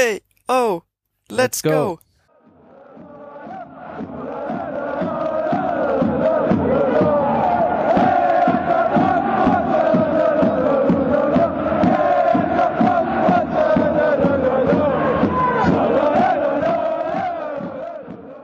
Hey, 0.00 0.22
oh, 0.46 0.82
let's, 1.28 1.60
Let's 1.60 1.62
go. 1.62 1.70
go. 1.70 2.00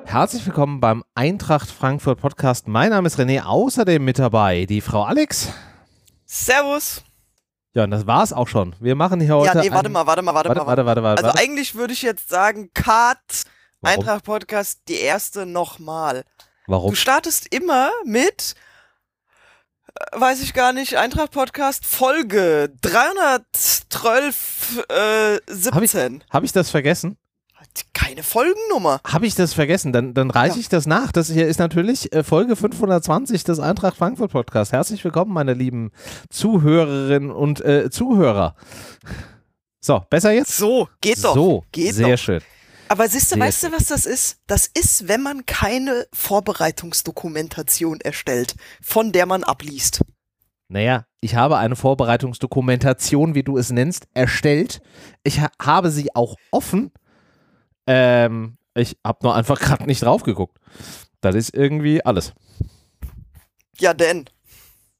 Herzlich 0.06 0.44
willkommen 0.44 0.80
beim 0.80 1.04
Eintracht 1.14 1.70
Frankfurt 1.70 2.20
Podcast. 2.20 2.66
Mein 2.66 2.90
Name 2.90 3.06
ist 3.06 3.20
René, 3.20 3.44
außerdem 3.44 4.04
mit 4.04 4.18
dabei 4.18 4.66
die 4.66 4.80
Frau 4.80 5.04
Alex. 5.04 5.52
Servus. 6.26 7.04
Ja, 7.74 7.84
und 7.84 7.90
das 7.90 8.06
war's 8.06 8.32
auch 8.32 8.46
schon. 8.46 8.76
Wir 8.78 8.94
machen 8.94 9.20
hier 9.20 9.36
heute. 9.36 9.58
Ja, 9.58 9.62
nee, 9.62 9.70
warte 9.72 9.88
mal, 9.88 10.06
warte 10.06 10.22
mal, 10.22 10.32
warte, 10.32 10.48
mal. 10.48 10.64
warte, 10.64 10.86
warte, 10.86 11.02
warte. 11.02 11.24
Also 11.24 11.36
eigentlich 11.38 11.74
würde 11.74 11.92
ich 11.92 12.02
jetzt 12.02 12.28
sagen, 12.28 12.70
Cut, 12.72 13.18
Warum? 13.80 13.98
Eintracht 13.98 14.24
Podcast, 14.24 14.82
die 14.86 15.00
erste 15.00 15.44
nochmal. 15.44 16.22
Warum? 16.68 16.90
Du 16.90 16.96
startest 16.96 17.52
immer 17.52 17.90
mit, 18.04 18.54
äh, 19.88 20.20
weiß 20.20 20.40
ich 20.42 20.54
gar 20.54 20.72
nicht, 20.72 20.96
Eintracht 20.96 21.32
Podcast 21.32 21.84
Folge 21.84 22.72
312, 22.80 24.86
äh, 24.88 25.40
17. 25.48 26.22
Habe 26.30 26.46
ich 26.46 26.52
das 26.52 26.70
vergessen? 26.70 27.18
Keine 27.92 28.22
Folgennummer. 28.22 29.00
Habe 29.04 29.26
ich 29.26 29.34
das 29.34 29.54
vergessen? 29.54 29.92
Dann, 29.92 30.14
dann 30.14 30.30
reiche 30.30 30.54
Ja. 30.56 30.60
ich 30.60 30.68
das 30.68 30.86
nach. 30.86 31.10
Das 31.12 31.28
hier 31.30 31.46
ist 31.48 31.58
natürlich 31.58 32.12
äh, 32.12 32.22
Folge 32.22 32.54
520 32.56 33.44
des 33.44 33.58
Eintracht 33.58 33.96
Frankfurt 33.96 34.30
Podcast. 34.32 34.72
Herzlich 34.72 35.02
willkommen, 35.04 35.32
meine 35.32 35.54
lieben 35.54 35.90
Zuhörerinnen 36.30 37.30
und 37.30 37.60
äh, 37.64 37.90
Zuhörer. 37.90 38.54
So, 39.80 40.02
besser 40.08 40.32
jetzt? 40.32 40.56
So, 40.56 40.88
geht 41.00 41.22
doch. 41.24 41.34
So, 41.34 41.64
geht 41.72 41.94
sehr 41.94 42.16
doch. 42.16 42.22
schön. 42.22 42.40
Aber 42.88 43.08
siehst 43.08 43.32
du, 43.32 43.36
Sehr 43.36 43.44
weißt 43.44 43.62
du, 43.64 43.72
was 43.72 43.86
das 43.86 44.06
ist? 44.06 44.38
Das 44.46 44.66
ist, 44.72 45.08
wenn 45.08 45.22
man 45.22 45.46
keine 45.46 46.06
Vorbereitungsdokumentation 46.12 48.00
erstellt, 48.00 48.54
von 48.82 49.10
der 49.12 49.26
man 49.26 49.42
abliest. 49.42 50.02
Naja, 50.68 51.06
ich 51.20 51.34
habe 51.34 51.56
eine 51.58 51.76
Vorbereitungsdokumentation, 51.76 53.34
wie 53.34 53.42
du 53.42 53.56
es 53.58 53.70
nennst, 53.70 54.06
erstellt. 54.14 54.80
Ich 55.22 55.40
ha 55.40 55.50
habe 55.60 55.90
sie 55.90 56.14
auch 56.14 56.36
offen. 56.50 56.92
Ähm, 57.86 58.56
ich 58.74 58.96
habe 59.04 59.18
nur 59.22 59.34
einfach 59.34 59.58
gerade 59.60 59.84
nicht 59.84 60.02
drauf 60.02 60.22
geguckt. 60.22 60.58
Das 61.20 61.34
ist 61.34 61.54
irgendwie 61.54 62.04
alles. 62.04 62.32
Ja, 63.78 63.94
denn. 63.94 64.26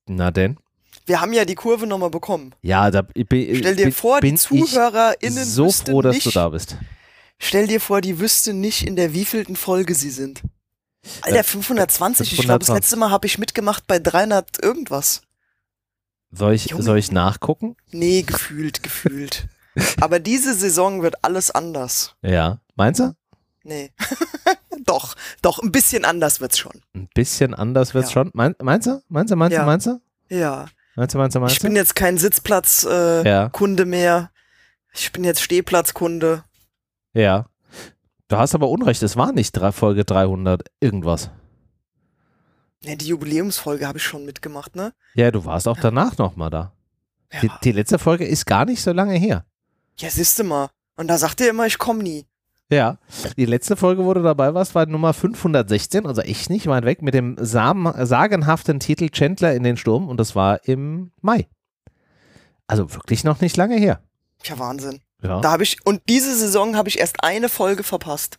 Na 0.07 0.31
denn? 0.31 0.59
Wir 1.07 1.21
haben 1.21 1.33
ja 1.33 1.45
die 1.45 1.55
Kurve 1.55 1.87
nochmal 1.87 2.11
bekommen. 2.11 2.55
Ja, 2.63 2.91
da 2.91 3.07
ich 3.15 3.29
bin, 3.29 3.57
Stell 3.57 3.77
dir 3.77 3.85
bin, 3.85 3.93
vor, 3.93 4.21
die 4.21 4.35
ZuhörerInnen 4.35 5.43
ich 5.43 5.49
so 5.51 5.71
froh, 5.71 6.01
dass 6.01 6.15
nicht, 6.15 6.27
du 6.27 6.31
da 6.31 6.49
bist. 6.49 6.77
Stell 7.39 7.67
dir 7.67 7.81
vor, 7.81 8.01
die 8.01 8.21
wüssten 8.21 8.61
nicht, 8.61 8.87
in 8.87 8.97
der 8.97 9.13
wievielten 9.13 9.57
Folge 9.57 9.95
sie 9.95 10.11
sind. 10.11 10.43
Alter, 11.21 11.45
520. 11.45 12.33
Ich 12.33 12.39
glaube, 12.39 12.61
das 12.61 12.69
520. 12.69 12.75
letzte 12.75 12.97
Mal 12.97 13.11
habe 13.11 13.27
ich 13.27 13.39
mitgemacht 13.39 13.87
bei 13.87 13.99
300 13.99 14.63
irgendwas. 14.63 15.21
Soll 16.31 16.55
ich, 16.55 16.67
Junge. 16.71 16.83
soll 16.83 16.99
ich 16.99 17.13
nachgucken? 17.13 17.77
Nee, 17.91 18.23
gefühlt, 18.23 18.83
gefühlt. 18.83 19.47
Aber 20.01 20.21
diese 20.21 20.55
Saison 20.55 21.03
wird 21.03 21.23
alles 21.23 21.51
anders. 21.51 22.17
Ja. 22.23 22.61
Meinst 22.77 23.01
du? 23.01 23.15
Nee. 23.63 23.93
doch, 24.87 25.15
doch, 25.43 25.59
ein 25.63 25.73
bisschen 25.73 26.05
anders 26.05 26.41
wird's 26.41 26.59
schon. 26.59 26.81
Ein 26.95 27.09
bisschen 27.15 27.55
anders 27.55 27.95
wird's 27.95 28.09
Ja. 28.11 28.13
schon. 28.15 28.31
Mein, 28.35 28.55
meinst 28.63 28.87
du? 28.87 29.03
Meinst 29.09 29.33
du? 29.33 29.37
Meinst 29.37 29.55
Ja. 29.55 29.61
du? 29.61 29.67
Meinst 29.67 29.87
du? 29.87 30.01
Ja. 30.29 30.67
Meinst 30.97 31.15
du? 31.15 31.19
Meinst 31.19 31.35
du? 31.37 31.41
Meinst 31.41 31.55
Ich 31.55 31.59
du? 31.61 31.67
bin 31.67 31.77
jetzt 31.77 31.95
kein 31.97 32.19
Sitzplatzkunde 32.19 33.23
äh, 33.25 33.29
Ja. 33.29 33.49
Kunde 33.49 33.85
mehr. 33.85 34.31
Ich 34.93 35.11
bin 35.13 35.25
jetzt 35.25 35.41
Stehplatzkunde. 35.43 36.45
Ja. 37.15 37.47
Du 38.29 38.37
hast 38.37 38.55
aber 38.55 38.69
Unrecht. 38.69 39.03
Es 39.03 39.17
war 39.17 39.33
nicht 39.33 39.53
drei, 39.53 39.73
Folge 39.73 40.05
300 40.05 40.63
irgendwas. 40.81 41.31
Ja, 42.83 42.95
die 42.97 43.07
Jubiläumsfolge 43.09 43.87
habe 43.87 43.99
ich 43.99 44.05
schon 44.05 44.25
mitgemacht, 44.27 44.77
ne? 44.77 44.93
Ja, 45.15 45.31
du 45.31 45.45
warst 45.45 45.67
auch 45.69 45.79
danach 45.81 46.19
nochmal 46.19 46.51
da. 46.51 46.73
Die, 47.41 47.47
Ja, 47.47 47.59
die 47.65 47.73
letzte 47.73 47.99
Folge 47.99 48.27
ist 48.27 48.45
gar 48.47 48.65
nicht 48.67 48.83
so 48.83 48.93
lange 48.93 49.15
her. 49.15 49.45
ja 49.99 50.11
siehste 50.11 50.45
mal. 50.45 50.69
Und 50.97 51.09
da 51.09 51.17
sagt 51.19 51.41
er 51.41 51.49
immer, 51.51 51.67
ich 51.67 51.79
komme 51.79 52.03
nie. 52.03 52.27
Ja, 52.71 52.99
die 53.37 53.45
letzte 53.45 53.77
Folge, 53.77 54.05
wo 54.05 54.15
du 54.15 54.23
dabei 54.23 54.55
warst, 54.55 54.75
war 54.75 54.87
Nummer 54.87 55.13
516, 55.13 56.07
also 56.07 56.23
echt 56.23 56.49
nicht 56.51 56.67
weit 56.67 56.85
weg, 56.85 57.03
mit 57.03 57.13
dem 57.15 57.37
sagenhaften 57.39 58.81
Titel 58.81 59.11
Chandler 59.11 59.55
in 59.55 59.63
den 59.63 59.77
Sturm 59.77 60.09
und 60.09 60.19
das 60.19 60.35
war 60.35 60.65
im 60.67 61.13
Mai. 61.21 61.47
Also 62.67 62.93
wirklich 62.95 63.23
noch 63.25 63.41
nicht 63.41 63.57
lange 63.59 63.77
her. 63.77 64.01
Ja, 64.45 64.59
Wahnsinn. 64.59 65.01
Ja, 65.23 65.41
Da 65.41 65.53
habe 65.53 65.63
ich, 65.63 65.77
und 65.85 66.01
diese 66.09 66.35
Saison 66.35 66.77
habe 66.77 66.89
ich 66.89 66.99
erst 66.99 67.23
eine 67.23 67.49
Folge 67.51 67.83
verpasst. 67.83 68.39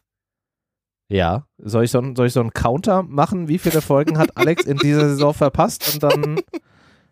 ja. 1.07 1.45
Soll, 1.57 1.85
ich 1.85 1.91
so, 1.91 1.99
ein- 1.99 2.15
soll 2.15 2.27
ich 2.27 2.33
so 2.33 2.41
einen 2.41 2.51
Counter 2.53 3.03
machen? 3.03 3.47
Wie 3.47 3.57
viele 3.59 3.81
Folgen 3.81 4.17
hat 4.17 4.35
Alex 4.37 4.63
in 4.65 4.77
dieser 4.77 5.07
Saison 5.09 5.33
verpasst? 5.33 5.93
Und 5.93 6.03
dann. 6.03 6.41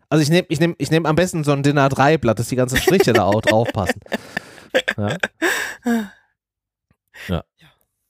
Also 0.09 0.21
ich 0.21 0.29
nehme 0.29 0.45
ich 0.49 0.59
nehm, 0.59 0.75
ich 0.77 0.91
nehm 0.91 1.05
am 1.07 1.15
besten 1.15 1.43
so 1.43 1.51
ein 1.53 1.63
Dinner 1.63 1.89
3 1.89 2.17
Blatt, 2.17 2.37
dass 2.39 2.49
die 2.49 2.55
ganzen 2.55 2.77
Striche 2.77 3.13
da 3.13 3.23
auch 3.23 3.41
drauf 3.41 3.67
passen. 3.73 3.99
Ja. 4.97 5.17
ja. 7.27 7.43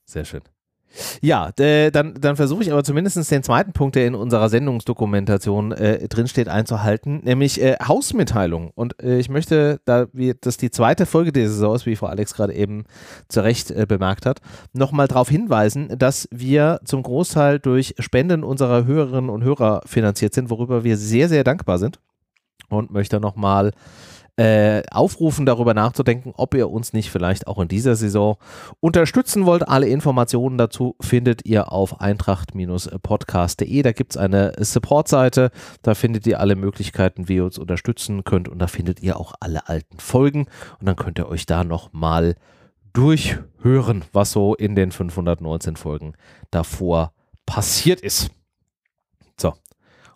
Sehr 0.05 0.25
schön. 0.25 0.41
Ja, 1.21 1.49
äh, 1.57 1.89
dann, 1.89 2.13
dann 2.19 2.35
versuche 2.35 2.61
ich 2.61 2.71
aber 2.71 2.83
zumindest 2.83 3.31
den 3.31 3.43
zweiten 3.43 3.73
Punkt, 3.73 3.95
der 3.95 4.05
in 4.05 4.13
unserer 4.13 4.49
Sendungsdokumentation 4.49 5.71
äh, 5.71 6.07
drinsteht, 6.07 6.47
einzuhalten, 6.47 7.21
nämlich 7.23 7.61
äh, 7.61 7.77
Hausmitteilung. 7.83 8.71
Und 8.75 9.01
äh, 9.01 9.17
ich 9.17 9.29
möchte, 9.29 9.79
da 9.85 10.05
wir, 10.13 10.35
das 10.35 10.57
die 10.57 10.69
zweite 10.69 11.05
Folge 11.05 11.31
der 11.31 11.49
Saison 11.49 11.75
ist, 11.75 11.85
wie 11.85 11.95
Frau 11.95 12.07
Alex 12.07 12.35
gerade 12.35 12.53
eben 12.53 12.85
zu 13.27 13.41
Recht 13.41 13.71
äh, 13.71 13.85
bemerkt 13.87 14.25
hat, 14.25 14.39
nochmal 14.71 15.07
darauf 15.07 15.29
hinweisen, 15.29 15.97
dass 15.97 16.27
wir 16.31 16.79
zum 16.85 17.01
Großteil 17.01 17.59
durch 17.59 17.95
Spenden 17.97 18.43
unserer 18.43 18.85
Hörerinnen 18.85 19.31
und 19.31 19.43
Hörer 19.43 19.81
finanziert 19.85 20.35
sind, 20.35 20.51
worüber 20.51 20.83
wir 20.83 20.97
sehr, 20.97 21.27
sehr 21.27 21.43
dankbar 21.43 21.79
sind. 21.79 21.99
Und 22.69 22.91
möchte 22.91 23.19
nochmal 23.19 23.69
äh, 23.69 23.71
aufrufen, 24.35 25.45
darüber 25.45 25.75
nachzudenken, 25.75 26.33
ob 26.35 26.55
ihr 26.55 26.71
uns 26.71 26.91
nicht 26.91 27.11
vielleicht 27.11 27.45
auch 27.45 27.59
in 27.59 27.67
dieser 27.67 27.95
Saison 27.95 28.37
unterstützen 28.79 29.45
wollt. 29.45 29.67
Alle 29.67 29.87
Informationen 29.87 30.57
dazu 30.57 30.95
findet 30.99 31.45
ihr 31.45 31.71
auf 31.71 32.01
eintracht-podcast.de. 32.01 33.81
Da 33.83 33.91
gibt 33.91 34.13
es 34.13 34.17
eine 34.17 34.53
Support-Seite. 34.57 35.51
Da 35.83 35.93
findet 35.93 36.25
ihr 36.25 36.39
alle 36.39 36.55
Möglichkeiten, 36.55 37.29
wie 37.29 37.35
ihr 37.35 37.45
uns 37.45 37.59
unterstützen 37.59 38.23
könnt. 38.23 38.49
Und 38.49 38.57
da 38.57 38.65
findet 38.65 39.03
ihr 39.03 39.19
auch 39.19 39.35
alle 39.39 39.69
alten 39.69 39.99
Folgen. 39.99 40.47
Und 40.79 40.87
dann 40.87 40.95
könnt 40.95 41.19
ihr 41.19 41.29
euch 41.29 41.45
da 41.45 41.63
nochmal 41.63 42.35
durchhören, 42.93 44.03
was 44.13 44.31
so 44.31 44.55
in 44.55 44.73
den 44.73 44.91
519 44.91 45.75
Folgen 45.75 46.13
davor 46.49 47.13
passiert 47.45 48.01
ist. 48.01 48.31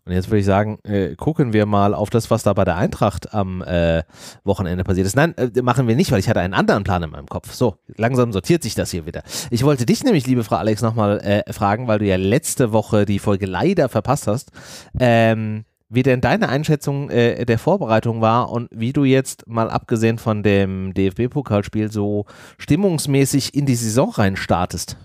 Und 0.08 0.14
jetzt 0.14 0.30
würde 0.30 0.40
ich 0.40 0.46
sagen, 0.46 0.80
äh, 0.84 1.16
gucken 1.16 1.52
wir 1.52 1.66
mal 1.66 1.94
auf 1.94 2.10
das, 2.10 2.32
was 2.32 2.42
da 2.44 2.54
bei 2.54 2.64
der 2.64 2.78
Eintracht 2.78 3.34
am 3.34 3.62
äh, 3.62 4.04
Wochenende 4.46 4.86
passiert 4.86 5.06
ist. 5.06 5.18
Nein, 5.18 5.36
äh, 5.38 5.62
machen 5.62 5.86
wir 5.86 5.98
nicht, 5.98 6.14
weil 6.14 6.20
ich 6.20 6.30
hatte 6.30 6.40
einen 6.40 6.54
anderen 6.54 6.86
Plan 6.86 7.04
in 7.04 7.10
meinem 7.10 7.28
Kopf. 7.28 7.54
So, 7.54 7.76
langsam 7.98 8.32
sortiert 8.32 8.64
sich 8.64 8.74
das 8.74 8.90
hier 8.90 9.06
wieder. 9.06 9.24
Ich 9.52 9.64
wollte 9.64 9.86
dich 9.86 10.06
nämlich, 10.06 10.26
liebe 10.26 10.46
Frau 10.46 10.56
Alex, 10.56 10.82
nochmal 10.82 11.20
äh, 11.20 11.52
fragen, 11.52 11.90
weil 11.90 12.00
du 12.00 12.06
ja 12.06 12.16
letzte 12.16 12.72
Woche 12.72 13.06
die 13.06 13.20
Folge 13.20 13.48
leider 13.48 13.90
verpasst 13.90 14.28
hast, 14.28 14.52
ähm, 14.98 15.66
wie 15.90 16.04
denn 16.04 16.22
deine 16.22 16.48
Einschätzung 16.48 17.10
äh, 17.10 17.46
der 17.46 17.60
Vorbereitung 17.60 18.22
war 18.22 18.50
und 18.50 18.70
wie 18.72 18.94
du 18.94 19.04
jetzt 19.04 19.46
mal 19.46 19.70
abgesehen 19.70 20.20
von 20.20 20.42
dem 20.42 20.94
DFB-Pokalspiel 20.94 21.92
so 21.92 22.26
stimmungsmäßig 22.58 23.54
in 23.54 23.66
die 23.66 23.76
Saison 23.76 24.12
rein 24.12 24.38
startest. 24.38 24.96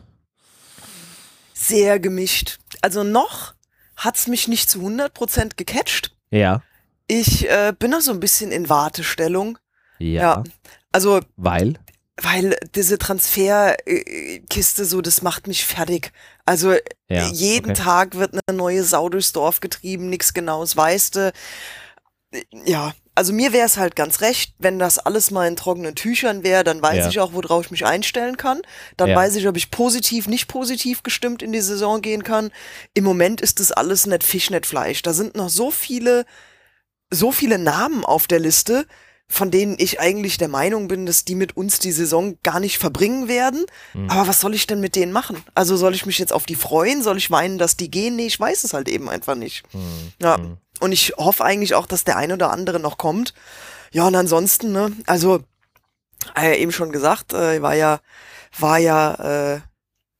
Sehr 1.54 1.98
gemischt. 1.98 2.58
Also 2.82 3.02
noch 3.02 3.54
hat's 4.04 4.26
mich 4.26 4.48
nicht 4.48 4.70
zu 4.70 4.80
100% 4.80 5.52
gecatcht. 5.56 6.14
Ja. 6.30 6.62
Ich 7.06 7.48
äh, 7.48 7.72
bin 7.78 7.90
noch 7.90 8.00
so 8.00 8.12
ein 8.12 8.20
bisschen 8.20 8.52
in 8.52 8.68
Wartestellung. 8.68 9.58
Ja. 9.98 10.22
Ja. 10.22 10.44
Also, 10.92 11.20
Weil? 11.36 11.74
weil 12.20 12.56
diese 12.74 12.98
Transferkiste 12.98 14.84
so, 14.84 15.00
das 15.00 15.22
macht 15.22 15.46
mich 15.46 15.64
fertig. 15.64 16.12
Also 16.44 16.72
Ja. 17.08 17.28
jeden 17.28 17.70
okay. 17.72 17.82
Tag 17.82 18.16
wird 18.16 18.34
eine 18.46 18.56
neue 18.56 18.84
Sau 18.84 19.08
durchs 19.08 19.32
Dorf 19.32 19.60
getrieben, 19.60 20.08
nichts 20.10 20.34
Genaues 20.34 20.76
weißt 20.76 21.16
du. 21.16 21.32
Ja, 22.64 22.92
also 23.14 23.32
mir 23.32 23.52
wäre 23.52 23.66
es 23.66 23.76
halt 23.76 23.94
ganz 23.96 24.20
recht, 24.20 24.54
wenn 24.58 24.78
das 24.78 24.98
alles 24.98 25.30
mal 25.30 25.46
in 25.46 25.56
trockenen 25.56 25.94
Tüchern 25.94 26.42
wäre, 26.44 26.64
dann 26.64 26.80
weiß 26.80 26.96
Ja. 27.04 27.08
ich 27.08 27.20
auch, 27.20 27.32
worauf 27.34 27.66
ich 27.66 27.70
mich 27.70 27.84
einstellen 27.84 28.36
kann. 28.36 28.60
Dann 28.96 29.10
Ja. 29.10 29.16
weiß 29.16 29.36
ich, 29.36 29.46
ob 29.48 29.56
ich 29.56 29.70
positiv, 29.70 30.26
nicht 30.28 30.48
positiv 30.48 31.02
gestimmt 31.02 31.42
in 31.42 31.52
die 31.52 31.60
Saison 31.60 32.00
gehen 32.00 32.22
kann. 32.22 32.50
Im 32.94 33.04
Moment 33.04 33.40
ist 33.40 33.60
das 33.60 33.70
alles 33.72 34.06
nicht 34.06 34.24
Fisch, 34.24 34.50
nicht 34.50 34.66
Fleisch. 34.66 35.02
Da 35.02 35.12
sind 35.12 35.34
noch 35.36 35.48
so 35.50 35.70
viele, 35.70 36.24
so 37.10 37.32
viele 37.32 37.58
Namen 37.58 38.04
auf 38.04 38.26
der 38.26 38.38
Liste, 38.40 38.86
von 39.28 39.50
denen 39.50 39.76
ich 39.78 39.98
eigentlich 40.00 40.36
der 40.36 40.48
Meinung 40.48 40.88
bin, 40.88 41.06
dass 41.06 41.24
die 41.24 41.34
mit 41.34 41.56
uns 41.56 41.78
die 41.78 41.92
Saison 41.92 42.36
gar 42.42 42.60
nicht 42.60 42.76
verbringen 42.78 43.28
werden. 43.28 43.64
Mhm. 43.94 44.10
Aber 44.10 44.28
was 44.28 44.40
soll 44.40 44.54
ich 44.54 44.66
denn 44.66 44.80
mit 44.80 44.94
denen 44.96 45.12
machen? 45.12 45.42
Also 45.54 45.76
soll 45.76 45.94
ich 45.94 46.04
mich 46.06 46.18
jetzt 46.18 46.32
auf 46.34 46.44
die 46.44 46.54
freuen? 46.54 47.02
Soll 47.02 47.16
ich 47.16 47.30
weinen, 47.30 47.56
dass 47.58 47.76
die 47.76 47.90
gehen? 47.90 48.16
Nee, 48.16 48.26
ich 48.26 48.38
weiß 48.38 48.64
es 48.64 48.74
halt 48.74 48.88
eben 48.90 49.08
einfach 49.08 49.34
nicht. 49.34 49.62
Hm, 49.72 50.12
Ja. 50.20 50.36
hm. 50.36 50.56
Und 50.82 50.90
ich 50.90 51.12
hoffe 51.16 51.44
eigentlich 51.44 51.74
auch, 51.74 51.86
dass 51.86 52.02
der 52.02 52.16
ein 52.16 52.32
oder 52.32 52.50
andere 52.50 52.80
noch 52.80 52.98
kommt. 52.98 53.34
Ja, 53.92 54.06
und 54.06 54.16
ansonsten, 54.16 54.72
ne, 54.72 54.90
also 55.06 55.44
ja 56.36 56.54
eben 56.54 56.72
schon 56.72 56.90
gesagt, 56.90 57.32
äh, 57.32 57.62
war 57.62 57.74
ja, 57.74 58.00
war 58.58 58.78
ja 58.78 59.54
äh, 59.54 59.60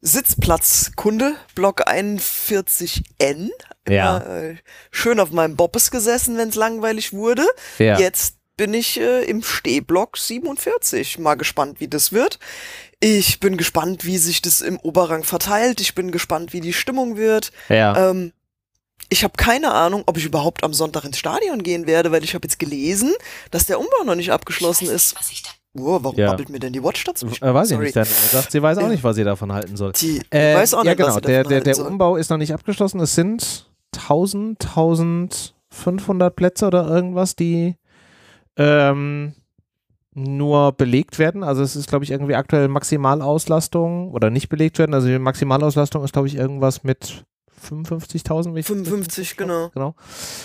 Sitzplatzkunde, 0.03 1.35
Block 1.57 1.89
41N. 1.89 3.51
Ja. 3.89 4.19
Äh, 4.19 4.57
schön 4.93 5.19
auf 5.19 5.33
meinem 5.33 5.57
Bobbes 5.57 5.91
gesessen, 5.91 6.37
wenn 6.37 6.51
es 6.51 6.55
langweilig 6.55 7.13
wurde. 7.13 7.45
Ja. 7.79 7.99
Jetzt 7.99 8.37
bin 8.57 8.73
ich 8.73 9.01
äh, 9.01 9.25
im 9.25 9.43
Stehblock 9.43 10.17
47. 10.17 11.19
Mal 11.19 11.35
gespannt, 11.35 11.81
wie 11.81 11.89
das 11.89 12.13
wird. 12.13 12.39
Ich 13.01 13.41
bin 13.41 13.57
gespannt, 13.57 14.05
wie 14.05 14.19
sich 14.19 14.43
das 14.43 14.61
im 14.61 14.79
Oberrang 14.79 15.25
verteilt. 15.25 15.81
Ich 15.81 15.97
bin 15.97 16.13
gespannt, 16.13 16.53
wie 16.53 16.61
die 16.61 16.73
Stimmung 16.73 17.17
wird. 17.17 17.51
Ja. 17.69 18.11
Ähm, 18.11 18.33
ich 19.09 19.25
habe 19.25 19.35
keine 19.37 19.73
Ahnung, 19.73 20.03
ob 20.07 20.17
ich 20.17 20.25
überhaupt 20.25 20.65
am 20.65 20.73
Sonntag 20.75 21.05
ins 21.05 21.19
Stadion 21.19 21.63
gehen 21.63 21.87
werde, 21.87 22.11
weil 22.13 22.25
ich 22.25 22.35
habe 22.35 22.47
jetzt 22.47 22.59
gelesen, 22.59 23.13
dass 23.51 23.67
der 23.67 23.79
Umbau 23.79 24.05
noch 24.05 24.15
nicht 24.15 24.33
abgeschlossen 24.33 24.89
ist. 24.89 25.15
Wow, 25.75 26.01
warum 26.03 26.19
Ja. 26.19 26.31
babbelt 26.31 26.51
mir 26.51 26.59
denn 26.59 26.73
die 26.75 26.83
Watch 26.83 27.03
dazwischen? 27.05 27.43
Äh, 27.45 27.55
weiß 27.55 27.71
ich 27.71 27.75
Sorry. 27.77 27.85
nicht. 27.87 27.97
Dann 27.97 28.05
sagt, 28.07 28.53
sie 28.53 28.63
weiß 28.63 28.77
auch 28.79 28.83
Ja. 28.83 28.89
nicht, 28.89 29.03
was 29.05 29.17
sie 29.17 29.25
davon 29.25 29.53
halten 29.53 29.77
soll. 29.77 29.93
Die 29.93 30.21
Äh, 30.31 30.55
weiß 30.57 30.75
auch 30.75 30.85
ja, 30.85 30.91
nicht, 30.91 30.99
genau. 30.99 31.09
was 31.09 31.15
sie 31.17 31.21
Der, 31.23 31.39
davon 31.39 31.49
der, 31.49 31.57
halten 31.57 31.65
der 31.65 31.75
soll. 31.75 31.87
Umbau 31.87 32.17
ist 32.17 32.29
noch 32.31 32.37
nicht 32.37 32.53
abgeschlossen. 32.53 33.01
Es 33.01 33.15
sind 33.15 33.71
1000, 33.97 34.59
1500 35.71 36.37
Plätze 36.37 36.67
oder 36.67 36.87
irgendwas, 36.89 37.37
die 37.37 37.77
ähm, 38.59 39.33
nur 40.15 40.73
belegt 40.73 41.19
werden. 41.19 41.43
Also 41.43 41.63
es 41.63 41.75
ist, 41.75 41.89
glaube 41.89 42.05
ich, 42.05 42.11
irgendwie 42.11 42.35
aktuell 42.35 42.69
Maximalauslastung 42.69 44.11
oder 44.11 44.29
nicht 44.29 44.49
belegt 44.51 44.79
werden. 44.79 44.93
Also 44.95 45.09
die 45.09 45.19
Maximalauslastung 45.19 46.05
ist, 46.05 46.13
glaube 46.13 46.29
ich, 46.29 46.35
irgendwas 46.35 46.85
mit 46.85 47.25
55.000. 47.63 48.55
wie 48.55 48.61
ich- 48.61 48.67
55, 48.67 49.37
genau. 49.37 49.71
genau. 49.71 49.95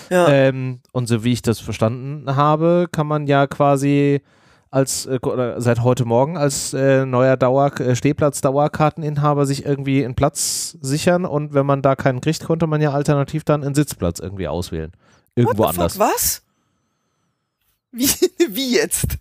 Ja. 0.10 0.28
Ähm, 0.30 0.80
und 0.92 1.08
so 1.08 1.24
wie 1.24 1.34
ich 1.34 1.42
das 1.42 1.60
verstanden 1.60 2.36
habe, 2.36 2.88
kann 2.92 3.08
man 3.08 3.28
ja 3.28 3.48
quasi 3.48 4.22
als 4.70 5.06
äh, 5.06 5.20
seit 5.58 5.82
heute 5.82 6.04
Morgen 6.06 6.38
als 6.38 6.74
äh, 6.74 7.06
neuer 7.06 7.38
Dauer 7.38 7.80
äh, 7.80 7.96
Stehplatz 7.96 8.42
Dauerkarteninhaber 8.42 9.46
sich 9.46 9.66
irgendwie 9.66 10.04
einen 10.04 10.16
Platz 10.16 10.78
sichern 10.82 11.26
und 11.26 11.54
wenn 11.54 11.66
man 11.66 11.82
da 11.82 11.96
keinen 11.96 12.20
kriegt, 12.22 12.44
konnte 12.44 12.68
man 12.68 12.82
ja 12.82 12.92
alternativ 12.92 13.44
dann 13.46 13.64
einen 13.64 13.76
Sitzplatz 13.76 14.20
irgendwie 14.20 14.48
auswählen. 14.48 14.92
Irgendwo 15.36 15.64
What 15.64 15.74
the 15.76 15.80
anders. 15.80 15.94
Fuck, 15.98 16.02
was? 16.08 16.42
Wie, 17.92 18.10
wie 18.50 18.76
jetzt? 18.76 19.18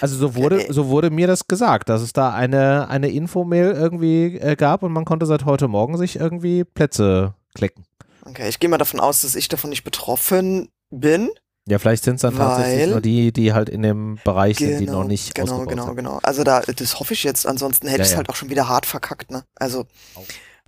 Also 0.00 0.16
so 0.16 0.34
wurde, 0.34 0.56
Okay. 0.56 0.72
so 0.72 0.88
wurde 0.88 1.10
mir 1.10 1.26
das 1.26 1.46
gesagt, 1.48 1.88
dass 1.88 2.02
es 2.02 2.12
da 2.12 2.32
eine, 2.32 2.88
eine 2.88 3.08
Infomail 3.10 3.72
irgendwie 3.72 4.36
äh, 4.38 4.56
gab 4.56 4.82
und 4.82 4.92
man 4.92 5.04
konnte 5.04 5.26
seit 5.26 5.44
heute 5.44 5.68
Morgen 5.68 5.96
sich 5.98 6.16
irgendwie 6.16 6.64
Plätze 6.64 7.34
klicken. 7.54 7.84
Okay, 8.24 8.48
ich 8.48 8.58
gehe 8.58 8.68
mal 8.68 8.78
davon 8.78 9.00
aus, 9.00 9.22
dass 9.22 9.34
ich 9.34 9.48
davon 9.48 9.70
nicht 9.70 9.84
betroffen 9.84 10.68
bin. 10.90 11.30
Ja, 11.68 11.78
vielleicht 11.80 12.04
sind 12.04 12.16
es 12.16 12.22
dann 12.22 12.36
tatsächlich 12.36 12.90
nur 12.90 13.00
die, 13.00 13.32
die 13.32 13.52
halt 13.52 13.68
in 13.68 13.82
dem 13.82 14.18
Bereich 14.24 14.58
sind, 14.58 14.78
die 14.78 14.86
Genau, 14.86 15.00
noch 15.00 15.08
nicht 15.08 15.34
genau, 15.34 15.46
ausgebaut 15.54 15.68
genau, 15.68 15.86
sind. 15.86 15.96
genau. 15.96 16.18
Also 16.22 16.44
da, 16.44 16.60
das 16.60 17.00
hoffe 17.00 17.14
ich 17.14 17.24
jetzt. 17.24 17.44
Ansonsten 17.46 17.88
hätte 17.88 17.98
Ja, 17.98 18.02
ich 18.04 18.08
es 18.08 18.12
ja. 18.12 18.18
halt 18.18 18.28
auch 18.28 18.36
schon 18.36 18.50
wieder 18.50 18.68
hart 18.68 18.86
verkackt, 18.86 19.30
ne? 19.32 19.42
Also 19.56 19.86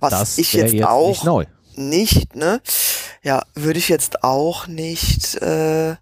was 0.00 0.10
Das 0.10 0.38
ich 0.38 0.52
jetzt, 0.54 0.72
nicht 0.72 0.84
auch 0.84 1.22
neu. 1.24 1.44
nicht, 1.76 2.34
ne? 2.34 2.60
Ja, 3.22 3.42
würde 3.54 3.78
ich 3.78 3.88
jetzt 3.88 4.24
auch 4.24 4.66
nicht 4.66 5.36
äh, 5.40 5.94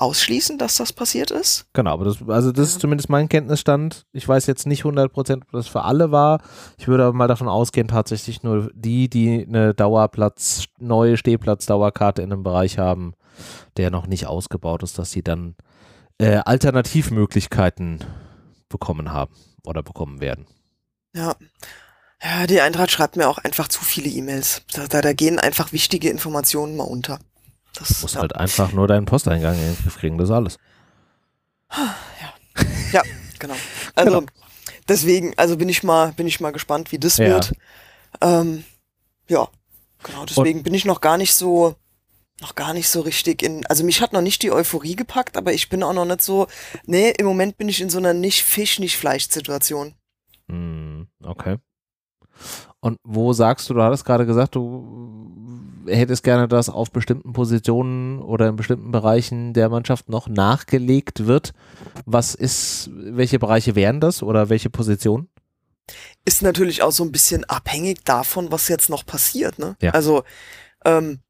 ausschließen, 0.00 0.56
dass 0.56 0.76
das 0.76 0.92
passiert 0.92 1.30
ist. 1.30 1.66
Genau, 1.74 1.92
aber 1.92 2.06
das, 2.06 2.18
also 2.26 2.52
das 2.52 2.70
ist 2.70 2.80
zumindest 2.80 3.10
mein 3.10 3.28
Kenntnisstand. 3.28 4.06
Ich 4.12 4.26
weiß 4.26 4.46
jetzt 4.46 4.66
nicht 4.66 4.84
100%, 4.84 5.42
ob 5.42 5.52
das 5.52 5.68
für 5.68 5.82
alle 5.82 6.10
war. 6.10 6.40
Ich 6.78 6.88
würde 6.88 7.04
aber 7.04 7.12
mal 7.12 7.28
davon 7.28 7.48
ausgehen, 7.48 7.88
tatsächlich 7.88 8.42
nur 8.42 8.70
die, 8.74 9.10
die 9.10 9.46
eine 9.46 9.74
Dauerplatz, 9.74 10.64
neue 10.78 11.16
Stehplatz-Dauerkarte 11.16 12.22
in 12.22 12.32
einem 12.32 12.42
Bereich 12.42 12.78
haben, 12.78 13.12
der 13.76 13.90
noch 13.90 14.06
nicht 14.06 14.26
ausgebaut 14.26 14.82
ist, 14.82 14.98
dass 14.98 15.10
sie 15.10 15.22
dann 15.22 15.54
äh, 16.18 16.36
Alternativmöglichkeiten 16.36 18.04
bekommen 18.68 19.12
haben 19.12 19.34
oder 19.66 19.82
bekommen 19.82 20.20
werden. 20.20 20.46
Ja. 21.14 21.34
Ja, 22.22 22.46
die 22.46 22.60
Eintracht 22.60 22.90
schreibt 22.90 23.16
mir 23.16 23.28
auch 23.28 23.38
einfach 23.38 23.68
zu 23.68 23.82
viele 23.82 24.10
E-Mails. 24.10 24.62
Da, 24.74 24.86
da, 24.86 25.00
da 25.00 25.14
gehen 25.14 25.38
einfach 25.38 25.72
wichtige 25.72 26.10
Informationen 26.10 26.76
mal 26.76 26.84
unter. 26.84 27.18
Du 27.74 27.80
Das, 27.80 28.02
musst 28.02 28.14
ja. 28.14 28.20
halt 28.22 28.34
einfach 28.36 28.72
nur 28.72 28.86
deinen 28.88 29.06
Posteingang 29.06 29.54
in 29.54 29.60
den 29.74 29.76
Griff 29.82 29.96
kriegen, 29.98 30.18
das 30.18 30.28
ist 30.28 30.34
alles. 30.34 30.58
ja, 32.92 33.02
genau. 33.38 33.54
Also 33.94 34.20
Genau. 34.20 34.30
deswegen, 34.88 35.34
also 35.36 35.56
bin 35.56 35.68
ich 35.68 35.82
mal, 35.82 36.12
bin 36.12 36.26
ich 36.26 36.40
mal 36.40 36.50
gespannt, 36.50 36.92
wie 36.92 36.98
das 36.98 37.16
Ja. 37.18 37.26
wird. 37.26 37.52
Ähm, 38.20 38.64
ja, 39.28 39.48
genau. 40.02 40.24
Deswegen 40.26 40.62
bin 40.62 40.74
ich 40.74 40.84
noch 40.84 41.00
gar 41.00 41.16
nicht 41.16 41.34
so, 41.34 41.76
noch 42.40 42.54
gar 42.56 42.74
nicht 42.74 42.88
so 42.88 43.00
richtig 43.02 43.42
in. 43.42 43.64
Also 43.66 43.84
mich 43.84 44.00
hat 44.00 44.12
noch 44.12 44.22
nicht 44.22 44.42
die 44.42 44.50
Euphorie 44.50 44.96
gepackt, 44.96 45.36
aber 45.36 45.52
ich 45.52 45.68
bin 45.68 45.82
auch 45.82 45.92
noch 45.92 46.04
nicht 46.06 46.22
so. 46.22 46.48
Nee, 46.86 47.10
im 47.10 47.26
Moment 47.26 47.56
bin 47.56 47.68
ich 47.68 47.80
in 47.80 47.90
so 47.90 47.98
einer 47.98 48.14
nicht 48.14 48.42
Fisch, 48.42 48.78
nicht 48.80 48.96
Fleisch-Situation. 48.96 49.94
Hm, 50.48 51.06
okay. 51.22 51.58
Und 52.80 52.96
wo 53.04 53.32
sagst 53.32 53.68
du, 53.68 53.74
du 53.74 53.82
hattest 53.82 54.04
gerade 54.04 54.26
gesagt, 54.26 54.54
du 54.54 55.49
hättest 55.90 56.22
gerne, 56.22 56.48
dass 56.48 56.68
auf 56.68 56.90
bestimmten 56.90 57.32
Positionen 57.32 58.20
oder 58.20 58.48
in 58.48 58.56
bestimmten 58.56 58.90
Bereichen 58.90 59.52
der 59.52 59.68
Mannschaft 59.68 60.08
noch 60.08 60.28
nachgelegt 60.28 61.26
wird. 61.26 61.52
Was 62.06 62.34
ist, 62.34 62.90
welche 62.92 63.38
Bereiche 63.38 63.74
wären 63.74 64.00
das 64.00 64.22
oder 64.22 64.48
welche 64.48 64.70
Positionen? 64.70 65.28
ist 66.24 66.42
natürlich 66.42 66.82
auch 66.82 66.92
so 66.92 67.04
ein 67.04 67.12
bisschen 67.12 67.44
abhängig 67.44 68.04
davon, 68.04 68.52
was 68.52 68.68
jetzt 68.68 68.90
noch 68.90 69.06
passiert, 69.06 69.58
ne? 69.58 69.76
Ja. 69.80 69.92
Also, 69.92 70.24
ähm, 70.84 71.20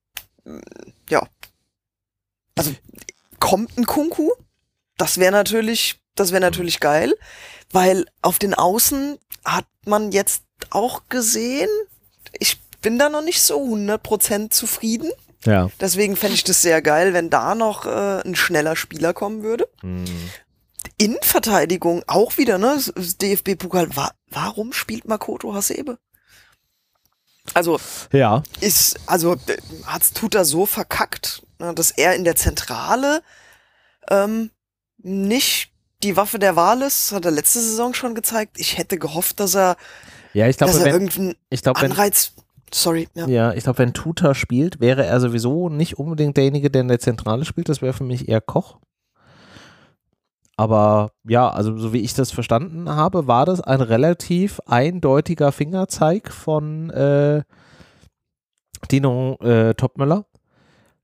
ja. 1.09 1.27
Also, 2.57 2.73
kommt 3.39 3.77
ein 3.79 3.87
Kunku? 3.87 4.31
Das 4.97 5.19
wäre 5.19 5.33
natürlich, 5.33 6.01
das 6.15 6.33
wäre 6.33 6.41
natürlich 6.41 6.81
geil, 6.81 7.15
weil 7.73 8.07
auf 8.21 8.39
den 8.39 8.55
Außen 8.55 9.19
hat 9.45 9.67
man 9.87 10.13
jetzt 10.13 10.43
auch 10.71 11.03
gesehen, 11.09 11.71
bin 12.81 12.99
da 12.99 13.09
noch 13.09 13.23
nicht 13.23 13.43
so 13.43 13.63
100% 13.63 14.51
zufrieden. 14.51 15.11
Ja. 15.45 15.71
Deswegen 15.81 16.17
fände 16.17 16.35
ich 16.35 16.45
das 16.45 16.61
sehr 16.63 16.83
geil, 16.83 17.15
wenn 17.15 17.31
da 17.31 17.55
noch 17.55 17.87
äh, 17.87 18.21
ein 18.23 18.35
schneller 18.35 18.77
Spieler 18.77 19.13
kommen 19.15 19.43
würde. 19.43 19.69
Hm. 19.81 20.05
Innenverteidigung 20.99 22.03
auch 22.07 22.37
wieder, 22.37 22.59
ne? 22.59 22.79
DFB-Pokal. 22.97 23.97
Wa 23.97 24.11
warum 24.29 24.73
spielt 24.73 25.07
Makoto 25.09 25.55
Hasebe? 25.55 25.99
Also 27.55 27.81
Ja. 28.13 28.43
ist, 28.61 28.99
also 29.07 29.37
hat's 29.87 30.13
tut 30.13 30.35
er 30.35 30.45
so 30.45 30.67
verkackt, 30.67 31.43
ne, 31.59 31.75
dass 31.75 31.91
er 31.91 32.15
in 32.15 32.25
der 32.25 32.37
Zentrale 32.37 33.23
ähm, 34.09 34.51
nicht 34.99 35.73
die 36.03 36.17
Waffe 36.17 36.39
der 36.39 36.55
Wahl 36.57 36.83
ist. 36.83 37.13
Hat 37.13 37.25
er 37.25 37.31
letzte 37.31 37.61
Saison 37.61 37.95
schon 37.95 38.15
gezeigt. 38.15 38.59
Ich 38.59 38.79
hätte 38.79 38.99
gehofft, 38.99 39.41
dass 39.41 39.55
er, 39.55 39.77
Ja, 40.33 40.49
ich 40.49 40.59
glaube, 40.59 40.73
dass 40.73 40.81
er 40.81 40.87
wenn, 40.87 40.93
irgendeinen 40.93 41.35
ich 41.49 41.63
glaube, 41.63 41.81
wenn, 41.81 41.93
Anreiz. 41.93 42.33
Sorry, 42.73 43.09
ja. 43.15 43.27
ja, 43.27 43.53
ich 43.53 43.65
glaube, 43.65 43.79
wenn 43.79 43.93
Tuta 43.93 44.35
spielt, 44.35 44.81
wäre 44.81 45.05
er 45.05 45.21
sowieso 45.21 45.69
nicht 45.69 45.99
unbedingt 45.99 46.37
derjenige, 46.37 46.71
der 46.71 46.83
in 46.83 46.89
der 46.89 47.01
Zentrale 47.01 47.45
spielt. 47.45 47.69
Das 47.69 47.83
wäre 47.83 47.93
für 47.93 48.05
mich 48.05 48.29
eher 48.29 48.41
Koch. 48.41 48.79
Aber 50.57 51.13
ja, 51.27 51.49
also 51.49 51.77
so 51.79 51.93
wie 51.93 52.01
ich 52.01 52.13
das 52.15 52.31
verstanden 52.31 52.91
habe, 52.91 53.27
war 53.27 53.47
das 53.47 53.61
ein 53.63 53.81
relativ 53.81 54.61
eindeutiger 54.67 55.53
Fingerzeig 55.53 56.31
von 56.31 56.91
äh, 56.91 57.43
Dino 58.91 59.37
äh, 59.41 59.75
Topmöller, 59.75 60.27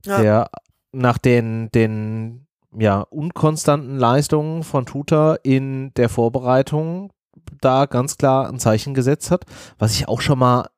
Ja. 0.04 0.20
der 0.20 0.50
nach 0.92 1.18
den, 1.18 1.70
den 1.72 2.46
ja, 2.78 3.00
unkonstanten 3.00 3.98
Leistungen 3.98 4.62
von 4.62 4.84
Tuta 4.84 5.36
in 5.42 5.92
der 5.94 6.10
Vorbereitung 6.10 7.12
da 7.60 7.86
ganz 7.86 8.18
klar 8.18 8.48
ein 8.48 8.58
Zeichen 8.58 8.92
gesetzt 8.92 9.30
hat, 9.30 9.44
was 9.78 9.92
ich 9.94 10.08
auch 10.08 10.20
schon 10.20 10.38
mal 10.38 10.68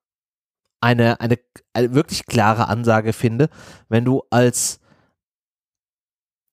eine, 0.80 1.20
eine, 1.20 1.38
eine 1.72 1.94
wirklich 1.94 2.26
klare 2.26 2.68
Ansage 2.68 3.12
finde, 3.12 3.48
wenn 3.88 4.04
du 4.04 4.22
als 4.30 4.80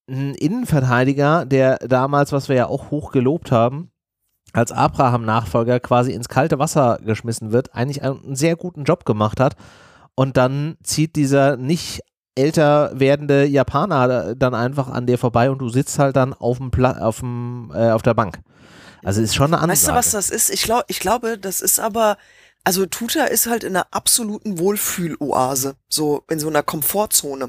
ein 0.10 0.36
Innenverteidiger, 0.36 1.46
der 1.46 1.78
damals, 1.80 2.32
was 2.32 2.50
wir 2.50 2.56
ja 2.56 2.68
auch 2.68 2.92
hoch 2.92 3.12
gelobt 3.12 3.52
haben, 3.52 3.92
als 4.54 4.72
Abraham-Nachfolger 4.72 5.80
quasi 5.80 6.12
ins 6.14 6.30
kalte 6.30 6.60
Wasser 6.60 7.00
geschmissen 7.04 7.52
wird, 7.52 7.74
eigentlich 7.74 8.04
einen 8.04 8.36
sehr 8.36 8.56
guten 8.56 8.84
Job 8.84 9.06
gemacht 9.06 9.40
hat 9.40 9.56
und 10.16 10.38
dann 10.38 10.78
zieht 10.84 11.16
dieser 11.16 11.58
nicht 11.58 12.02
älter 12.36 12.92
werdende 12.94 13.46
Japaner 13.46 14.36
dann 14.36 14.54
einfach 14.54 14.90
an 14.90 15.08
dir 15.08 15.18
vorbei 15.18 15.50
und 15.50 15.60
du 15.60 15.70
sitzt 15.70 16.00
halt 16.00 16.16
dann 16.16 16.34
auf 16.34 16.58
dem 16.58 16.70
Pla 16.70 17.00
auf 17.00 17.20
dem 17.20 17.72
äh, 17.74 17.92
auf 17.92 18.02
der 18.02 18.14
Bank. 18.14 18.40
Also 19.04 19.22
ist 19.22 19.36
schon 19.36 19.54
eine 19.54 19.60
Ansage. 19.62 19.72
Weißt 19.72 19.88
du, 19.88 19.94
was 19.94 20.12
das 20.12 20.30
ist? 20.32 20.50
Ich, 20.50 20.64
glaub, 20.64 20.84
ich 20.88 21.00
glaube, 21.00 21.38
das 21.38 21.62
ist 21.62 21.80
aber, 21.80 22.18
also 22.66 22.86
Tuta 22.88 23.26
ist 23.26 23.48
halt 23.48 23.64
in 23.64 23.76
einer 23.76 23.88
absoluten 23.92 24.58
Wohlfühloase, 24.60 25.76
so 25.88 26.24
in 26.30 26.40
so 26.40 26.50
einer 26.50 26.64
Komfortzone. 26.64 27.48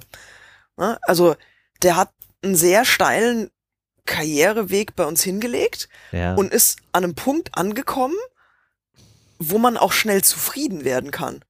Ne? 0.76 0.98
Also 1.02 1.34
der 1.82 1.96
hat 1.96 2.10
einen 2.42 2.54
sehr 2.54 2.84
steilen 2.84 3.50
Karriereweg 4.04 4.94
bei 4.94 5.04
uns 5.04 5.22
hingelegt 5.22 5.88
ja. 6.12 6.34
und 6.34 6.52
ist 6.52 6.78
an 6.92 7.02
einem 7.02 7.14
Punkt 7.14 7.56
angekommen, 7.56 8.14
wo 9.38 9.58
man 9.58 9.76
auch 9.76 9.92
schnell 9.92 10.22
zufrieden 10.22 10.84
werden 10.84 11.10
kann. 11.10 11.42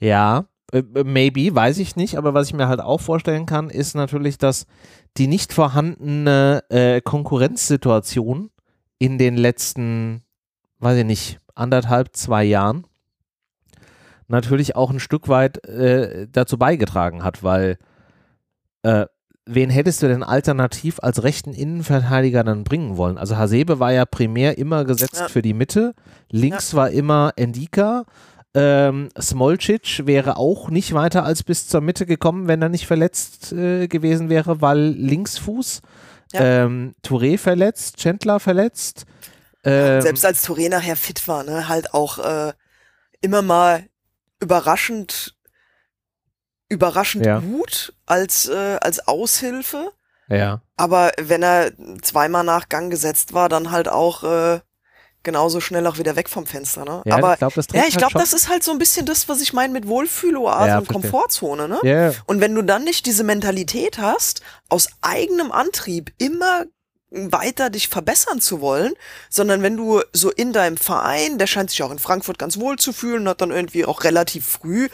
Ja, 0.00 0.46
äh, 0.72 0.82
maybe, 1.04 1.54
weiß 1.54 1.78
ich 1.78 1.94
nicht, 1.94 2.16
aber 2.16 2.34
was 2.34 2.48
ich 2.48 2.54
mir 2.54 2.68
halt 2.68 2.80
auch 2.80 3.00
vorstellen 3.00 3.46
kann, 3.46 3.70
ist 3.70 3.94
natürlich, 3.94 4.36
dass 4.36 4.66
die 5.16 5.28
nicht 5.28 5.52
vorhandene 5.52 6.64
äh, 6.70 7.00
Konkurrenzsituation 7.00 8.50
in 8.98 9.18
den 9.18 9.36
letzten, 9.36 10.22
weiß 10.80 10.98
ich 10.98 11.04
nicht, 11.04 11.38
anderthalb, 11.54 12.16
zwei 12.16 12.44
Jahren 12.44 12.86
natürlich 14.28 14.76
auch 14.76 14.90
ein 14.90 15.00
Stück 15.00 15.28
weit 15.28 15.66
äh, 15.66 16.26
dazu 16.30 16.58
beigetragen 16.58 17.24
hat, 17.24 17.42
weil 17.42 17.78
äh, 18.82 19.06
wen 19.46 19.70
hättest 19.70 20.02
du 20.02 20.08
denn 20.08 20.22
alternativ 20.22 20.98
als 21.00 21.22
rechten 21.22 21.52
Innenverteidiger 21.52 22.44
dann 22.44 22.64
bringen 22.64 22.96
wollen? 22.96 23.18
Also 23.18 23.36
Hasebe 23.36 23.78
war 23.80 23.92
ja 23.92 24.04
primär 24.04 24.58
immer 24.58 24.84
gesetzt 24.84 25.20
ja. 25.20 25.28
für 25.28 25.42
die 25.42 25.54
Mitte, 25.54 25.94
links 26.30 26.72
ja. 26.72 26.78
war 26.78 26.90
immer 26.90 27.32
Endika. 27.36 28.04
Ähm, 28.54 29.08
Smolcic 29.18 30.06
wäre 30.06 30.36
auch 30.36 30.68
nicht 30.68 30.92
weiter 30.92 31.24
als 31.24 31.42
bis 31.42 31.68
zur 31.68 31.80
Mitte 31.80 32.04
gekommen, 32.04 32.48
wenn 32.48 32.60
er 32.60 32.68
nicht 32.68 32.86
verletzt 32.86 33.52
äh, 33.52 33.88
gewesen 33.88 34.28
wäre, 34.28 34.60
weil 34.60 34.78
Linksfuß. 34.78 35.80
Ja. 36.34 36.64
Ähm, 36.64 36.94
Touré 37.02 37.38
verletzt, 37.38 37.96
Chandler 37.96 38.40
verletzt. 38.40 39.06
Ähm, 39.64 40.02
Selbst 40.02 40.24
als 40.24 40.46
Touré 40.46 40.68
nachher 40.68 40.96
fit 40.96 41.26
war, 41.28 41.44
ne, 41.44 41.68
halt 41.68 41.94
auch 41.94 42.18
äh, 42.18 42.52
immer 43.20 43.42
mal 43.42 43.84
überraschend 44.42 45.36
überraschend 46.68 47.26
ja. 47.26 47.38
gut 47.38 47.92
als, 48.06 48.48
äh, 48.48 48.78
als 48.80 49.06
Aushilfe. 49.06 49.92
Ja. 50.28 50.62
Aber 50.76 51.12
wenn 51.20 51.42
er 51.42 51.72
zweimal 52.00 52.44
nach 52.44 52.68
Gang 52.68 52.90
gesetzt 52.90 53.34
war, 53.34 53.48
dann 53.50 53.70
halt 53.70 53.88
auch 53.88 54.24
äh, 54.24 54.60
genauso 55.22 55.60
schnell 55.60 55.86
auch 55.86 55.98
wieder 55.98 56.16
weg 56.16 56.28
vom 56.28 56.46
Fenster. 56.46 56.84
Ne? 56.84 57.02
Ja, 57.04 57.16
Aber 57.16 57.34
ich 57.34 57.38
glaube, 57.38 57.54
das, 57.54 57.66
ja, 57.72 57.84
ich 57.86 57.96
glaub, 57.96 58.12
das 58.12 58.32
ist 58.32 58.48
halt 58.48 58.64
so 58.64 58.72
ein 58.72 58.78
bisschen 58.78 59.06
das, 59.06 59.28
was 59.28 59.40
ich 59.40 59.52
meine 59.52 59.72
mit 59.72 59.86
Wohlfühloase 59.86 60.68
ja, 60.68 60.78
und 60.78 60.88
Komfortzone. 60.88 61.68
Ne? 61.68 61.78
Yeah. 61.84 62.14
Und 62.26 62.40
wenn 62.40 62.54
du 62.54 62.62
dann 62.62 62.84
nicht 62.84 63.06
diese 63.06 63.22
Mentalität 63.22 63.98
hast, 63.98 64.40
aus 64.68 64.88
eigenem 65.02 65.52
Antrieb 65.52 66.12
immer 66.18 66.64
weiter 67.12 67.70
dich 67.70 67.88
verbessern 67.88 68.40
zu 68.40 68.60
wollen, 68.60 68.94
sondern 69.28 69.62
wenn 69.62 69.76
du 69.76 70.00
so 70.12 70.30
in 70.30 70.52
deinem 70.52 70.76
Verein, 70.76 71.38
der 71.38 71.46
scheint 71.46 71.70
sich 71.70 71.82
auch 71.82 71.90
in 71.90 71.98
Frankfurt 71.98 72.38
ganz 72.38 72.58
wohl 72.58 72.78
zu 72.78 72.92
fühlen, 72.92 73.28
hat 73.28 73.40
dann 73.40 73.50
irgendwie 73.50 73.84
auch 73.84 74.04
relativ 74.04 74.46
früh 74.46 74.88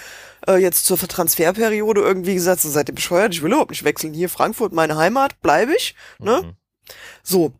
äh, 0.46 0.56
jetzt 0.56 0.84
zur 0.84 0.98
Transferperiode 0.98 2.00
irgendwie 2.00 2.34
gesagt, 2.34 2.60
so 2.60 2.70
seid 2.70 2.88
ihr 2.88 2.94
bescheuert, 2.94 3.34
ich 3.34 3.42
will 3.42 3.52
überhaupt 3.52 3.70
nicht 3.70 3.84
wechseln, 3.84 4.14
hier 4.14 4.28
Frankfurt, 4.28 4.72
meine 4.72 4.96
Heimat, 4.96 5.40
bleibe 5.40 5.74
ich, 5.74 5.94
ne? 6.18 6.42
Mhm. 6.42 6.56
So. 7.22 7.52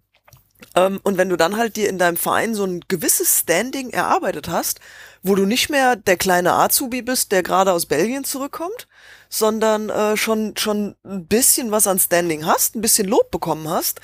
Ähm, 0.74 1.00
und 1.04 1.18
wenn 1.18 1.28
du 1.28 1.36
dann 1.36 1.56
halt 1.56 1.76
dir 1.76 1.88
in 1.88 1.98
deinem 1.98 2.16
Verein 2.16 2.54
so 2.54 2.64
ein 2.64 2.80
gewisses 2.88 3.40
Standing 3.40 3.90
erarbeitet 3.90 4.48
hast, 4.48 4.80
wo 5.22 5.34
du 5.34 5.46
nicht 5.46 5.70
mehr 5.70 5.96
der 5.96 6.16
kleine 6.16 6.52
Azubi 6.54 7.02
bist, 7.02 7.32
der 7.32 7.42
gerade 7.42 7.72
aus 7.72 7.86
Belgien 7.86 8.24
zurückkommt, 8.24 8.88
sondern 9.28 9.90
äh, 9.90 10.16
schon 10.16 10.56
schon 10.56 10.96
ein 11.04 11.26
bisschen 11.26 11.70
was 11.70 11.86
an 11.86 11.98
Standing 11.98 12.46
hast, 12.46 12.76
ein 12.76 12.80
bisschen 12.80 13.08
Lob 13.08 13.30
bekommen 13.30 13.68
hast, 13.68 14.00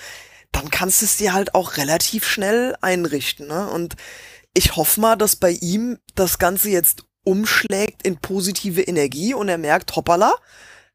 dann 0.54 0.70
kannst 0.70 1.02
du 1.02 1.06
es 1.06 1.16
dir 1.16 1.32
halt 1.32 1.54
auch 1.54 1.76
relativ 1.76 2.26
schnell 2.26 2.76
einrichten. 2.80 3.48
Ne? 3.48 3.68
Und 3.68 3.96
ich 4.54 4.76
hoffe 4.76 5.00
mal, 5.00 5.16
dass 5.16 5.36
bei 5.36 5.50
ihm 5.50 5.98
das 6.14 6.38
Ganze 6.38 6.70
jetzt 6.70 7.04
umschlägt 7.24 8.06
in 8.06 8.18
positive 8.18 8.82
Energie 8.82 9.34
und 9.34 9.48
er 9.48 9.58
merkt, 9.58 9.96
hoppala, 9.96 10.34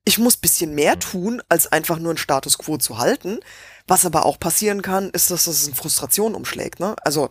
ich 0.05 0.17
muss 0.17 0.37
bisschen 0.37 0.73
mehr 0.75 0.95
mhm. 0.95 0.99
tun, 1.01 1.43
als 1.49 1.71
einfach 1.71 1.99
nur 1.99 2.11
einen 2.11 2.17
Status 2.17 2.57
quo 2.57 2.77
zu 2.77 2.97
halten. 2.97 3.39
Was 3.87 4.05
aber 4.05 4.25
auch 4.25 4.39
passieren 4.39 4.81
kann, 4.81 5.09
ist, 5.09 5.29
dass 5.29 5.45
das 5.45 5.67
in 5.67 5.75
Frustration 5.75 6.35
umschlägt. 6.35 6.79
Ne? 6.79 6.95
Also 7.03 7.29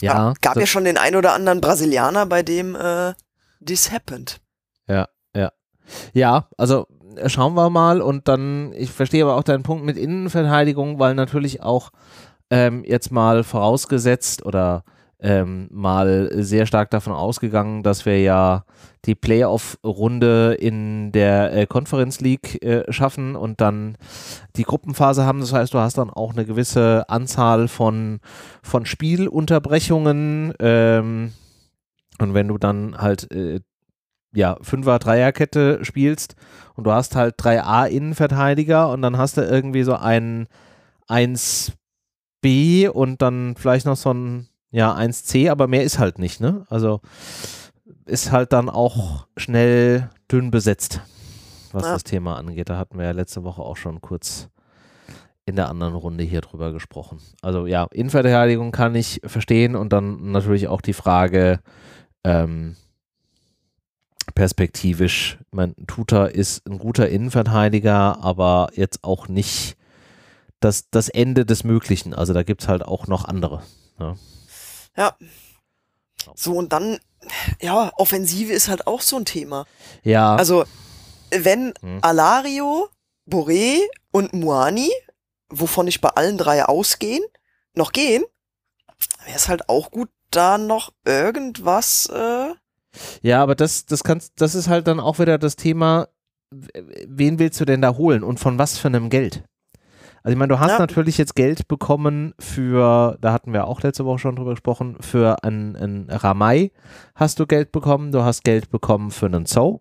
ja, 0.00 0.34
gab 0.40 0.56
ja 0.56 0.66
schon 0.66 0.84
den 0.84 0.98
ein 0.98 1.14
oder 1.14 1.32
anderen 1.34 1.60
Brasilianer, 1.60 2.26
bei 2.26 2.42
dem 2.42 2.74
äh, 2.74 3.14
this 3.64 3.90
happened. 3.90 4.40
Ja, 4.88 5.08
ja. 5.34 5.52
Ja, 6.12 6.48
also 6.58 6.86
schauen 7.26 7.54
wir 7.54 7.70
mal 7.70 8.00
und 8.00 8.28
dann, 8.28 8.72
ich 8.74 8.90
verstehe 8.90 9.24
aber 9.24 9.36
auch 9.36 9.44
deinen 9.44 9.62
Punkt 9.62 9.84
mit 9.84 9.96
Innenverteidigung, 9.96 10.98
weil 10.98 11.14
natürlich 11.14 11.62
auch 11.62 11.90
ähm, 12.50 12.84
jetzt 12.84 13.10
mal 13.10 13.44
vorausgesetzt 13.44 14.44
oder 14.44 14.84
ähm, 15.22 15.68
mal 15.70 16.30
sehr 16.34 16.66
stark 16.66 16.90
davon 16.90 17.12
ausgegangen, 17.12 17.82
dass 17.82 18.04
wir 18.04 18.20
ja 18.20 18.64
die 19.04 19.14
Playoff-Runde 19.14 20.54
in 20.54 21.12
der 21.12 21.56
äh, 21.56 21.66
Conference 21.66 22.20
League 22.20 22.62
äh, 22.62 22.90
schaffen 22.92 23.36
und 23.36 23.60
dann 23.60 23.96
die 24.56 24.64
Gruppenphase 24.64 25.24
haben. 25.24 25.40
Das 25.40 25.52
heißt, 25.52 25.74
du 25.74 25.78
hast 25.78 25.98
dann 25.98 26.10
auch 26.10 26.32
eine 26.32 26.44
gewisse 26.44 27.08
Anzahl 27.08 27.68
von, 27.68 28.20
von 28.62 28.84
Spielunterbrechungen. 28.84 30.54
Ähm, 30.58 31.32
und 32.18 32.34
wenn 32.34 32.48
du 32.48 32.58
dann 32.58 32.98
halt 32.98 33.30
äh, 33.32 33.60
ja, 34.34 34.56
Fünfer, 34.62 34.98
Dreierkette 34.98 35.84
spielst 35.84 36.36
und 36.74 36.84
du 36.84 36.92
hast 36.92 37.16
halt 37.16 37.34
drei 37.36 37.62
A-Innenverteidiger 37.62 38.90
und 38.90 39.02
dann 39.02 39.18
hast 39.18 39.36
du 39.36 39.42
irgendwie 39.42 39.82
so 39.82 39.94
einen 39.94 40.48
1B 41.08 42.88
und 42.88 43.22
dann 43.22 43.54
vielleicht 43.56 43.86
noch 43.86 43.96
so 43.96 44.12
ein 44.12 44.48
ja, 44.70 44.94
1C, 44.94 45.50
aber 45.50 45.68
mehr 45.68 45.84
ist 45.84 45.98
halt 45.98 46.18
nicht, 46.18 46.40
ne? 46.40 46.64
Also 46.70 47.00
ist 48.06 48.32
halt 48.32 48.52
dann 48.52 48.70
auch 48.70 49.26
schnell 49.36 50.08
dünn 50.30 50.50
besetzt, 50.50 51.02
was 51.72 51.84
ja. 51.84 51.92
das 51.92 52.04
Thema 52.04 52.36
angeht. 52.36 52.70
Da 52.70 52.78
hatten 52.78 52.98
wir 52.98 53.04
ja 53.04 53.10
letzte 53.12 53.44
Woche 53.44 53.62
auch 53.62 53.76
schon 53.76 54.00
kurz 54.00 54.48
in 55.44 55.56
der 55.56 55.68
anderen 55.68 55.94
Runde 55.94 56.24
hier 56.24 56.40
drüber 56.40 56.72
gesprochen. 56.72 57.18
Also 57.42 57.66
ja, 57.66 57.86
Innenverteidigung 57.90 58.72
kann 58.72 58.94
ich 58.94 59.20
verstehen 59.24 59.76
und 59.76 59.92
dann 59.92 60.30
natürlich 60.30 60.68
auch 60.68 60.80
die 60.80 60.92
Frage, 60.94 61.60
ähm, 62.24 62.76
perspektivisch. 64.34 65.38
Mein 65.50 65.74
Tuta 65.86 66.26
ist 66.26 66.66
ein 66.68 66.78
guter 66.78 67.08
Innenverteidiger, 67.08 68.18
aber 68.22 68.70
jetzt 68.74 69.04
auch 69.04 69.28
nicht 69.28 69.76
das, 70.60 70.90
das 70.90 71.08
Ende 71.08 71.44
des 71.44 71.64
Möglichen. 71.64 72.14
Also 72.14 72.32
da 72.32 72.42
gibt 72.42 72.62
es 72.62 72.68
halt 72.68 72.82
auch 72.82 73.06
noch 73.06 73.24
andere. 73.24 73.62
Ja. 73.98 74.16
ja. 74.96 75.16
So, 76.34 76.52
und 76.54 76.72
dann, 76.72 76.98
ja, 77.60 77.90
Offensive 77.96 78.52
ist 78.52 78.68
halt 78.68 78.86
auch 78.86 79.00
so 79.00 79.16
ein 79.16 79.24
Thema. 79.24 79.66
Ja. 80.04 80.36
Also, 80.36 80.64
wenn 81.30 81.74
hm. 81.80 81.98
Alario, 82.02 82.88
Boré 83.28 83.78
und 84.12 84.32
Muani, 84.32 84.90
wovon 85.48 85.86
ich 85.86 86.00
bei 86.00 86.10
allen 86.10 86.38
drei 86.38 86.64
ausgehen, 86.64 87.24
noch 87.74 87.92
gehen, 87.92 88.24
wäre 89.24 89.36
es 89.36 89.48
halt 89.48 89.68
auch 89.68 89.90
gut, 89.90 90.10
da 90.30 90.58
noch 90.58 90.92
irgendwas 91.04 92.06
äh, 92.06 92.54
ja, 93.22 93.42
aber 93.42 93.54
das, 93.54 93.86
das 93.86 94.04
kannst, 94.04 94.40
das 94.40 94.54
ist 94.54 94.68
halt 94.68 94.86
dann 94.86 95.00
auch 95.00 95.18
wieder 95.18 95.38
das 95.38 95.56
Thema, 95.56 96.08
wen 96.50 97.38
willst 97.38 97.60
du 97.60 97.64
denn 97.64 97.82
da 97.82 97.96
holen 97.96 98.22
und 98.22 98.40
von 98.40 98.58
was 98.58 98.78
für 98.78 98.88
einem 98.88 99.10
Geld? 99.10 99.44
Also 100.22 100.34
ich 100.34 100.38
meine, 100.38 100.52
du 100.52 100.60
hast 100.60 100.72
ja. 100.72 100.78
natürlich 100.78 101.18
jetzt 101.18 101.34
Geld 101.34 101.66
bekommen 101.66 102.32
für, 102.38 103.18
da 103.20 103.32
hatten 103.32 103.52
wir 103.52 103.66
auch 103.66 103.82
letzte 103.82 104.04
Woche 104.04 104.20
schon 104.20 104.36
drüber 104.36 104.50
gesprochen, 104.52 104.96
für 105.00 105.42
einen, 105.42 106.08
Ramai 106.08 106.70
hast 107.16 107.40
du 107.40 107.46
Geld 107.46 107.72
bekommen, 107.72 108.12
du 108.12 108.22
hast 108.22 108.44
Geld 108.44 108.70
bekommen 108.70 109.10
für 109.10 109.26
einen 109.26 109.46
Zoe, 109.46 109.80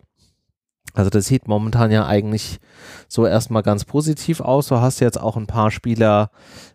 also 0.94 1.10
das 1.10 1.26
sieht 1.26 1.48
momentan 1.48 1.90
ja 1.90 2.06
eigentlich 2.06 2.60
so 3.08 3.26
erstmal 3.26 3.64
ganz 3.64 3.86
positiv 3.86 4.42
aus. 4.42 4.68
Du 4.68 4.82
hast 4.82 5.00
jetzt 5.00 5.20
auch 5.20 5.38
ein 5.38 5.48
paar 5.48 5.72
Spieler, 5.72 6.32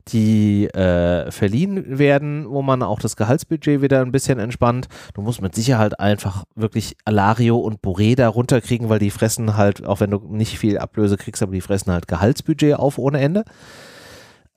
die 0.09 0.67
äh, 0.69 1.31
verliehen 1.31 1.99
werden, 1.99 2.49
wo 2.49 2.63
man 2.63 2.83
auch 2.83 2.99
das 2.99 3.17
Gehaltsbudget 3.17 3.83
wieder 3.83 4.01
ein 4.01 4.13
bisschen 4.13 4.39
entspannt. 4.39 4.89
Du 5.15 5.21
musst 5.21 5.43
mit 5.43 5.55
Sicherheit 5.55 6.01
einfach 6.01 6.45
wirklich 6.55 6.97
Alario 7.05 7.59
und 7.59 7.83
Boré 7.83 8.17
da 8.17 8.29
runterkriegen, 8.29 8.89
weil 8.89 9.01
die 9.01 9.11
fressen 9.11 9.57
halt, 9.57 9.85
auch 9.85 10.01
wenn 10.01 10.11
du 10.11 10.19
nicht 10.31 10.59
viel 10.59 10.79
Ablöse 10.79 11.19
kriegst, 11.19 11.43
aber 11.43 11.53
die 11.53 11.61
fressen 11.61 11.93
halt 11.93 12.09
Gehaltsbudget 12.09 12.79
auf 12.79 12.97
ohne 12.97 13.21
Ende. 13.21 13.45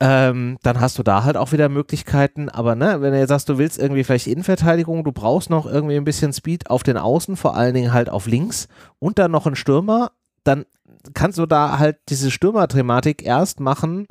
Ähm, 0.02 0.56
dann 0.62 0.80
hast 0.80 0.98
du 0.98 1.02
da 1.02 1.24
halt 1.24 1.36
auch 1.36 1.52
wieder 1.52 1.68
Möglichkeiten. 1.68 2.48
Aber 2.48 2.74
ne, 2.74 3.02
wenn 3.02 3.12
du 3.12 3.18
jetzt 3.18 3.28
sagst, 3.28 3.48
du 3.50 3.58
willst 3.58 3.78
irgendwie 3.78 4.02
vielleicht 4.02 4.26
Innenverteidigung, 4.26 5.04
du 5.04 5.12
brauchst 5.12 5.50
noch 5.50 5.66
irgendwie 5.66 5.96
ein 5.96 6.04
bisschen 6.04 6.32
Speed 6.32 6.70
auf 6.70 6.82
den 6.82 6.96
Außen, 6.96 7.36
vor 7.36 7.54
allen 7.54 7.74
Dingen 7.74 7.92
halt 7.92 8.08
auf 8.08 8.26
links 8.26 8.68
und 8.98 9.18
dann 9.18 9.30
noch 9.30 9.46
einen 9.46 9.56
Stürmer, 9.56 10.12
dann 10.42 10.64
kannst 11.12 11.38
du 11.38 11.46
da 11.46 11.78
halt 11.78 11.98
diese 12.08 12.30
Stürmer-Thematik 12.30 13.22
erst 13.22 13.60
machen, 13.60 14.06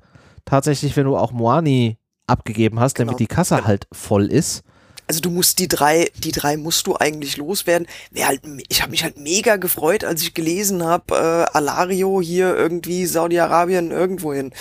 tatsächlich, 0.46 0.96
wenn 0.96 1.06
du 1.06 1.18
auch 1.18 1.32
Moani 1.32 1.98
abgegeben 2.28 2.80
hast, 2.80 2.96
genau. 2.96 3.08
damit 3.08 3.20
die 3.20 3.28
Kasse 3.28 3.56
genau. 3.56 3.68
halt 3.68 3.88
voll 3.92 4.28
ist. 4.28 4.64
Also 5.08 5.22
du 5.22 5.32
musst 5.32 5.58
die 5.58 5.68
drei, 5.68 6.12
die 6.18 6.32
drei 6.32 6.56
musst 6.56 6.86
du 6.86 6.96
eigentlich 6.96 7.36
loswerden. 7.38 7.88
Halt, 8.16 8.42
ich 8.68 8.84
habe 8.84 8.92
mich 8.92 9.04
halt 9.04 9.18
mega 9.18 9.56
gefreut, 9.56 10.04
als 10.04 10.22
ich 10.22 10.36
gelesen 10.36 10.84
habe, 10.84 11.16
äh, 11.16 11.58
Alario 11.58 12.22
hier 12.22 12.56
irgendwie 12.56 13.08
Saudi-Arabien 13.08 13.90
irgendwohin 13.90 14.52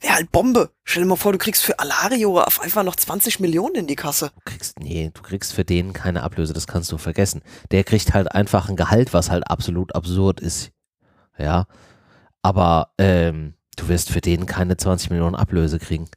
wäre 0.00 0.14
halt 0.14 0.32
Bombe. 0.32 0.70
Stell 0.84 1.02
dir 1.02 1.08
mal 1.08 1.16
vor, 1.16 1.32
du 1.32 1.38
kriegst 1.38 1.62
für 1.62 1.78
Alario 1.78 2.40
auf 2.40 2.60
einfach 2.60 2.82
noch 2.82 2.96
20 2.96 3.40
Millionen 3.40 3.76
in 3.76 3.86
die 3.86 3.96
Kasse. 3.96 4.30
Du 4.34 4.40
kriegst, 4.44 4.78
nee, 4.78 5.10
du 5.12 5.22
kriegst 5.22 5.52
für 5.52 5.64
den 5.64 5.92
keine 5.92 6.22
Ablöse, 6.22 6.52
das 6.52 6.66
kannst 6.66 6.92
du 6.92 6.98
vergessen. 6.98 7.42
Der 7.70 7.84
kriegt 7.84 8.14
halt 8.14 8.32
einfach 8.32 8.68
ein 8.68 8.76
Gehalt, 8.76 9.12
was 9.12 9.30
halt 9.30 9.48
absolut 9.50 9.94
absurd 9.94 10.40
ist. 10.40 10.70
Ja. 11.38 11.66
Aber 12.42 12.90
ähm, 12.98 13.54
du 13.76 13.88
wirst 13.88 14.10
für 14.10 14.20
den 14.20 14.46
keine 14.46 14.76
20 14.76 15.10
Millionen 15.10 15.34
Ablöse 15.34 15.78
kriegen. 15.78 16.08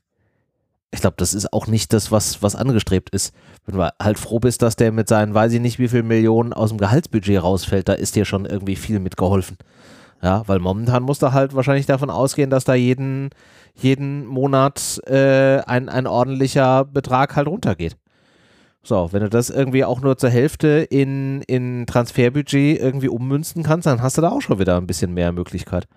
Ich 0.92 1.02
glaube, 1.02 1.18
das 1.18 1.34
ist 1.36 1.54
auch 1.54 1.68
nicht 1.68 1.94
das, 1.94 2.12
was, 2.12 2.42
was 2.42 2.56
angestrebt 2.56 3.12
ist. 3.12 3.34
Wenn 3.66 3.78
du 3.78 3.88
halt 4.02 4.18
froh 4.18 4.40
bist, 4.40 4.64
dass 4.64 4.76
der 4.76 4.92
mit 4.92 5.08
seinen, 5.08 5.36
weiß 5.36 5.54
ich 5.54 5.60
nicht, 5.62 5.78
wie 5.78 5.88
viel 5.88 6.02
Millionen 6.02 6.52
aus 6.52 6.70
dem 6.70 6.80
Gehaltsbudget 6.80 7.44
rausfällt, 7.44 7.88
da 7.88 7.94
ist 7.94 8.16
dir 8.16 8.26
schon 8.26 8.46
irgendwie 8.46 8.76
viel 8.76 9.00
mitgeholfen. 9.00 9.58
Ja, 10.22 10.44
weil 10.48 10.60
momentan 10.60 11.04
musst 11.04 11.22
du 11.22 11.32
halt 11.32 11.56
wahrscheinlich 11.56 11.86
davon 11.86 12.10
ausgehen, 12.10 12.50
dass 12.50 12.66
da 12.66 12.74
jeden, 12.74 13.30
jeden 13.76 14.26
Monat 14.26 15.02
äh, 15.06 15.60
ein, 15.62 15.90
ein 15.90 16.08
ordentlicher 16.08 16.86
Betrag 16.86 17.36
halt 17.36 17.48
runtergeht. 17.48 17.98
So, 18.82 19.10
wenn 19.12 19.22
du 19.22 19.30
das 19.30 19.50
irgendwie 19.50 19.84
auch 19.84 20.02
nur 20.02 20.18
zur 20.18 20.30
Hälfte 20.30 20.88
in, 20.90 21.42
in 21.44 21.86
Transferbudget 21.86 22.80
irgendwie 22.80 23.10
ummünzen 23.10 23.64
kannst, 23.64 23.88
dann 23.88 24.02
hast 24.02 24.18
du 24.18 24.22
da 24.22 24.30
auch 24.30 24.42
schon 24.42 24.60
wieder 24.60 24.78
ein 24.78 24.88
bisschen 24.88 25.14
mehr 25.14 25.32
Möglichkeit. 25.32 25.88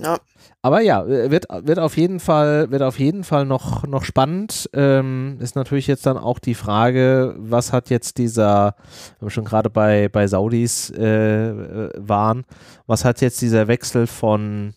Ja. 0.00 0.18
Aber 0.64 0.80
ja, 0.80 1.06
wird, 1.06 1.44
wird 1.50 1.78
auf 1.78 1.98
jeden 1.98 2.20
Fall, 2.20 2.70
wird 2.70 2.80
auf 2.80 2.98
jeden 2.98 3.22
Fall 3.22 3.44
noch, 3.44 3.86
noch 3.86 4.02
spannend. 4.02 4.70
Ähm, 4.72 5.36
ist 5.38 5.56
natürlich 5.56 5.86
jetzt 5.86 6.06
dann 6.06 6.16
auch 6.16 6.38
die 6.38 6.54
Frage, 6.54 7.34
was 7.36 7.70
hat 7.70 7.90
jetzt 7.90 8.16
dieser, 8.16 8.74
wenn 9.18 9.26
wir 9.26 9.30
schon 9.30 9.44
gerade 9.44 9.68
bei, 9.68 10.08
bei 10.08 10.26
Saudis 10.26 10.88
äh, 10.88 11.90
waren, 11.98 12.46
was 12.86 13.04
hat 13.04 13.20
jetzt 13.20 13.42
dieser 13.42 13.68
Wechsel 13.68 14.06
von 14.06 14.72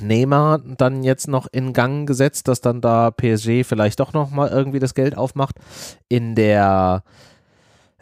Neymar 0.00 0.58
dann 0.58 1.04
jetzt 1.04 1.28
noch 1.28 1.46
in 1.52 1.72
Gang 1.72 2.04
gesetzt, 2.04 2.48
dass 2.48 2.60
dann 2.60 2.80
da 2.80 3.12
PSG 3.12 3.62
vielleicht 3.62 4.00
doch 4.00 4.12
noch 4.12 4.32
mal 4.32 4.48
irgendwie 4.48 4.80
das 4.80 4.94
Geld 4.94 5.16
aufmacht. 5.16 5.54
In 6.08 6.34
der 6.34 7.04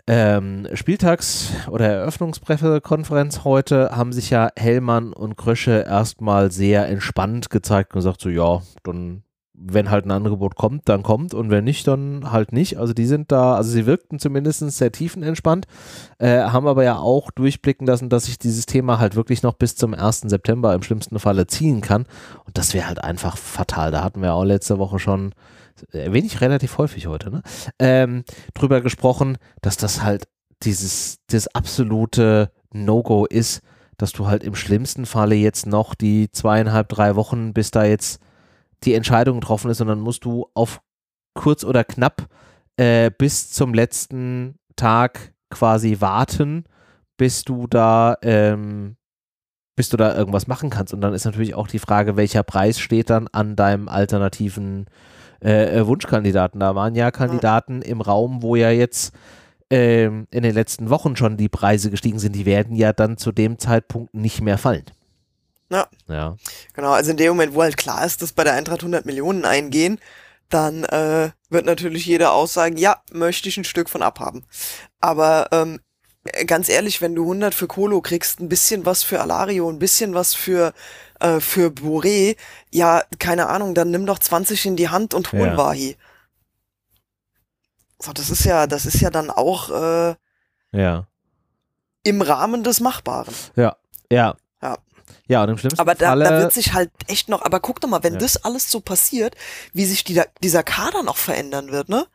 ähm, 0.07 0.67
Spieltags- 0.75 1.53
oder 1.69 1.87
Eröffnungspressekonferenz 1.87 3.45
heute 3.45 3.91
haben 3.97 4.13
sich 4.13 4.31
ja 4.31 4.51
Hellmann 4.57 5.13
und 5.13 5.37
Krösche 5.37 5.85
erstmal 5.87 6.51
sehr 6.51 6.89
entspannt 6.89 7.51
gezeigt 7.51 7.93
und 7.93 8.01
gesagt, 8.01 8.21
so 8.21 8.29
ja, 8.29 8.63
dann 8.83 9.23
wenn 9.65 9.91
halt 9.91 10.07
ein 10.07 10.11
Angebot 10.11 10.57
kommt, 10.57 10.89
dann 10.89 11.03
kommt 11.03 11.35
und 11.35 11.51
wenn 11.51 11.65
nicht, 11.65 11.87
dann 11.87 12.33
halt 12.33 12.53
nicht. 12.53 12.79
Also 12.79 12.93
die 12.93 13.07
sind 13.07 13.31
da, 13.31 13.55
also 13.55 13.71
sie 13.71 13.87
wirkten 13.87 14.19
zumindest 14.19 14.61
sehr 14.71 14.93
tiefenentspannt, 14.93 15.67
äh, 16.19 16.41
haben 16.41 16.67
aber 16.67 16.85
ja 16.85 16.99
auch 16.99 17.31
durchblicken 17.31 17.87
lassen, 17.87 18.09
dass 18.09 18.25
sich 18.25 18.39
dieses 18.39 18.67
Thema 18.67 18.99
halt 18.99 19.15
wirklich 19.15 19.43
noch 19.43 19.55
bis 19.55 19.77
zum 19.77 19.95
1. 19.95 20.23
September 20.23 20.75
im 20.75 20.83
schlimmsten 20.83 21.19
Falle 21.19 21.47
ziehen 21.47 21.81
kann. 21.81 22.07
Und 22.45 22.59
das 22.59 22.75
wäre 22.75 22.89
halt 22.89 23.03
einfach 23.03 23.37
fatal. 23.37 23.91
Da 23.91 24.03
hatten 24.03 24.23
wir 24.23 24.35
auch 24.35 24.45
letzte 24.45 24.79
Woche 24.79 24.99
schon 24.99 25.33
erwähne 25.91 26.27
ich 26.27 26.41
relativ 26.41 26.79
häufig 26.79 27.07
heute, 27.07 27.31
ne? 27.31 27.43
Ähm, 27.79 28.25
drüber 28.55 28.81
gesprochen, 28.81 29.39
dass 29.63 29.77
das 29.77 30.03
halt 30.03 30.29
dieses, 30.63 31.19
das 31.29 31.49
absolute 31.49 32.53
No-Go 32.73 33.27
ist, 33.27 33.63
dass 33.99 34.13
du 34.13 34.27
halt 34.27 34.45
im 34.45 34.55
schlimmsten 34.55 35.07
Falle 35.07 35.35
jetzt 35.35 35.67
noch 35.67 35.95
die 35.95 36.31
zweieinhalb, 36.31 36.89
drei 36.89 37.17
Wochen, 37.17 37.53
bis 37.53 37.71
da 37.71 37.85
jetzt 37.85 38.21
die 38.85 38.95
Entscheidung 38.95 39.41
getroffen 39.41 39.71
ist, 39.71 39.81
dann 39.81 40.01
musst 40.01 40.25
du 40.25 40.47
auf 40.55 40.81
kurz 41.35 41.65
oder 41.65 41.85
knapp 41.85 42.29
äh, 42.77 43.11
bis 43.17 43.51
zum 43.51 43.75
letzten 43.75 44.57
Tag 44.77 45.33
quasi 45.51 46.01
warten, 46.01 46.65
bis 47.17 47.45
du 47.45 47.67
da 47.67 48.17
ähm, 48.23 48.97
bis 49.77 49.89
du 49.89 49.97
da 49.97 50.15
irgendwas 50.17 50.47
machen 50.47 50.71
kannst. 50.71 50.93
Und 50.93 51.01
dann 51.01 51.15
ist 51.15 51.25
natürlich 51.25 51.55
auch 51.55 51.67
die 51.67 51.79
Frage, 51.79 52.17
welcher 52.17 52.43
Preis 52.43 52.79
steht 52.79 53.11
dann 53.11 53.29
an 53.29 53.57
deinem 53.57 53.89
alternativen 53.89 54.87
äh, 55.43 55.79
äh, 55.79 55.87
Wunschkandidaten. 55.87 56.61
Da 56.61 56.75
waren 56.75 56.95
ja 56.95 57.11
Kandidaten 57.11 57.83
im 57.83 58.01
Raum, 58.01 58.43
wo 58.43 58.55
ja 58.55 58.71
jetzt 58.71 59.15
ähm, 59.71 60.27
in 60.31 60.43
den 60.43 60.55
letzten 60.55 60.91
Wochen 60.91 61.17
schon 61.17 61.37
die 61.37 61.49
Preise 61.49 61.91
gestiegen 61.91 62.19
sind. 62.19 62.37
Die 62.37 62.47
werden 62.47 62.77
ja 62.77 62.93
dann 62.93 63.17
zu 63.17 63.33
dem 63.33 63.59
Zeitpunkt 63.59 64.15
nicht 64.15 64.43
mehr 64.43 64.59
fallen. 64.59 64.85
Ja. 65.73 65.89
Ja. 66.09 66.37
Genau, 66.75 66.93
also 66.93 67.11
in 67.11 67.17
dem 67.17 67.29
Moment, 67.31 67.55
wo 67.55 67.63
halt 67.63 67.77
klar 67.77 68.05
ist, 68.05 68.23
dass 68.23 68.33
bei 68.33 68.45
der 68.45 68.53
Eintracht 68.55 68.81
100 68.81 69.07
Millionen 69.07 69.45
eingehen, 69.45 69.99
dann 70.49 70.85
äh, 70.85 71.31
wird 71.49 71.65
natürlich 71.67 72.05
jeder 72.07 72.33
aussagen, 72.33 72.77
ja, 72.77 73.03
möchte 73.13 73.49
ich 73.49 73.57
ein 73.57 73.65
Stück 73.65 73.89
von 73.89 74.03
abhaben. 74.03 74.45
Aber 75.01 75.49
ähm, 75.51 75.81
ganz 76.47 76.69
ehrlich, 76.69 77.01
wenn 77.01 77.15
du 77.15 77.23
100 77.23 77.55
für 77.55 77.67
Kolo 77.67 78.01
kriegst, 78.03 78.39
ein 78.41 78.49
bisschen 78.49 78.85
was 78.85 79.03
für 79.03 79.21
Alario, 79.21 79.69
ein 79.71 79.79
bisschen 79.79 80.15
was 80.15 80.35
für 80.35 80.73
äh, 81.21 81.41
für 81.41 81.69
Bourré, 81.71 82.37
ja, 82.71 83.03
keine 83.19 83.49
Ahnung, 83.49 83.75
dann 83.75 83.91
nimm 83.91 84.05
doch 84.07 84.19
20 84.19 84.67
in 84.67 84.77
die 84.77 84.89
Hand 84.91 85.15
und 85.15 85.33
hol 85.33 85.41
Ja. 85.47 85.57
Wahi. 85.57 85.97
So, 87.99 88.13
das 88.13 88.31
ist 88.31 88.45
ja, 88.45 88.67
das 88.67 88.85
ist 88.87 89.01
ja 89.01 89.11
dann 89.11 89.31
auch 89.31 89.71
äh, 89.71 90.15
Ja. 90.73 91.07
im 92.03 92.21
Rahmen 92.21 92.65
des 92.65 92.81
Machbaren. 92.81 93.35
Ja. 93.57 93.77
Ja. 94.11 94.37
Ja. 95.33 95.43
Und 95.43 95.49
im 95.51 95.59
schlimmsten 95.59 95.81
Aber 95.81 95.95
da, 95.95 96.09
Falle. 96.11 96.25
da 96.25 96.39
wird 96.41 96.53
sich 96.53 96.73
halt 96.75 96.91
echt 97.09 97.29
noch, 97.29 97.43
aber 97.43 97.61
guck 97.61 97.81
doch 97.81 97.89
mal, 97.89 98.03
wenn 98.05 98.15
Ja. 98.15 98.19
das 98.21 98.45
alles 98.45 98.71
so 98.71 98.81
passiert, 98.81 99.35
wie 99.73 99.85
sich 99.85 100.05
die, 100.05 100.21
dieser 100.43 100.63
Kader 100.63 101.03
noch 101.03 101.17
verändern 101.17 101.71
wird, 101.73 101.89
ne? 101.89 102.07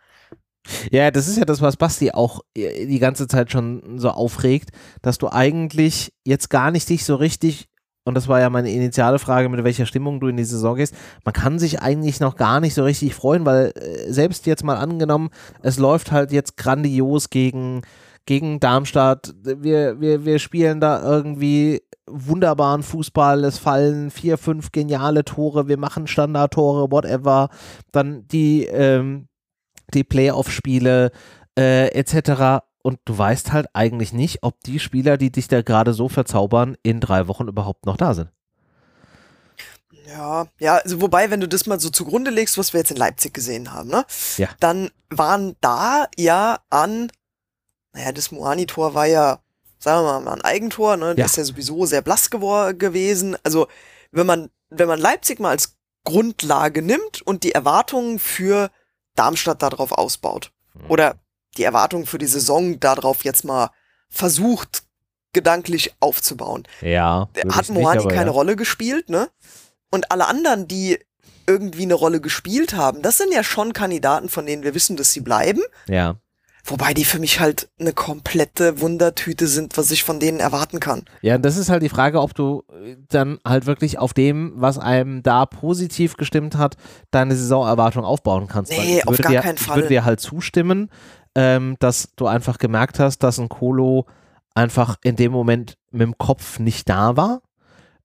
Ja, 0.91 1.11
das 1.11 1.27
ist 1.29 1.37
ja 1.37 1.45
das, 1.45 1.61
was 1.61 1.77
Basti 1.77 2.11
auch 2.11 2.41
äh, 2.55 2.85
die 2.85 2.99
ganze 2.99 3.27
Zeit 3.27 3.51
schon 3.51 3.99
so 3.99 4.09
aufregt, 4.09 4.71
dass 5.01 5.17
du 5.17 5.29
eigentlich 5.29 6.11
jetzt 6.25 6.49
gar 6.49 6.71
nicht 6.71 6.89
dich 6.89 7.05
so 7.05 7.15
richtig, 7.15 7.69
und 8.03 8.15
das 8.15 8.27
war 8.27 8.39
ja 8.41 8.49
meine 8.49 8.69
initiale 8.71 9.17
Frage, 9.19 9.47
mit 9.47 9.63
welcher 9.63 9.85
Stimmung 9.85 10.19
du 10.19 10.27
in 10.27 10.35
die 10.37 10.43
Saison 10.43 10.75
gehst, 10.75 10.93
man 11.23 11.33
kann 11.33 11.57
sich 11.57 11.81
eigentlich 11.81 12.19
noch 12.19 12.35
gar 12.35 12.59
nicht 12.59 12.73
so 12.73 12.83
richtig 12.83 13.15
freuen, 13.15 13.45
weil 13.45 13.71
äh, 13.75 14.11
selbst 14.11 14.45
jetzt 14.45 14.63
mal 14.65 14.75
angenommen, 14.75 15.29
es 15.61 15.77
läuft 15.77 16.11
halt 16.11 16.33
jetzt 16.33 16.57
grandios 16.57 17.29
gegen, 17.29 17.83
gegen 18.25 18.59
Darmstadt, 18.59 19.33
wir, 19.43 20.01
wir, 20.01 20.25
wir 20.25 20.37
spielen 20.39 20.81
da 20.81 21.01
irgendwie 21.01 21.81
wunderbaren 22.07 22.83
Fußball, 22.83 23.43
es 23.43 23.57
fallen 23.57 24.11
vier, 24.11 24.37
fünf 24.37 24.71
geniale 24.71 25.25
Tore, 25.25 25.67
wir 25.67 25.77
machen 25.77 26.07
Standardtore, 26.07 26.91
whatever, 26.91 27.49
dann 27.91 28.27
die, 28.27 28.65
ähm, 28.65 29.27
die 29.93 30.03
Playoff-Spiele 30.03 31.11
äh, 31.57 31.87
etc. 31.89 32.63
Und 32.81 32.99
du 33.05 33.17
weißt 33.17 33.51
halt 33.51 33.67
eigentlich 33.73 34.13
nicht, 34.13 34.43
ob 34.43 34.63
die 34.63 34.79
Spieler, 34.79 35.17
die 35.17 35.31
dich 35.31 35.47
da 35.47 35.61
gerade 35.61 35.93
so 35.93 36.07
verzaubern, 36.09 36.77
in 36.83 36.99
drei 36.99 37.27
Wochen 37.27 37.47
überhaupt 37.47 37.85
noch 37.85 37.97
da 37.97 38.13
sind. 38.13 38.29
Ja, 40.07 40.47
ja, 40.59 40.77
also 40.77 41.01
wobei, 41.01 41.29
wenn 41.31 41.41
du 41.41 41.49
das 41.49 41.65
mal 41.65 41.79
so 41.81 41.89
zugrunde 41.89 42.31
legst, 42.31 42.57
was 42.57 42.71
wir 42.71 42.79
jetzt 42.79 42.91
in 42.91 42.97
Leipzig 42.97 43.33
gesehen 43.33 43.73
haben, 43.73 43.89
ne? 43.89 44.05
Ja. 44.37 44.47
Dann 44.61 44.89
waren 45.09 45.57
da 45.59 46.07
ja 46.15 46.59
an, 46.69 47.11
naja, 47.91 48.13
das 48.13 48.31
Moani-Tor 48.31 48.93
war 48.93 49.05
ja, 49.05 49.39
sagen 49.79 50.05
wir 50.05 50.19
mal, 50.19 50.33
ein 50.33 50.41
Eigentor, 50.41 50.97
ne? 50.97 51.15
Das 51.15 51.17
Ja. 51.17 51.25
ist 51.25 51.37
ja 51.37 51.43
sowieso 51.45 51.85
sehr 51.85 52.01
blass 52.01 52.29
gewesen. 52.29 53.37
Also, 53.43 53.67
wenn 54.11 54.25
man, 54.25 54.49
wenn 54.69 54.87
man 54.87 54.99
Leipzig 54.99 55.39
mal 55.39 55.51
als 55.51 55.75
Grundlage 56.03 56.81
nimmt 56.81 57.21
und 57.23 57.43
die 57.43 57.51
Erwartungen 57.51 58.19
für 58.19 58.71
Darmstadt 59.15 59.61
darauf 59.61 59.91
ausbaut. 59.91 60.51
Mhm. 60.73 60.89
Oder 60.89 61.15
die 61.57 61.63
Erwartungen 61.63 62.05
für 62.05 62.17
die 62.17 62.27
Saison 62.27 62.79
darauf 62.79 63.23
jetzt 63.23 63.43
mal 63.43 63.71
versucht, 64.09 64.83
gedanklich 65.33 65.93
aufzubauen 65.99 66.63
Ja. 66.81 67.27
der 67.35 67.53
hat 67.55 67.69
nicht, 67.69 67.85
aber 67.85 68.07
keine 68.07 68.27
ja. 68.27 68.31
Rolle 68.31 68.55
gespielt, 68.55 69.09
ne? 69.09 69.29
Und 69.91 70.11
alle 70.11 70.27
anderen, 70.27 70.67
die 70.67 70.99
irgendwie 71.45 71.83
eine 71.83 71.93
Rolle 71.93 72.21
gespielt 72.21 72.73
haben, 72.73 73.01
das 73.01 73.17
sind 73.17 73.33
ja 73.33 73.43
schon 73.43 73.73
Kandidaten, 73.73 74.29
von 74.29 74.45
denen 74.45 74.63
wir 74.63 74.73
wissen, 74.73 74.97
dass 74.97 75.11
sie 75.11 75.21
bleiben. 75.21 75.61
Ja. 75.87 76.15
Wobei 76.69 76.93
die 76.93 77.05
für 77.05 77.19
mich 77.19 77.39
halt 77.39 77.69
eine 77.79 77.93
komplette 77.93 78.81
Wundertüte 78.81 79.47
sind, 79.47 79.77
was 79.77 79.89
ich 79.91 80.03
von 80.03 80.19
denen 80.19 80.39
erwarten 80.41 80.81
kann. 80.81 81.05
Ja, 81.21 81.35
und 81.35 81.45
das 81.45 81.55
ist 81.55 81.69
halt 81.69 81.81
die 81.81 81.89
Frage, 81.89 82.21
ob 82.21 82.35
du 82.35 82.63
äh, 82.83 82.97
dann 83.07 83.39
halt 83.45 83.65
wirklich 83.65 83.97
auf 83.99 84.13
dem, 84.13 84.51
was 84.55 84.77
einem 84.77 85.23
da 85.23 85.45
positiv 85.45 86.17
gestimmt 86.17 86.57
hat, 86.57 86.75
deine 87.09 87.35
Saisonerwartung 87.35 88.03
aufbauen 88.03 88.47
kannst. 88.47 88.71
Nee, 88.71 88.97
ich 88.97 89.07
auf 89.07 89.13
würde 89.13 89.23
gar 89.23 89.31
dir, 89.31 89.39
keinen 89.41 89.55
Ich 89.55 89.61
Fall. 89.61 89.77
würde 89.77 89.87
dir 89.87 90.03
halt 90.03 90.19
zustimmen, 90.19 90.89
ähm, 91.35 91.77
dass 91.79 92.09
du 92.17 92.27
einfach 92.27 92.57
gemerkt 92.57 92.99
hast, 92.99 93.19
dass 93.19 93.39
ein 93.39 93.47
Kolo 93.47 94.05
einfach 94.53 94.97
in 95.03 95.15
dem 95.15 95.31
Moment 95.31 95.77
mit 95.91 96.01
dem 96.01 96.17
Kopf 96.17 96.59
nicht 96.59 96.89
da 96.89 97.15
war. 97.15 97.41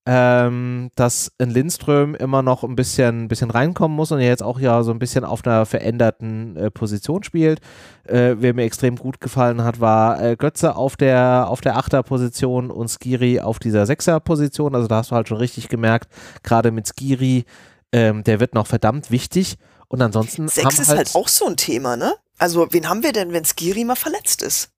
Ähm, 0.04 0.90
dass 0.96 1.30
ein 1.38 1.50
Lindström 1.50 2.16
immer 2.16 2.42
noch 2.42 2.64
ein 2.64 2.74
bisschen, 2.74 3.28
bisschen 3.28 3.50
reinkommen 3.50 3.96
muss 3.96 4.10
und 4.10 4.18
er 4.18 4.26
jetzt 4.26 4.42
auch 4.42 4.58
ja 4.58 4.82
so 4.82 4.90
ein 4.90 4.98
bisschen 4.98 5.24
auf 5.24 5.46
einer 5.46 5.64
veränderten 5.64 6.56
äh, 6.56 6.70
Position 6.72 7.22
spielt. 7.22 7.60
Äh, 8.04 8.34
wer 8.38 8.52
mir 8.52 8.64
extrem 8.64 8.96
gut 8.96 9.20
gefallen 9.20 9.62
hat, 9.62 9.80
war 9.80 10.20
äh, 10.20 10.36
Götze 10.36 10.74
auf 10.74 10.96
der, 10.96 11.46
auf 11.48 11.60
der 11.60 11.76
Achterposition 11.76 12.72
und 12.72 12.88
Skiri 12.88 13.40
auf 13.40 13.60
dieser 13.60 13.86
Sechserposition. 13.86 14.74
Also 14.74 14.88
da 14.88 14.96
hast 14.96 15.12
du 15.12 15.14
halt 15.14 15.28
schon 15.28 15.38
richtig 15.38 15.68
gemerkt, 15.68 16.08
gerade 16.42 16.72
mit 16.72 16.88
Skiri, 16.88 17.44
ähm, 17.92 18.24
der 18.24 18.40
wird 18.40 18.54
noch 18.54 18.66
verdammt 18.66 19.12
wichtig. 19.12 19.56
Und 19.86 20.02
ansonsten 20.02 20.48
Sex 20.48 20.64
haben 20.64 20.82
ist 20.82 20.88
halt, 20.88 20.98
halt 20.98 21.14
auch 21.14 21.28
so 21.28 21.46
ein 21.46 21.56
Thema, 21.56 21.96
ne? 21.96 22.14
Also, 22.38 22.66
wen 22.70 22.88
haben 22.88 23.04
wir 23.04 23.12
denn, 23.12 23.32
wenn 23.32 23.44
Skiri 23.44 23.84
mal 23.84 23.94
verletzt 23.94 24.42
ist? 24.42 24.72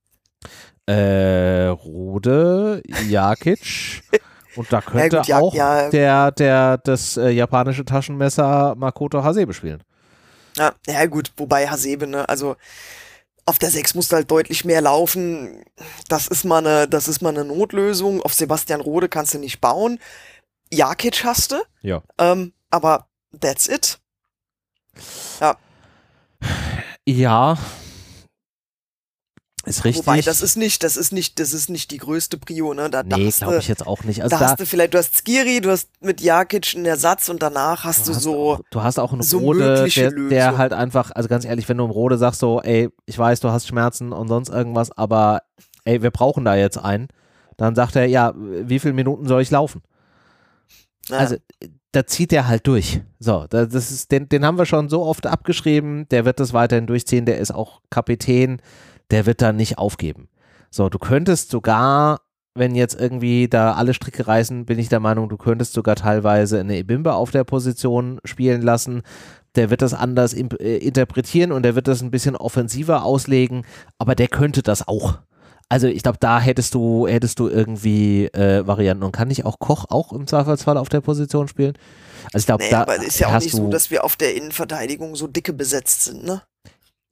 äh, 0.87 1.67
Rode, 1.67 2.83
Jakic 3.09 4.03
und 4.57 4.73
da 4.73 4.81
könnte 4.81 5.19
gut, 5.19 5.27
ja, 5.27 5.39
auch 5.39 5.55
ja. 5.55 5.91
der, 5.91 6.33
der 6.33 6.79
das 6.79 7.17
äh, 7.17 7.31
japanische 7.31 7.85
Taschenmesser 7.85 8.75
Makoto 8.77 9.23
Hasebe 9.23 9.55
spielen. 9.55 9.83
Ja, 10.57 10.73
ja 10.87 11.07
gut, 11.07 11.33
wobei 11.37 11.69
Hasebe, 11.69 12.07
ne? 12.07 12.29
Also, 12.29 12.57
auf 13.47 13.59
der 13.59 13.71
6 13.71 13.95
musst 13.95 14.13
du 14.13 14.17
halt 14.17 14.31
deutlich 14.31 14.65
mehr 14.65 14.81
laufen. 14.81 15.65
Das 16.09 16.27
ist 16.29 16.45
mal 16.45 16.59
eine, 16.59 16.89
das 16.89 17.09
ist 17.09 17.21
mal 17.21 17.31
eine 17.31 17.45
Notlösung. 17.45 18.23
Auf 18.23 18.33
Sebastian 18.33 18.81
Rode 18.81 19.09
kannst 19.09 19.35
du 19.35 19.39
nicht 19.39 19.61
bauen. 19.61 19.99
Jakic 20.73 21.25
hast 21.25 21.53
du. 21.53 21.57
Ja. 21.83 22.03
Ähm, 22.19 22.53
aber 22.71 23.07
that's 23.41 23.69
it. 23.69 23.99
Ja. 25.41 25.57
Ist 29.67 29.85
richtig. 29.85 30.07
Wobei, 30.07 30.21
das 30.21 30.43
ist 30.43 30.57
nicht, 30.57 30.83
das 30.83 30.97
ist 30.99 31.11
nicht, 31.13 31.41
das 31.41 31.55
ist 31.55 31.71
nicht 31.71 31.91
die 31.91 31.97
größte 31.97 32.37
Prio, 32.37 32.75
ne? 32.75 32.91
Da, 32.91 33.03
nee, 33.03 33.31
glaube 33.31 33.55
du- 33.55 33.59
ich 33.61 33.69
jetzt 33.69 33.87
auch 33.87 34.05
nicht. 34.05 34.23
Also 34.23 34.37
da, 34.37 34.41
da, 34.41 34.51
hast 34.51 34.61
du 34.61 34.67
vielleicht, 34.67 34.93
du 34.93 34.99
hast 34.99 35.17
Skiri, 35.17 35.61
du 35.63 35.71
hast 35.71 35.89
mit 36.01 36.21
Jakic 36.21 36.75
einen 36.77 36.85
Ersatz 36.85 37.29
und 37.31 37.43
danach 37.43 37.85
hast 37.85 38.07
du, 38.07 38.15
hast 38.15 38.23
so, 38.23 38.53
auch, 38.53 38.61
du 38.71 38.83
hast 38.83 38.99
auch 38.99 39.13
einen 39.13 39.23
so 39.23 39.39
Rode, 39.39 39.89
der, 39.95 40.11
der 40.11 40.59
halt 40.59 40.73
einfach, 40.75 41.11
also 41.13 41.29
ganz 41.31 41.45
ehrlich, 41.47 41.69
wenn 41.69 41.79
du 41.79 41.85
im 41.85 41.91
Rode 41.91 42.19
sagst 42.19 42.41
so, 42.41 42.61
ey, 42.61 42.91
ich 43.07 43.19
weiß, 43.19 43.41
du 43.41 43.49
hast 43.51 43.67
Schmerzen 43.67 44.13
und 44.13 44.29
sonst 44.29 44.51
irgendwas, 44.51 44.91
aber 44.97 45.43
ey, 45.85 46.03
wir 46.03 46.11
brauchen 46.11 46.45
da 46.45 46.55
jetzt 46.57 46.77
einen, 46.79 47.09
dann 47.57 47.75
sagt 47.75 47.97
er, 47.97 48.05
ja, 48.07 48.35
wie 48.37 48.79
viele 48.79 48.95
Minuten 48.95 49.27
soll 49.27 49.41
ich 49.41 49.51
laufen? 49.51 49.81
na, 51.09 51.19
Also 51.19 51.37
da 51.93 52.07
zieht 52.07 52.33
er 52.33 52.49
halt 52.49 52.67
durch. 52.67 53.01
So, 53.19 53.47
da- 53.49 53.67
das 53.67 53.91
ist, 53.93 54.11
den, 54.11 54.29
den 54.29 54.45
haben 54.45 54.59
wir 54.59 54.67
schon 54.67 54.89
so 54.89 55.03
oft 55.05 55.27
abgeschrieben, 55.27 56.09
der 56.11 56.25
wird 56.25 56.41
das 56.41 56.53
weiterhin 56.53 56.87
durchziehen, 56.87 57.25
der 57.25 57.39
ist 57.39 57.55
auch 57.55 57.81
Kapitän, 57.91 58.61
der 59.15 59.27
wird 59.27 59.41
da 59.41 59.53
nicht 59.53 59.79
aufgeben. 59.79 60.29
So, 60.71 60.89
du 60.89 60.99
könntest 60.99 61.53
sogar, 61.53 62.23
wenn 62.57 62.75
jetzt 62.75 63.01
irgendwie 63.01 63.47
da 63.47 63.75
alle 63.75 63.95
Stricke 63.95 64.27
reißen, 64.27 64.67
bin 64.67 64.81
ich 64.81 64.89
der 64.89 64.99
Meinung, 64.99 65.29
du 65.29 65.37
könntest 65.37 65.73
sogar 65.73 65.95
teilweise 65.95 66.59
eine 66.59 66.77
Ebimbe 66.77 67.15
auf 67.15 67.31
der 67.31 67.45
Position 67.45 68.19
spielen 68.25 68.61
lassen. 68.61 69.03
Der 69.55 69.71
wird 69.71 69.83
das 69.83 69.95
anders 69.95 70.35
äh, 70.35 70.79
interpretieren 70.79 71.53
und 71.53 71.63
der 71.63 71.77
wird 71.77 71.87
das 71.87 72.03
ein 72.03 72.11
bisschen 72.11 72.35
offensiver 72.35 73.05
auslegen, 73.05 73.65
aber 73.99 74.17
der 74.17 74.27
könnte 74.27 74.65
das 74.65 74.89
auch. 74.89 75.19
Also 75.69 75.87
ich 75.87 76.03
glaube, 76.03 76.19
da 76.19 76.41
hättest 76.41 76.75
du, 76.75 77.07
hättest 77.07 77.39
du 77.39 77.49
irgendwie 77.49 78.27
äh, 78.27 78.67
Varianten. 78.67 79.05
Und 79.05 79.13
kann 79.13 79.29
nicht 79.29 79.45
auch 79.45 79.61
Koch 79.61 79.85
auch 79.91 80.13
im 80.13 80.27
Zweifelsfall 80.27 80.77
auf 80.77 80.89
der 80.89 81.03
Position 81.03 81.47
spielen? 81.47 81.79
Also 82.33 82.39
ich 82.43 82.47
glaube, 82.47 82.65
nee, 82.65 82.71
da 82.71 82.83
aber 82.83 82.97
es 82.97 83.05
ist 83.05 83.21
ja 83.21 83.29
auch 83.29 83.41
nicht 83.41 83.53
so, 83.53 83.71
dass 83.71 83.93
wir 83.93 84.03
auf 84.03 84.17
der 84.17 84.35
Innenverteidigung 84.35 85.15
so 85.15 85.29
dicke 85.29 85.53
besetzt 85.53 86.03
sind, 86.03 86.25
ne? 86.25 86.43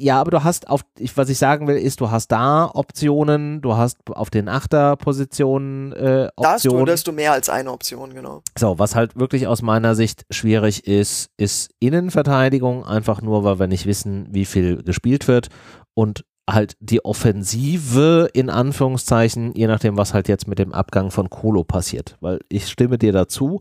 Ja, 0.02 0.20
aber 0.20 0.32
du 0.32 0.42
hast 0.42 0.68
auf, 0.68 0.84
ich, 0.98 1.16
was 1.16 1.28
ich 1.28 1.38
sagen 1.38 1.68
will, 1.68 1.76
ist, 1.76 2.00
du 2.00 2.10
hast 2.10 2.32
da 2.32 2.68
Optionen, 2.74 3.60
du 3.60 3.76
hast 3.76 3.98
auf 4.10 4.30
den 4.30 4.48
Achterpositionen 4.48 5.92
äh, 5.92 6.28
Da 6.36 6.52
hast, 6.54 6.64
du, 6.64 6.70
Optionen. 6.70 6.86
da 6.86 6.92
hast 6.92 7.06
du 7.06 7.12
mehr 7.12 7.32
als 7.32 7.48
eine 7.48 7.70
Option, 7.70 8.12
genau. 8.12 8.42
So, 8.58 8.80
was 8.80 8.96
halt 8.96 9.16
wirklich 9.16 9.46
aus 9.46 9.62
meiner 9.62 9.94
Sicht 9.94 10.24
schwierig 10.30 10.88
ist, 10.88 11.30
ist 11.36 11.70
Innenverteidigung, 11.78 12.84
einfach 12.84 13.22
nur, 13.22 13.44
weil 13.44 13.60
wir 13.60 13.68
nicht 13.68 13.86
wissen, 13.86 14.26
wie 14.30 14.44
viel 14.44 14.82
gespielt 14.82 15.28
wird 15.28 15.48
und 15.94 16.24
halt 16.50 16.76
die 16.80 17.04
Offensive 17.04 18.28
in 18.32 18.50
Anführungszeichen, 18.50 19.52
je 19.54 19.68
nachdem, 19.68 19.96
was 19.96 20.12
halt 20.12 20.28
jetzt 20.28 20.48
mit 20.48 20.58
dem 20.58 20.72
Abgang 20.72 21.10
von 21.10 21.30
Kolo 21.30 21.62
passiert. 21.62 22.16
Weil 22.20 22.40
ich 22.48 22.68
stimme 22.68 22.98
dir 22.98 23.12
dazu, 23.12 23.60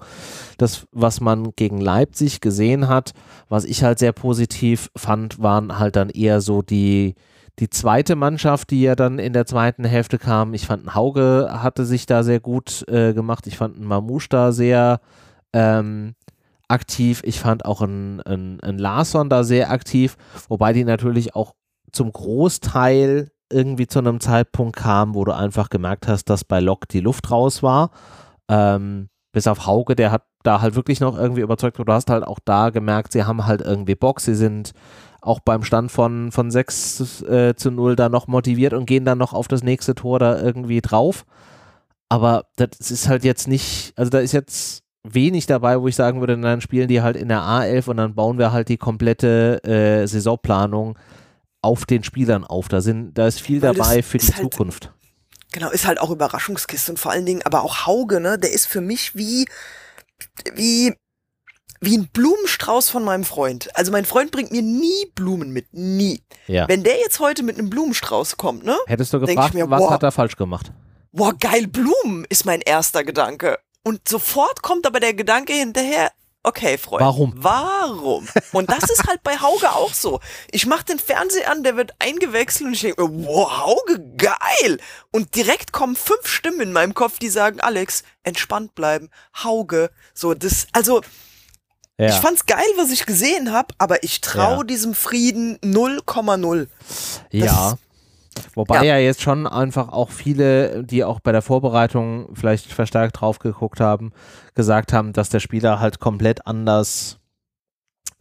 das, 0.57 0.87
was 0.91 1.21
man 1.21 1.51
gegen 1.55 1.79
Leipzig 1.79 2.41
gesehen 2.41 2.87
hat, 2.87 3.11
was 3.49 3.65
ich 3.65 3.83
halt 3.83 3.99
sehr 3.99 4.13
positiv 4.13 4.89
fand, 4.95 5.41
waren 5.41 5.77
halt 5.77 5.95
dann 5.95 6.09
eher 6.09 6.41
so 6.41 6.63
die, 6.63 7.15
die 7.59 7.69
zweite 7.69 8.15
Mannschaft, 8.15 8.71
die 8.71 8.81
ja 8.81 8.95
dann 8.95 9.19
in 9.19 9.33
der 9.33 9.45
zweiten 9.45 9.85
Hälfte 9.85 10.17
kam. 10.17 10.55
Ich 10.55 10.65
fand, 10.65 10.95
Hauge 10.95 11.49
hatte 11.51 11.85
sich 11.85 12.07
da 12.07 12.23
sehr 12.23 12.39
gut 12.39 12.83
äh, 12.87 13.13
gemacht. 13.13 13.45
Ich 13.45 13.57
fand 13.57 13.79
Mamouche 13.79 14.29
da 14.29 14.51
sehr 14.51 15.01
ähm, 15.53 16.15
aktiv. 16.67 17.21
Ich 17.25 17.39
fand 17.39 17.65
auch 17.65 17.81
ein, 17.81 18.21
ein, 18.21 18.59
ein 18.61 18.79
Larsson 18.79 19.29
da 19.29 19.43
sehr 19.43 19.69
aktiv, 19.69 20.17
wobei 20.49 20.73
die 20.73 20.83
natürlich 20.83 21.35
auch 21.35 21.53
zum 21.91 22.11
Großteil 22.11 23.31
irgendwie 23.51 23.87
zu 23.87 23.99
einem 23.99 24.19
Zeitpunkt 24.19 24.75
kamen, 24.75 25.13
wo 25.13 25.25
du 25.25 25.35
einfach 25.35 25.69
gemerkt 25.69 26.07
hast, 26.07 26.25
dass 26.25 26.43
bei 26.43 26.59
Lok 26.59 26.87
die 26.87 27.01
Luft 27.01 27.31
raus 27.31 27.61
war. 27.61 27.91
Ähm, 28.49 29.09
bis 29.33 29.47
auf 29.47 29.65
Hauge, 29.65 29.95
der 29.95 30.11
hat 30.11 30.23
da 30.43 30.61
halt 30.61 30.75
wirklich 30.75 30.99
noch 30.99 31.17
irgendwie 31.17 31.41
überzeugt. 31.41 31.77
Du 31.77 31.85
hast 31.87 32.09
halt 32.09 32.25
auch 32.25 32.39
da 32.43 32.69
gemerkt, 32.69 33.11
sie 33.13 33.23
haben 33.23 33.45
halt 33.45 33.61
irgendwie 33.61 33.95
Bock. 33.95 34.19
Sie 34.19 34.35
sind 34.35 34.71
auch 35.21 35.39
beim 35.39 35.63
Stand 35.63 35.91
von, 35.91 36.31
von 36.31 36.49
6 36.49 37.21
äh, 37.23 37.55
zu 37.55 37.71
0 37.71 37.95
da 37.95 38.09
noch 38.09 38.27
motiviert 38.27 38.73
und 38.73 38.85
gehen 38.85 39.05
dann 39.05 39.19
noch 39.19 39.33
auf 39.33 39.47
das 39.47 39.63
nächste 39.63 39.95
Tor 39.95 40.19
da 40.19 40.41
irgendwie 40.41 40.81
drauf. 40.81 41.25
Aber 42.09 42.45
das 42.55 42.91
ist 42.91 43.07
halt 43.07 43.23
jetzt 43.23 43.47
nicht, 43.47 43.93
also 43.95 44.09
da 44.09 44.19
ist 44.19 44.33
jetzt 44.33 44.83
wenig 45.03 45.45
dabei, 45.45 45.79
wo 45.79 45.87
ich 45.87 45.95
sagen 45.95 46.19
würde, 46.19 46.37
dann 46.37 46.61
spielen 46.61 46.87
die 46.87 47.01
halt 47.01 47.15
in 47.15 47.29
der 47.29 47.41
A11 47.41 47.89
und 47.89 47.97
dann 47.97 48.15
bauen 48.15 48.37
wir 48.37 48.51
halt 48.51 48.67
die 48.67 48.77
komplette 48.77 49.63
äh, 49.63 50.05
Saisonplanung 50.07 50.97
auf 51.61 51.85
den 51.85 52.03
Spielern 52.03 52.43
auf. 52.43 52.67
Da, 52.67 52.81
sind, 52.81 53.13
da 53.17 53.27
ist 53.27 53.41
viel 53.41 53.61
Weil 53.61 53.73
dabei 53.75 54.03
für 54.03 54.17
die 54.17 54.27
halt- 54.27 54.37
Zukunft. 54.53 54.91
Genau, 55.53 55.69
ist 55.69 55.85
halt 55.85 55.99
auch 55.99 56.09
Überraschungskiste 56.09 56.93
und 56.93 56.97
vor 56.97 57.11
allen 57.11 57.25
Dingen, 57.25 57.41
aber 57.43 57.63
auch 57.63 57.85
Hauge, 57.85 58.21
ne, 58.21 58.39
der 58.39 58.51
ist 58.51 58.67
für 58.67 58.79
mich 58.79 59.15
wie, 59.15 59.45
wie, 60.55 60.95
wie 61.81 61.97
ein 61.97 62.07
Blumenstrauß 62.13 62.89
von 62.89 63.03
meinem 63.03 63.25
Freund. 63.25 63.67
Also 63.75 63.91
mein 63.91 64.05
Freund 64.05 64.31
bringt 64.31 64.51
mir 64.53 64.61
nie 64.61 65.11
Blumen 65.13 65.51
mit, 65.51 65.73
nie. 65.73 66.21
Ja. 66.47 66.69
Wenn 66.69 66.83
der 66.83 66.97
jetzt 66.99 67.19
heute 67.19 67.43
mit 67.43 67.57
einem 67.59 67.69
Blumenstrauß 67.69 68.37
kommt, 68.37 68.63
ne, 68.63 68.77
Hättest 68.87 69.11
du 69.11 69.19
gefragt, 69.19 69.53
mir, 69.53 69.69
was 69.69 69.81
boah. 69.81 69.91
hat 69.91 70.03
er 70.03 70.11
falsch 70.13 70.37
gemacht? 70.37 70.71
boah, 71.11 71.33
geil, 71.37 71.67
Blumen 71.67 72.25
ist 72.29 72.45
mein 72.45 72.61
erster 72.61 73.03
Gedanke. 73.03 73.59
Und 73.83 74.07
sofort 74.07 74.61
kommt 74.61 74.87
aber 74.87 75.01
der 75.01 75.13
Gedanke 75.13 75.51
hinterher, 75.51 76.11
okay, 76.43 76.77
Freund. 76.77 77.01
Warum? 77.01 77.33
Warum? 77.35 78.27
Und 78.51 78.69
das 78.71 78.89
ist 78.89 79.07
halt 79.07 79.23
bei 79.23 79.37
Hauge 79.39 79.71
auch 79.71 79.93
so. 79.93 80.19
Ich 80.51 80.65
mach 80.65 80.83
den 80.83 80.99
Fernseher 80.99 81.49
an, 81.51 81.63
der 81.63 81.77
wird 81.77 81.91
eingewechselt 81.99 82.67
und 82.67 82.73
ich 82.73 82.81
denke 82.81 83.07
mir, 83.07 83.25
wow, 83.27 83.59
Hauge, 83.59 83.99
geil. 84.17 84.79
Und 85.11 85.35
direkt 85.35 85.71
kommen 85.71 85.95
fünf 85.95 86.27
Stimmen 86.27 86.61
in 86.61 86.73
meinem 86.73 86.93
Kopf, 86.93 87.19
die 87.19 87.29
sagen, 87.29 87.59
Alex, 87.59 88.03
entspannt 88.23 88.75
bleiben, 88.75 89.09
Hauge. 89.43 89.91
So, 90.13 90.33
das, 90.33 90.67
also, 90.73 91.01
Ja. 91.97 92.07
ich 92.09 92.15
fand's 92.15 92.45
geil, 92.45 92.65
was 92.77 92.89
ich 92.91 93.05
gesehen 93.05 93.51
habe, 93.51 93.73
aber 93.77 94.03
ich 94.03 94.21
traue 94.21 94.57
Ja. 94.57 94.63
diesem 94.63 94.93
Frieden 94.95 95.57
0,0. 95.61 96.67
Ja. 97.31 97.77
Wobei 98.55 98.77
Ja. 98.77 98.83
ja. 98.83 98.97
jetzt 98.97 99.21
schon 99.21 99.47
einfach 99.47 99.89
auch 99.89 100.09
viele, 100.09 100.83
die 100.83 101.03
auch 101.03 101.19
bei 101.19 101.31
der 101.31 101.41
Vorbereitung 101.41 102.29
vielleicht 102.33 102.71
verstärkt 102.71 103.21
drauf 103.21 103.39
geguckt 103.39 103.79
haben, 103.79 104.11
gesagt 104.55 104.93
haben, 104.93 105.13
dass 105.13 105.29
der 105.29 105.39
Spieler 105.39 105.79
halt 105.79 105.99
komplett 105.99 106.47
anders 106.47 107.19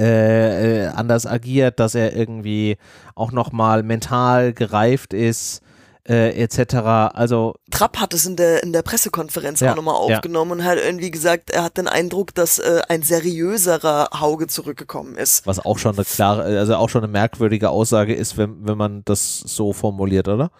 äh, 0.00 0.84
äh, 0.84 0.86
anders 0.88 1.26
agiert, 1.26 1.78
dass 1.78 1.94
er 1.94 2.16
irgendwie 2.16 2.78
auch 3.14 3.32
nochmal 3.32 3.82
mental 3.82 4.54
gereift 4.54 5.12
ist, 5.12 5.62
äh, 6.08 6.42
etc. 6.42 6.74
Also 7.14 7.54
Trapp 7.70 7.98
hat 7.98 8.14
es 8.14 8.26
in 8.26 8.36
der, 8.36 8.62
in 8.62 8.72
der 8.72 8.82
Pressekonferenz 8.82 9.60
Ja, 9.60 9.72
auch 9.72 9.76
nochmal 9.76 9.94
ja. 10.08 10.16
aufgenommen 10.16 10.52
und 10.52 10.64
hat 10.64 10.78
irgendwie 10.78 11.10
gesagt, 11.10 11.50
er 11.50 11.62
hat 11.64 11.76
den 11.76 11.88
Eindruck, 11.88 12.34
dass 12.34 12.58
äh, 12.58 12.82
ein 12.88 13.02
seriöserer 13.02 14.08
Hauge 14.18 14.46
zurückgekommen 14.46 15.16
ist. 15.16 15.46
was 15.46 15.58
auch 15.64 15.78
schon 15.78 15.94
eine 15.94 16.04
klare, 16.04 16.58
also 16.58 16.76
auch 16.76 16.88
schon 16.88 17.04
eine 17.04 17.12
merkwürdige 17.12 17.70
Aussage 17.70 18.14
ist, 18.14 18.36
wenn, 18.36 18.66
wenn 18.66 18.78
man 18.78 19.02
das 19.04 19.38
so 19.38 19.72
formuliert, 19.72 20.28
oder? 20.28 20.50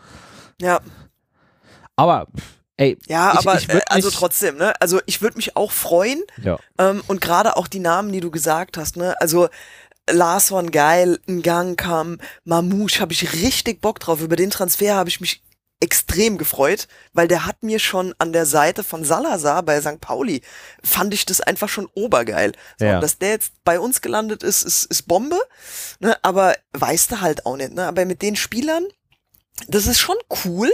Ja, 0.61 0.81
Aber 1.97 2.27
ey, 2.77 2.99
ja 3.07 3.33
ich, 3.33 3.39
aber 3.39 3.59
ich 3.59 3.69
äh, 3.69 3.81
also 3.87 4.11
trotzdem, 4.11 4.57
ne? 4.57 4.75
Also 4.81 5.01
ich 5.07 5.23
würde 5.23 5.37
mich 5.37 5.57
auch 5.57 5.71
freuen 5.73 6.23
ja. 6.43 6.59
ähm, 6.79 7.03
und 7.07 7.21
gerade 7.21 7.57
auch 7.57 7.67
die 7.67 7.81
Namen, 7.81 8.13
die 8.13 8.21
du 8.21 8.31
gesagt 8.31 8.77
hast, 8.77 8.97
ne? 8.97 9.15
Also 9.21 9.49
Larsson 10.13 10.71
geil, 10.71 11.19
Gang 11.43 11.79
kam, 11.79 12.21
Mamouche, 12.45 13.01
habe 13.01 13.13
ich 13.13 13.33
richtig 13.33 13.81
Bock 13.81 14.01
drauf. 14.01 14.21
Über 14.21 14.37
den 14.37 14.51
Transfer 14.51 14.95
habe 14.95 15.09
ich 15.09 15.21
mich 15.21 15.43
extrem 15.81 16.37
gefreut, 16.37 16.89
weil 17.15 17.27
der 17.27 17.47
hat 17.47 17.63
mir 17.63 17.79
schon 17.79 18.15
an 18.19 18.35
der 18.35 18.45
Seite 18.45 18.85
von 18.85 19.03
Salazar 19.03 19.63
bei 19.63 19.81
St. 19.81 20.01
Pauli, 20.01 20.43
fand 20.85 21.15
ich 21.15 21.25
das 21.25 21.41
einfach 21.41 21.71
schon 21.71 21.89
obergeil. 21.95 22.53
So, 22.79 22.85
Ja. 22.85 23.01
Dass 23.01 23.19
der 23.19 23.31
jetzt 23.31 23.53
bei 23.65 23.81
uns 23.81 24.03
gelandet 24.03 24.43
ist, 24.43 24.63
ist, 24.63 24.85
ist 24.85 25.09
Bombe, 25.09 25.41
ne? 25.99 26.17
aber 26.23 26.55
weißt 26.75 27.13
du 27.13 27.21
halt 27.23 27.47
auch 27.47 27.57
nicht. 27.57 27.73
Ne? 27.73 27.87
Aber 27.87 28.05
mit 28.05 28.21
den 28.21 28.37
Spielern, 28.37 28.85
das 29.69 29.87
ist 29.87 29.99
schon 29.99 30.17
cool. 30.45 30.71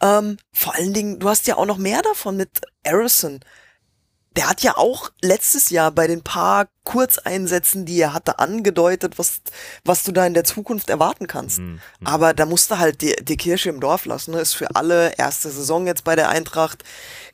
Ähm, 0.00 0.36
vor 0.52 0.74
allen 0.74 0.94
Dingen, 0.94 1.20
du 1.20 1.28
hast 1.28 1.46
ja 1.46 1.56
auch 1.56 1.66
noch 1.66 1.78
mehr 1.78 2.02
davon 2.02 2.36
mit 2.36 2.60
Harrison. 2.86 3.40
Der 4.36 4.48
hat 4.48 4.62
ja 4.62 4.76
auch 4.76 5.10
letztes 5.22 5.70
Jahr 5.70 5.90
bei 5.90 6.06
den 6.06 6.22
paar 6.22 6.68
Kurzeinsätzen, 6.84 7.84
die 7.86 8.00
er 8.00 8.12
hatte, 8.12 8.38
angedeutet, 8.38 9.18
was, 9.18 9.40
was 9.84 10.04
du 10.04 10.12
da 10.12 10.26
in 10.26 10.34
der 10.34 10.44
Zukunft 10.44 10.90
erwarten 10.90 11.26
kannst. 11.26 11.58
Mhm. 11.58 11.80
Aber 12.04 12.34
da 12.34 12.46
musst 12.46 12.70
du 12.70 12.78
halt 12.78 13.00
die, 13.00 13.16
die 13.20 13.36
Kirche 13.36 13.70
im 13.70 13.80
Dorf 13.80 14.04
lassen. 14.04 14.32
Ne? 14.32 14.40
Ist 14.40 14.54
für 14.54 14.76
alle 14.76 15.14
erste 15.16 15.50
Saison 15.50 15.86
jetzt 15.86 16.04
bei 16.04 16.14
der 16.14 16.28
Eintracht. 16.28 16.84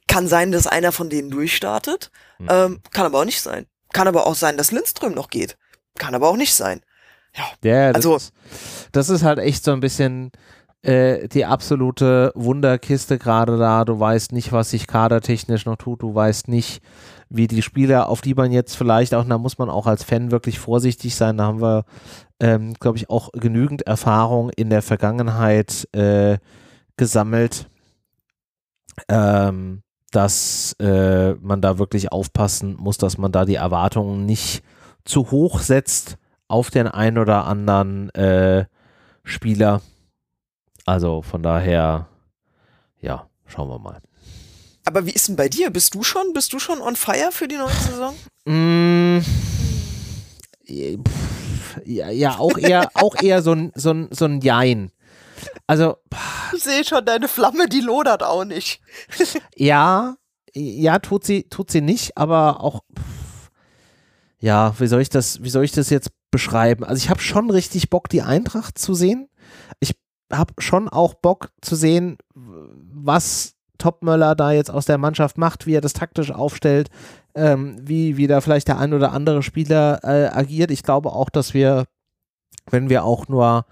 Kann 0.06 0.28
sein, 0.28 0.52
dass 0.52 0.66
einer 0.66 0.92
von 0.92 1.10
denen 1.10 1.30
durchstartet. 1.30 2.10
Mhm. 2.38 2.48
Ähm, 2.50 2.80
kann 2.92 3.06
aber 3.06 3.20
auch 3.20 3.24
nicht 3.24 3.40
sein. 3.42 3.66
Kann 3.92 4.08
aber 4.08 4.26
auch 4.26 4.34
sein, 4.34 4.56
dass 4.56 4.70
Lindström 4.72 5.12
noch 5.14 5.28
geht. 5.30 5.56
Kann 5.98 6.14
aber 6.14 6.28
auch 6.28 6.36
nicht 6.36 6.54
sein. 6.54 6.80
Ja, 7.62 7.88
das, 7.92 7.96
Also- 7.96 8.16
ist, 8.16 8.32
das 8.92 9.08
ist 9.08 9.22
halt 9.24 9.38
echt 9.40 9.64
so 9.64 9.72
ein 9.72 9.80
bisschen 9.80 10.30
äh, 10.84 11.28
die 11.28 11.46
absolute 11.46 12.30
Wunderkiste 12.34 13.18
gerade 13.18 13.56
da. 13.56 13.84
Du 13.84 13.98
weißt 13.98 14.32
nicht, 14.32 14.52
was 14.52 14.70
sich 14.70 14.86
kadertechnisch 14.86 15.64
noch 15.64 15.76
tut. 15.76 16.02
Du 16.02 16.14
weißt 16.14 16.48
nicht, 16.48 16.82
wie 17.30 17.46
die 17.46 17.62
Spieler, 17.62 18.08
auf 18.08 18.20
die 18.20 18.34
man 18.34 18.52
jetzt 18.52 18.76
vielleicht 18.76 19.14
auch, 19.14 19.24
da 19.24 19.38
muss 19.38 19.58
man 19.58 19.70
auch 19.70 19.86
als 19.86 20.04
Fan 20.04 20.30
wirklich 20.30 20.58
vorsichtig 20.58 21.16
sein. 21.16 21.38
Da 21.38 21.44
haben 21.44 21.62
wir, 21.62 21.84
ähm, 22.38 22.74
glaube 22.74 22.98
ich, 22.98 23.08
auch 23.08 23.30
genügend 23.32 23.82
Erfahrung 23.82 24.50
in 24.50 24.68
der 24.68 24.82
Vergangenheit 24.82 25.88
äh, 25.92 26.38
gesammelt, 26.96 27.68
ähm, 29.08 29.82
dass 30.10 30.76
äh, 30.78 31.32
man 31.34 31.60
da 31.60 31.78
wirklich 31.78 32.12
aufpassen 32.12 32.76
muss, 32.78 32.98
dass 32.98 33.18
man 33.18 33.32
da 33.32 33.46
die 33.46 33.56
Erwartungen 33.56 34.26
nicht 34.26 34.62
zu 35.04 35.30
hoch 35.30 35.60
setzt 35.60 36.18
auf 36.46 36.70
den 36.70 36.86
ein 36.86 37.18
oder 37.18 37.46
anderen 37.46 38.10
äh, 38.10 38.66
Spieler. 39.24 39.80
Also 40.84 41.22
von 41.22 41.42
daher, 41.42 42.08
ja, 43.00 43.28
schauen 43.46 43.68
wir 43.68 43.78
mal. 43.78 44.00
Aber 44.84 45.06
wie 45.06 45.12
ist 45.12 45.28
denn 45.28 45.36
bei 45.36 45.48
dir? 45.48 45.70
Bist 45.70 45.94
du 45.94 46.02
schon, 46.02 46.32
bist 46.34 46.52
du 46.52 46.58
schon 46.58 46.80
on 46.80 46.96
fire 46.96 47.30
für 47.32 47.48
die 47.48 47.56
neue 47.56 47.72
Saison? 47.72 48.14
Mm, 48.46 49.20
ja, 50.66 52.10
ja, 52.10 52.38
auch 52.38 52.58
eher, 52.58 52.90
auch 52.94 53.14
eher 53.22 53.40
so 53.40 53.52
ein, 53.52 53.72
so 53.74 53.90
ein, 53.90 54.08
so 54.10 54.26
ein 54.26 54.42
Jein. 54.42 54.92
Also, 55.66 55.96
ich 56.54 56.62
sehe 56.62 56.84
schon, 56.84 57.06
deine 57.06 57.26
Flamme, 57.26 57.70
die 57.70 57.80
lodert 57.80 58.22
auch 58.22 58.44
nicht. 58.44 58.82
ja, 59.56 60.16
ja, 60.52 60.98
tut 60.98 61.24
sie, 61.24 61.44
tut 61.44 61.70
sie 61.70 61.80
nicht, 61.80 62.18
aber 62.18 62.60
auch, 62.60 62.84
ja, 64.38 64.78
wie 64.78 64.86
soll 64.86 65.00
ich 65.00 65.08
das, 65.08 65.42
wie 65.42 65.48
soll 65.48 65.64
ich 65.64 65.72
das 65.72 65.88
jetzt 65.88 66.10
beschreiben? 66.30 66.84
Also 66.84 67.02
ich 67.02 67.10
habe 67.10 67.20
schon 67.20 67.50
richtig 67.50 67.90
Bock, 67.90 68.08
die 68.08 68.22
Eintracht 68.22 68.76
zu 68.76 68.94
sehen. 68.94 69.28
Habe 70.32 70.54
schon 70.58 70.88
auch 70.88 71.14
Bock 71.14 71.50
zu 71.60 71.76
sehen, 71.76 72.16
was 72.34 73.54
Topmöller 73.78 74.34
da 74.34 74.52
jetzt 74.52 74.70
aus 74.70 74.86
der 74.86 74.98
Mannschaft 74.98 75.36
macht, 75.36 75.66
wie 75.66 75.74
er 75.74 75.80
das 75.80 75.92
taktisch 75.92 76.30
aufstellt, 76.30 76.88
ähm, 77.34 77.76
wie, 77.80 78.16
wie 78.16 78.26
da 78.26 78.40
vielleicht 78.40 78.68
der 78.68 78.78
ein 78.78 78.94
oder 78.94 79.12
andere 79.12 79.42
Spieler 79.42 80.00
äh, 80.04 80.28
agiert. 80.28 80.70
Ich 80.70 80.82
glaube 80.82 81.12
auch, 81.12 81.28
dass 81.28 81.54
wir, 81.54 81.84
wenn 82.70 82.88
wir 82.88 83.04
auch 83.04 83.28
nur, 83.28 83.66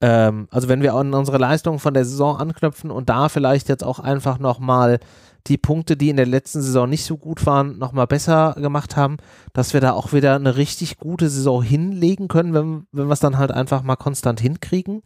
ähm, 0.00 0.48
also 0.50 0.68
wenn 0.68 0.82
wir 0.82 0.94
an 0.94 1.14
unsere 1.14 1.38
Leistung 1.38 1.78
von 1.78 1.94
der 1.94 2.04
Saison 2.04 2.36
anknüpfen 2.36 2.90
und 2.90 3.08
da 3.08 3.28
vielleicht 3.28 3.68
jetzt 3.68 3.84
auch 3.84 3.98
einfach 3.98 4.38
nochmal 4.38 5.00
die 5.46 5.58
Punkte, 5.58 5.96
die 5.96 6.10
in 6.10 6.16
der 6.16 6.26
letzten 6.26 6.60
Saison 6.60 6.88
nicht 6.88 7.04
so 7.04 7.16
gut 7.16 7.46
waren, 7.46 7.78
nochmal 7.78 8.06
besser 8.06 8.54
gemacht 8.58 8.96
haben, 8.96 9.16
dass 9.54 9.72
wir 9.72 9.80
da 9.80 9.92
auch 9.92 10.12
wieder 10.12 10.34
eine 10.34 10.56
richtig 10.56 10.98
gute 10.98 11.30
Saison 11.30 11.62
hinlegen 11.62 12.28
können, 12.28 12.52
wenn, 12.52 12.86
wenn 12.92 13.06
wir 13.06 13.12
es 13.12 13.20
dann 13.20 13.38
halt 13.38 13.50
einfach 13.50 13.82
mal 13.82 13.96
konstant 13.96 14.40
hinkriegen 14.40 15.00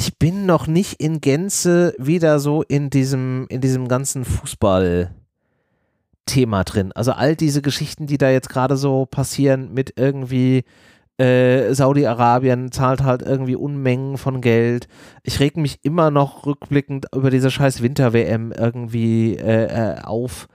ich 0.00 0.18
bin 0.18 0.46
noch 0.46 0.66
nicht 0.66 0.98
in 0.98 1.20
Gänze 1.20 1.94
wieder 1.98 2.40
so 2.40 2.62
in 2.62 2.88
diesem, 2.88 3.46
in 3.50 3.60
diesem 3.60 3.86
ganzen 3.86 4.24
Fußball. 4.24 5.14
Thema 6.26 6.62
drin. 6.62 6.92
Also 6.92 7.10
all 7.12 7.34
diese 7.34 7.60
Geschichten, 7.60 8.06
die 8.06 8.16
da 8.16 8.30
jetzt 8.30 8.48
gerade 8.48 8.76
so 8.76 9.04
passieren 9.04 9.74
mit 9.74 9.94
irgendwie 9.96 10.62
äh, 11.18 11.74
Saudi-Arabien 11.74 12.70
zahlt 12.70 13.02
halt 13.02 13.22
irgendwie 13.22 13.56
Unmengen 13.56 14.16
von 14.16 14.40
Geld. 14.40 14.86
Ich 15.24 15.40
reg 15.40 15.56
mich 15.56 15.80
immer 15.82 16.10
noch 16.12 16.46
rückblickend 16.46 17.06
über 17.14 17.30
diese 17.30 17.50
scheiß 17.50 17.82
Winter-WM 17.82 18.52
irgendwie 18.52 19.36
äh, 19.36 19.96
äh, 19.96 20.02
auf. 20.02 20.46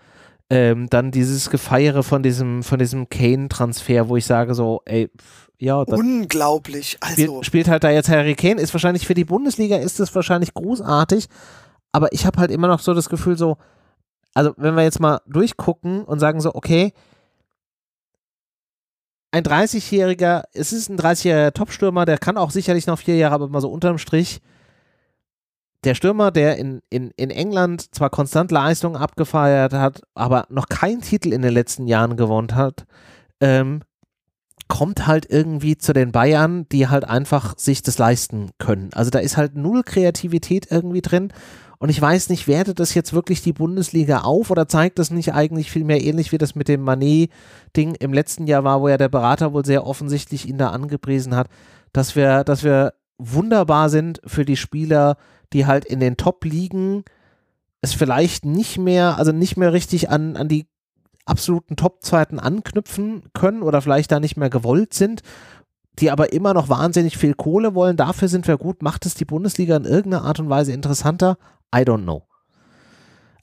Ähm, 0.49 0.87
dann 0.89 1.11
dieses 1.11 1.49
Gefeiere 1.49 2.03
von 2.03 2.23
diesem, 2.23 2.63
von 2.63 2.79
diesem 2.79 3.09
Kane-Transfer, 3.09 4.07
wo 4.07 4.15
ich 4.15 4.25
sage 4.25 4.53
so, 4.53 4.81
ey, 4.85 5.09
pff, 5.09 5.44
ja, 5.59 5.77
unglaublich. 5.77 6.97
Also 7.01 7.21
spielt, 7.21 7.45
spielt, 7.45 7.67
halt 7.67 7.83
da 7.83 7.89
jetzt 7.89 8.09
Harry 8.09 8.35
Kane, 8.35 8.61
ist 8.61 8.73
wahrscheinlich 8.73 9.07
für 9.07 9.13
die 9.13 9.25
Bundesliga 9.25 9.77
ist 9.77 9.99
es 9.99 10.13
wahrscheinlich 10.13 10.53
großartig, 10.53 11.27
aber 11.91 12.11
ich 12.13 12.25
habe 12.25 12.39
halt 12.39 12.51
immer 12.51 12.67
noch 12.67 12.79
so 12.79 12.93
das 12.93 13.09
Gefühl 13.09 13.37
so, 13.37 13.57
also 14.33 14.53
wenn 14.57 14.75
wir 14.75 14.83
jetzt 14.83 14.99
mal 14.99 15.21
durchgucken 15.27 16.03
und 16.03 16.19
sagen 16.19 16.41
so, 16.41 16.53
okay, 16.53 16.93
ein 19.31 19.43
30-jähriger, 19.43 20.43
es 20.53 20.71
ist 20.71 20.89
ein 20.89 20.97
30-jähriger 20.97 21.53
Topstürmer, 21.53 22.05
der 22.05 22.17
kann 22.17 22.37
auch 22.37 22.51
sicherlich 22.51 22.87
noch 22.87 22.99
vier 22.99 23.17
Jahre, 23.17 23.35
aber 23.35 23.49
mal 23.49 23.61
so 23.61 23.69
unterm 23.69 23.97
Strich, 23.97 24.41
der 25.83 25.93
Stürmer, 25.93 26.31
der 26.31 26.57
in, 26.57 26.81
in, 26.89 27.11
in 27.15 27.29
England 27.29 27.93
zwar 27.93 28.09
konstant 28.09 28.51
Leistungen 28.51 28.95
abgefeiert 28.95 29.73
hat, 29.73 30.01
aber 30.15 30.45
noch 30.49 30.67
keinen 30.67 31.01
Titel 31.01 31.31
in 31.31 31.41
den 31.41 31.53
letzten 31.53 31.85
Jahren 31.85 32.17
gewonnen 32.17 32.55
hat, 32.55 32.85
ähm, 33.39 33.81
kommt 34.67 35.05
halt 35.05 35.27
irgendwie 35.29 35.77
zu 35.77 35.93
den 35.93 36.11
Bayern, 36.11 36.67
die 36.71 36.87
halt 36.87 37.05
einfach 37.05 37.57
sich 37.57 37.81
das 37.81 37.97
leisten 37.97 38.49
können. 38.57 38.89
Also 38.93 39.11
da 39.11 39.19
ist 39.19 39.37
halt 39.37 39.55
null 39.55 39.83
Kreativität 39.83 40.67
irgendwie 40.71 41.01
drin. 41.01 41.31
Und 41.77 41.89
ich 41.89 42.01
weiß 42.01 42.29
nicht, 42.29 42.47
wertet 42.47 42.79
das 42.79 42.93
jetzt 42.93 43.13
wirklich 43.13 43.41
die 43.41 43.53
Bundesliga 43.53 44.21
auf 44.21 44.49
oder 44.49 44.67
zeigt 44.67 44.97
das 44.97 45.11
nicht 45.11 45.33
eigentlich 45.33 45.71
viel 45.71 45.83
mehr 45.83 46.01
ähnlich 46.01 46.31
wie 46.31 46.37
das 46.37 46.55
mit 46.55 46.67
dem 46.67 46.81
Manet-Ding 46.81 47.95
im 47.95 48.13
letzten 48.13 48.47
Jahr 48.47 48.63
war, 48.63 48.81
wo 48.81 48.87
ja 48.87 48.97
der 48.97 49.09
Berater 49.09 49.53
wohl 49.53 49.65
sehr 49.65 49.85
offensichtlich 49.85 50.47
ihn 50.47 50.57
da 50.57 50.69
angepriesen 50.69 51.35
hat, 51.35 51.47
dass 51.93 52.15
wir, 52.15 52.43
dass 52.43 52.63
wir 52.63 52.93
wunderbar 53.17 53.89
sind 53.89 54.21
für 54.25 54.45
die 54.45 54.57
Spieler, 54.57 55.17
die 55.53 55.65
halt 55.65 55.85
in 55.85 55.99
den 55.99 56.17
Top-Ligen 56.17 57.03
es 57.81 57.93
vielleicht 57.93 58.45
nicht 58.45 58.77
mehr, 58.77 59.17
also 59.17 59.31
nicht 59.31 59.57
mehr 59.57 59.73
richtig 59.73 60.09
an, 60.09 60.37
an 60.37 60.47
die 60.47 60.67
absoluten 61.25 61.75
Top-Zeiten 61.75 62.39
anknüpfen 62.39 63.23
können 63.33 63.61
oder 63.61 63.81
vielleicht 63.81 64.11
da 64.11 64.19
nicht 64.19 64.37
mehr 64.37 64.49
gewollt 64.49 64.93
sind, 64.93 65.21
die 65.99 66.11
aber 66.11 66.33
immer 66.33 66.53
noch 66.53 66.69
wahnsinnig 66.69 67.17
viel 67.17 67.33
Kohle 67.33 67.73
wollen. 67.73 67.97
Dafür 67.97 68.27
sind 68.27 68.47
wir 68.47 68.57
gut. 68.57 68.81
Macht 68.81 69.05
es 69.05 69.15
die 69.15 69.25
Bundesliga 69.25 69.75
in 69.77 69.85
irgendeiner 69.85 70.23
Art 70.23 70.39
und 70.39 70.49
Weise 70.49 70.73
interessanter? 70.73 71.37
I 71.73 71.79
don't 71.79 72.03
know. 72.03 72.23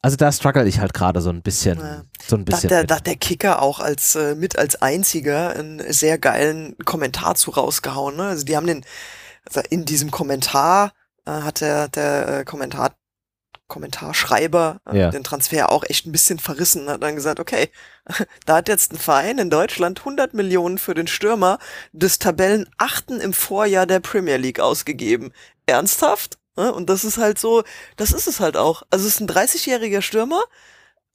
Also 0.03 0.16
da 0.16 0.33
struggle 0.33 0.66
ich 0.66 0.81
halt 0.81 0.95
gerade 0.95 1.21
so 1.21 1.31
ein 1.31 1.42
bisschen. 1.42 1.79
Ja. 1.79 2.03
So 2.27 2.37
ein 2.37 2.45
bisschen 2.45 2.71
da, 2.71 2.81
hat 2.81 2.90
der, 2.90 3.01
der 3.01 3.16
Kicker 3.16 3.62
auch 3.62 3.79
als 3.79 4.16
äh, 4.16 4.35
mit 4.35 4.59
als 4.59 4.83
einziger 4.83 5.51
einen 5.51 5.81
sehr 5.92 6.18
geilen 6.18 6.77
Kommentar 6.85 7.37
zu 7.37 7.53
rausgehauen. 7.53 8.16
Ne? 8.16 8.25
Also 8.25 8.45
die 8.45 8.57
haben 8.57 8.66
den 8.66 8.85
also 9.47 9.61
in 9.71 9.85
diesem 9.85 10.11
Kommentar 10.11 10.92
äh, 11.25 11.31
hat 11.31 11.61
der, 11.61 11.88
der 11.88 12.40
äh, 12.40 12.45
Kommentar 12.45 12.95
Kommentarschreiber 13.72 14.82
äh, 14.90 14.98
ja. 14.98 15.11
den 15.11 15.24
Transfer 15.24 15.72
auch 15.72 15.82
echt 15.88 16.06
ein 16.06 16.12
bisschen 16.12 16.38
verrissen, 16.38 16.90
hat 16.90 17.02
dann 17.02 17.16
gesagt, 17.16 17.40
okay, 17.40 17.70
da 18.46 18.56
hat 18.56 18.68
jetzt 18.68 18.92
ein 18.92 18.98
Verein 18.98 19.38
in 19.38 19.48
Deutschland 19.48 20.00
100 20.00 20.35
Millionen 20.35 20.76
für 20.76 20.92
den 20.92 21.06
Stürmer 21.06 21.58
des 21.92 22.18
Tabellenachten 22.18 23.18
im 23.20 23.32
Vorjahr 23.32 23.87
der 23.87 24.00
Premier 24.00 24.37
League 24.37 24.61
ausgegeben. 24.61 25.32
Ernsthaft? 25.64 26.38
Und 26.54 26.90
das 26.90 27.02
ist 27.04 27.16
halt 27.16 27.38
so, 27.38 27.64
das 27.96 28.12
ist 28.12 28.26
es 28.26 28.40
halt 28.40 28.58
auch. 28.58 28.82
Also 28.90 29.06
es 29.06 29.14
ist 29.14 29.20
ein 29.20 29.28
30-jähriger 29.28 30.02
Stürmer, 30.02 30.42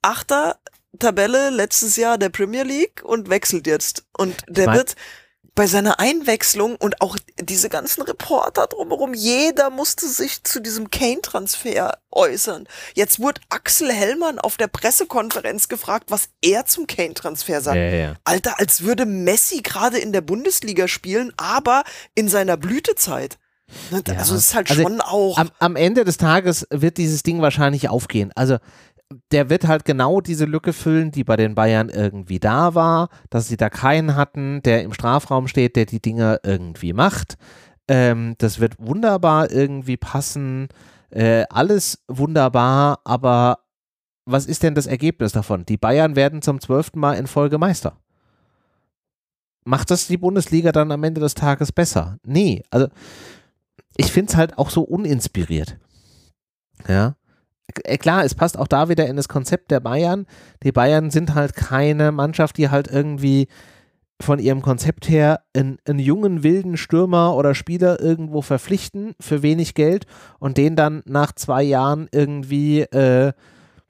Achter 0.01 0.57
Tabelle 0.97 1.51
letztes 1.51 1.95
Jahr 1.95 2.17
der 2.17 2.29
Premier 2.29 2.63
League 2.63 3.03
und 3.03 3.29
wechselt 3.29 3.67
jetzt. 3.67 4.05
Und 4.17 4.35
der 4.47 4.63
ich 4.63 4.67
mein, 4.67 4.77
wird 4.77 4.95
bei 5.57 5.65
seiner 5.65 5.99
Einwechslung 5.99 6.75
und 6.75 7.01
auch 7.01 7.17
diese 7.41 7.67
ganzen 7.67 8.03
Reporter 8.03 8.67
drumherum, 8.67 9.15
jeder 9.15 9.71
musste 9.71 10.07
sich 10.07 10.43
zu 10.43 10.61
diesem 10.61 10.91
Kane-Transfer 10.91 11.97
äußern. 12.11 12.67
Jetzt 12.93 13.19
wurde 13.19 13.41
Axel 13.49 13.91
Hellmann 13.91 14.37
auf 14.37 14.57
der 14.57 14.67
Pressekonferenz 14.67 15.67
gefragt, 15.67 16.11
was 16.11 16.29
er 16.43 16.67
zum 16.67 16.85
Kane-Transfer 16.85 17.61
sagt. 17.61 17.75
Ja, 17.75 17.89
ja. 17.89 18.13
Alter, 18.23 18.59
als 18.59 18.83
würde 18.83 19.07
Messi 19.07 19.61
gerade 19.63 19.97
in 19.97 20.13
der 20.13 20.21
Bundesliga 20.21 20.87
spielen, 20.87 21.33
aber 21.37 21.83
in 22.13 22.29
seiner 22.29 22.55
Blütezeit. 22.55 23.39
Ne, 23.89 24.03
ja. 24.07 24.13
Also 24.13 24.35
es 24.35 24.49
ist 24.49 24.55
halt 24.55 24.69
also 24.69 24.83
schon 24.83 25.01
auch. 25.01 25.39
Am, 25.39 25.49
am 25.57 25.75
Ende 25.75 26.05
des 26.05 26.17
Tages 26.17 26.67
wird 26.69 26.97
dieses 26.97 27.23
Ding 27.23 27.41
wahrscheinlich 27.41 27.89
aufgehen. 27.89 28.31
Also 28.35 28.57
der 29.31 29.49
wird 29.49 29.67
halt 29.67 29.85
genau 29.85 30.21
diese 30.21 30.45
Lücke 30.45 30.73
füllen, 30.73 31.11
die 31.11 31.23
bei 31.23 31.35
den 31.35 31.55
Bayern 31.55 31.89
irgendwie 31.89 32.39
da 32.39 32.75
war, 32.75 33.09
dass 33.29 33.47
sie 33.47 33.57
da 33.57 33.69
keinen 33.69 34.15
hatten, 34.15 34.61
der 34.63 34.83
im 34.83 34.93
Strafraum 34.93 35.47
steht, 35.47 35.75
der 35.75 35.85
die 35.85 36.01
Dinge 36.01 36.39
irgendwie 36.43 36.93
macht. 36.93 37.37
Ähm, 37.87 38.35
das 38.37 38.59
wird 38.59 38.79
wunderbar 38.79 39.49
irgendwie 39.49 39.97
passen. 39.97 40.67
Äh, 41.09 41.45
alles 41.49 42.03
wunderbar, 42.07 42.99
aber 43.05 43.59
was 44.25 44.45
ist 44.45 44.63
denn 44.63 44.75
das 44.75 44.87
Ergebnis 44.87 45.31
davon? 45.31 45.65
Die 45.65 45.77
Bayern 45.77 46.17
werden 46.17 46.41
zum 46.41 46.59
zwölften 46.59 46.99
Mal 46.99 47.13
in 47.13 47.27
Folge 47.27 47.57
Meister. 47.57 47.97
Macht 49.63 49.89
das 49.89 50.07
die 50.07 50.17
Bundesliga 50.17 50.71
dann 50.71 50.91
am 50.91 51.03
Ende 51.03 51.21
des 51.21 51.33
Tages 51.33 51.71
besser? 51.71 52.17
Nee, 52.23 52.63
also 52.69 52.87
ich 53.95 54.11
finde 54.11 54.31
es 54.31 54.37
halt 54.37 54.57
auch 54.57 54.69
so 54.69 54.81
uninspiriert. 54.81 55.77
Ja. 56.87 57.15
Äh, 57.83 57.97
klar, 57.97 58.23
es 58.23 58.35
passt 58.35 58.57
auch 58.57 58.67
da 58.67 58.89
wieder 58.89 59.07
in 59.07 59.15
das 59.15 59.27
Konzept 59.27 59.71
der 59.71 59.79
Bayern. 59.79 60.25
Die 60.63 60.71
Bayern 60.71 61.11
sind 61.11 61.35
halt 61.35 61.55
keine 61.55 62.11
Mannschaft, 62.11 62.57
die 62.57 62.69
halt 62.69 62.87
irgendwie 62.87 63.47
von 64.19 64.39
ihrem 64.39 64.61
Konzept 64.61 65.09
her 65.09 65.41
einen, 65.53 65.77
einen, 65.85 65.99
jungen, 65.99 66.43
wilden 66.43 66.77
Stürmer 66.77 67.35
oder 67.35 67.53
Spieler 67.53 67.99
irgendwo 67.99 68.41
verpflichten 68.41 69.13
für 69.19 69.43
wenig 69.43 69.75
Geld 69.75 70.07
und 70.39 70.57
den 70.57 70.75
dann 70.75 71.03
nach 71.05 71.33
zwei 71.33 71.61
Jahren 71.61 72.07
irgendwie, 72.11 72.81
äh, 72.81 73.33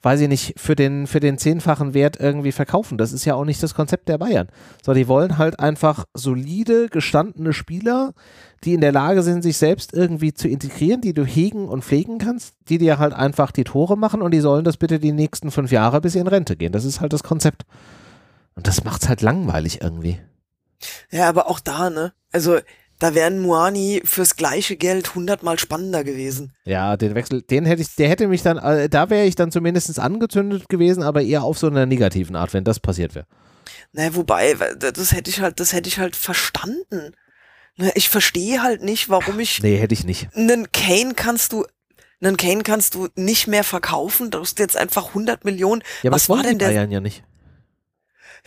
weiß 0.01 0.21
ich 0.21 0.27
nicht, 0.27 0.59
für 0.59 0.75
den, 0.75 1.07
für 1.07 1.21
den 1.21 1.37
zehnfachen 1.37 1.93
Wert 1.93 2.19
irgendwie 2.19 2.51
verkaufen. 2.51 2.97
Das 2.97 3.13
ist 3.13 3.25
ja 3.25 3.35
auch 3.35 3.45
nicht 3.45 3.63
das 3.63 3.73
Konzept 3.73 4.09
der 4.09 4.17
Bayern. 4.17 4.49
So, 4.83 4.93
die 4.93 5.07
wollen 5.07 5.37
halt 5.37 5.59
einfach 5.59 6.05
solide, 6.13 6.89
gestandene 6.89 7.53
Spieler, 7.53 8.13
die 8.63 8.73
in 8.73 8.81
der 8.81 8.91
Lage 8.91 9.23
sind, 9.23 9.43
sich 9.43 9.57
selbst 9.57 9.93
irgendwie 9.93 10.33
zu 10.33 10.47
integrieren, 10.47 11.01
die 11.01 11.13
du 11.13 11.25
hegen 11.25 11.67
und 11.67 11.83
pflegen 11.83 12.17
kannst, 12.17 12.55
die 12.69 12.77
dir 12.77 12.99
halt 12.99 13.13
einfach 13.13 13.51
die 13.51 13.63
Tore 13.63 13.97
machen 13.97 14.21
und 14.21 14.31
die 14.31 14.39
sollen 14.39 14.65
das 14.65 14.77
bitte 14.77 14.99
die 14.99 15.11
nächsten 15.11 15.51
fünf 15.51 15.71
Jahre 15.71 16.01
bis 16.01 16.13
sie 16.13 16.19
in 16.19 16.27
Rente 16.27 16.55
gehen. 16.55 16.71
Das 16.71 16.85
ist 16.85 17.01
halt 17.01 17.13
das 17.13 17.23
Konzept. 17.23 17.65
Und 18.55 18.67
das 18.67 18.83
macht's 18.83 19.07
halt 19.07 19.21
langweilig 19.21 19.81
irgendwie. 19.81 20.19
Ja, 21.11 21.29
aber 21.29 21.49
auch 21.49 21.59
da, 21.59 21.89
ne? 21.89 22.13
Also, 22.31 22.59
da 22.99 23.13
wären 23.13 23.39
Muani 23.39 24.01
fürs 24.03 24.35
gleiche 24.35 24.75
Geld 24.75 25.13
hundertmal 25.13 25.59
spannender 25.59 26.03
gewesen. 26.03 26.53
Ja, 26.65 26.97
den 26.97 27.13
Wechsel, 27.13 27.43
den 27.43 27.65
hätte 27.65 27.83
ich, 27.83 27.95
der 27.95 28.09
hätte 28.09 28.27
mich 28.27 28.41
dann, 28.41 28.57
äh, 28.57 28.89
da 28.89 29.11
wäre 29.11 29.25
ich 29.25 29.35
dann 29.35 29.51
zumindest 29.51 29.99
angezündet 29.99 30.69
gewesen, 30.69 31.03
aber 31.03 31.21
eher 31.21 31.43
auf 31.43 31.59
so 31.59 31.67
einer 31.67 31.85
negativen 31.85 32.35
Art, 32.35 32.53
wenn 32.53 32.63
das 32.63 32.79
passiert 32.79 33.13
wäre. 33.13 33.27
Naja, 33.91 34.15
wobei, 34.15 34.55
das 34.79 35.11
hätte 35.11 35.29
ich 35.29 35.41
halt, 35.41 35.59
das 35.59 35.73
hätte 35.73 35.89
ich 35.89 35.99
halt 35.99 36.15
verstanden 36.15 37.13
Ich 37.95 38.09
verstehe 38.09 38.61
halt 38.63 38.81
nicht, 38.83 39.09
warum 39.09 39.39
ich 39.39 39.61
Nee, 39.61 39.77
hätte 39.77 39.93
ich 39.93 40.03
nicht. 40.03 40.29
einen 40.35 40.71
Kane 40.71 41.13
kannst 41.15 41.53
du 41.53 41.65
einen 42.19 42.35
Kane 42.37 42.63
kannst 42.63 42.95
du 42.95 43.09
nicht 43.15 43.45
mehr 43.47 43.63
verkaufen. 43.63 44.31
Du 44.31 44.39
hast 44.39 44.57
jetzt 44.57 44.75
einfach 44.75 45.09
100 45.09 45.45
Millionen. 45.45 45.83
Ja, 46.01 46.11
Was 46.11 46.27
war 46.29 46.41
denn 46.41 46.57
der- 46.57 46.69
Bayern 46.69 46.89
ja 46.91 46.99
nicht. 46.99 47.23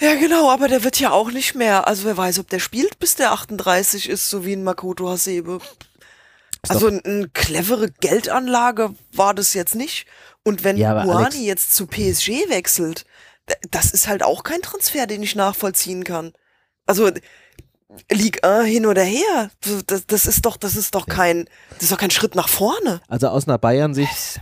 Ja, 0.01 0.15
genau, 0.15 0.51
aber 0.51 0.67
der 0.67 0.83
wird 0.83 0.99
ja 0.99 1.11
auch 1.13 1.31
nicht 1.31 1.55
mehr. 1.55 1.87
Also 1.87 2.05
wer 2.05 2.17
weiß, 2.17 2.39
ob 2.41 2.49
der 2.49 2.59
spielt, 2.59 2.99
bis 2.99 3.15
der 3.15 3.31
38 3.33 4.09
ist, 4.09 4.29
so 4.29 4.45
wie 4.45 4.55
ein 4.55 4.65
Makoto 4.65 5.09
Hasebe. 5.09 5.61
Ist 6.63 6.71
Also 6.71 6.89
eine 6.89 7.01
ein 7.05 7.33
clevere 7.33 7.91
Geldanlage 7.91 8.95
war 9.13 9.35
das 9.35 9.55
jetzt 9.55 9.75
nicht. 9.77 10.07
Und 10.43 10.65
wenn 10.65 10.77
Ja, 10.77 10.97
Alex- 10.97 11.37
jetzt 11.39 11.75
zu 11.77 11.87
PSG 11.87 12.49
wechselt, 12.49 13.05
das 13.71 13.93
ist 13.93 14.09
halt 14.09 14.23
auch 14.25 14.43
kein 14.43 14.63
Transfer, 14.63 15.07
den 15.07 15.23
ich 15.23 15.37
nachvollziehen 15.37 16.03
kann. 16.03 16.33
Also 16.87 17.11
Ligue 18.11 18.43
1 18.45 18.67
hin 18.69 18.87
oder 18.87 19.03
her, 19.03 19.51
das, 19.87 20.07
das 20.07 20.27
ist 20.27 20.47
doch, 20.47 20.57
das 20.57 20.77
ist 20.77 20.95
doch 20.95 21.07
kein, 21.07 21.47
das 21.75 21.85
ist 21.85 21.93
doch 21.93 21.99
kein 21.99 22.11
Schritt 22.11 22.35
nach 22.35 22.49
vorne. 22.49 23.01
Also 23.09 23.29
aus 23.29 23.49
einer 23.49 23.59
Bayern-Sicht 23.59 24.41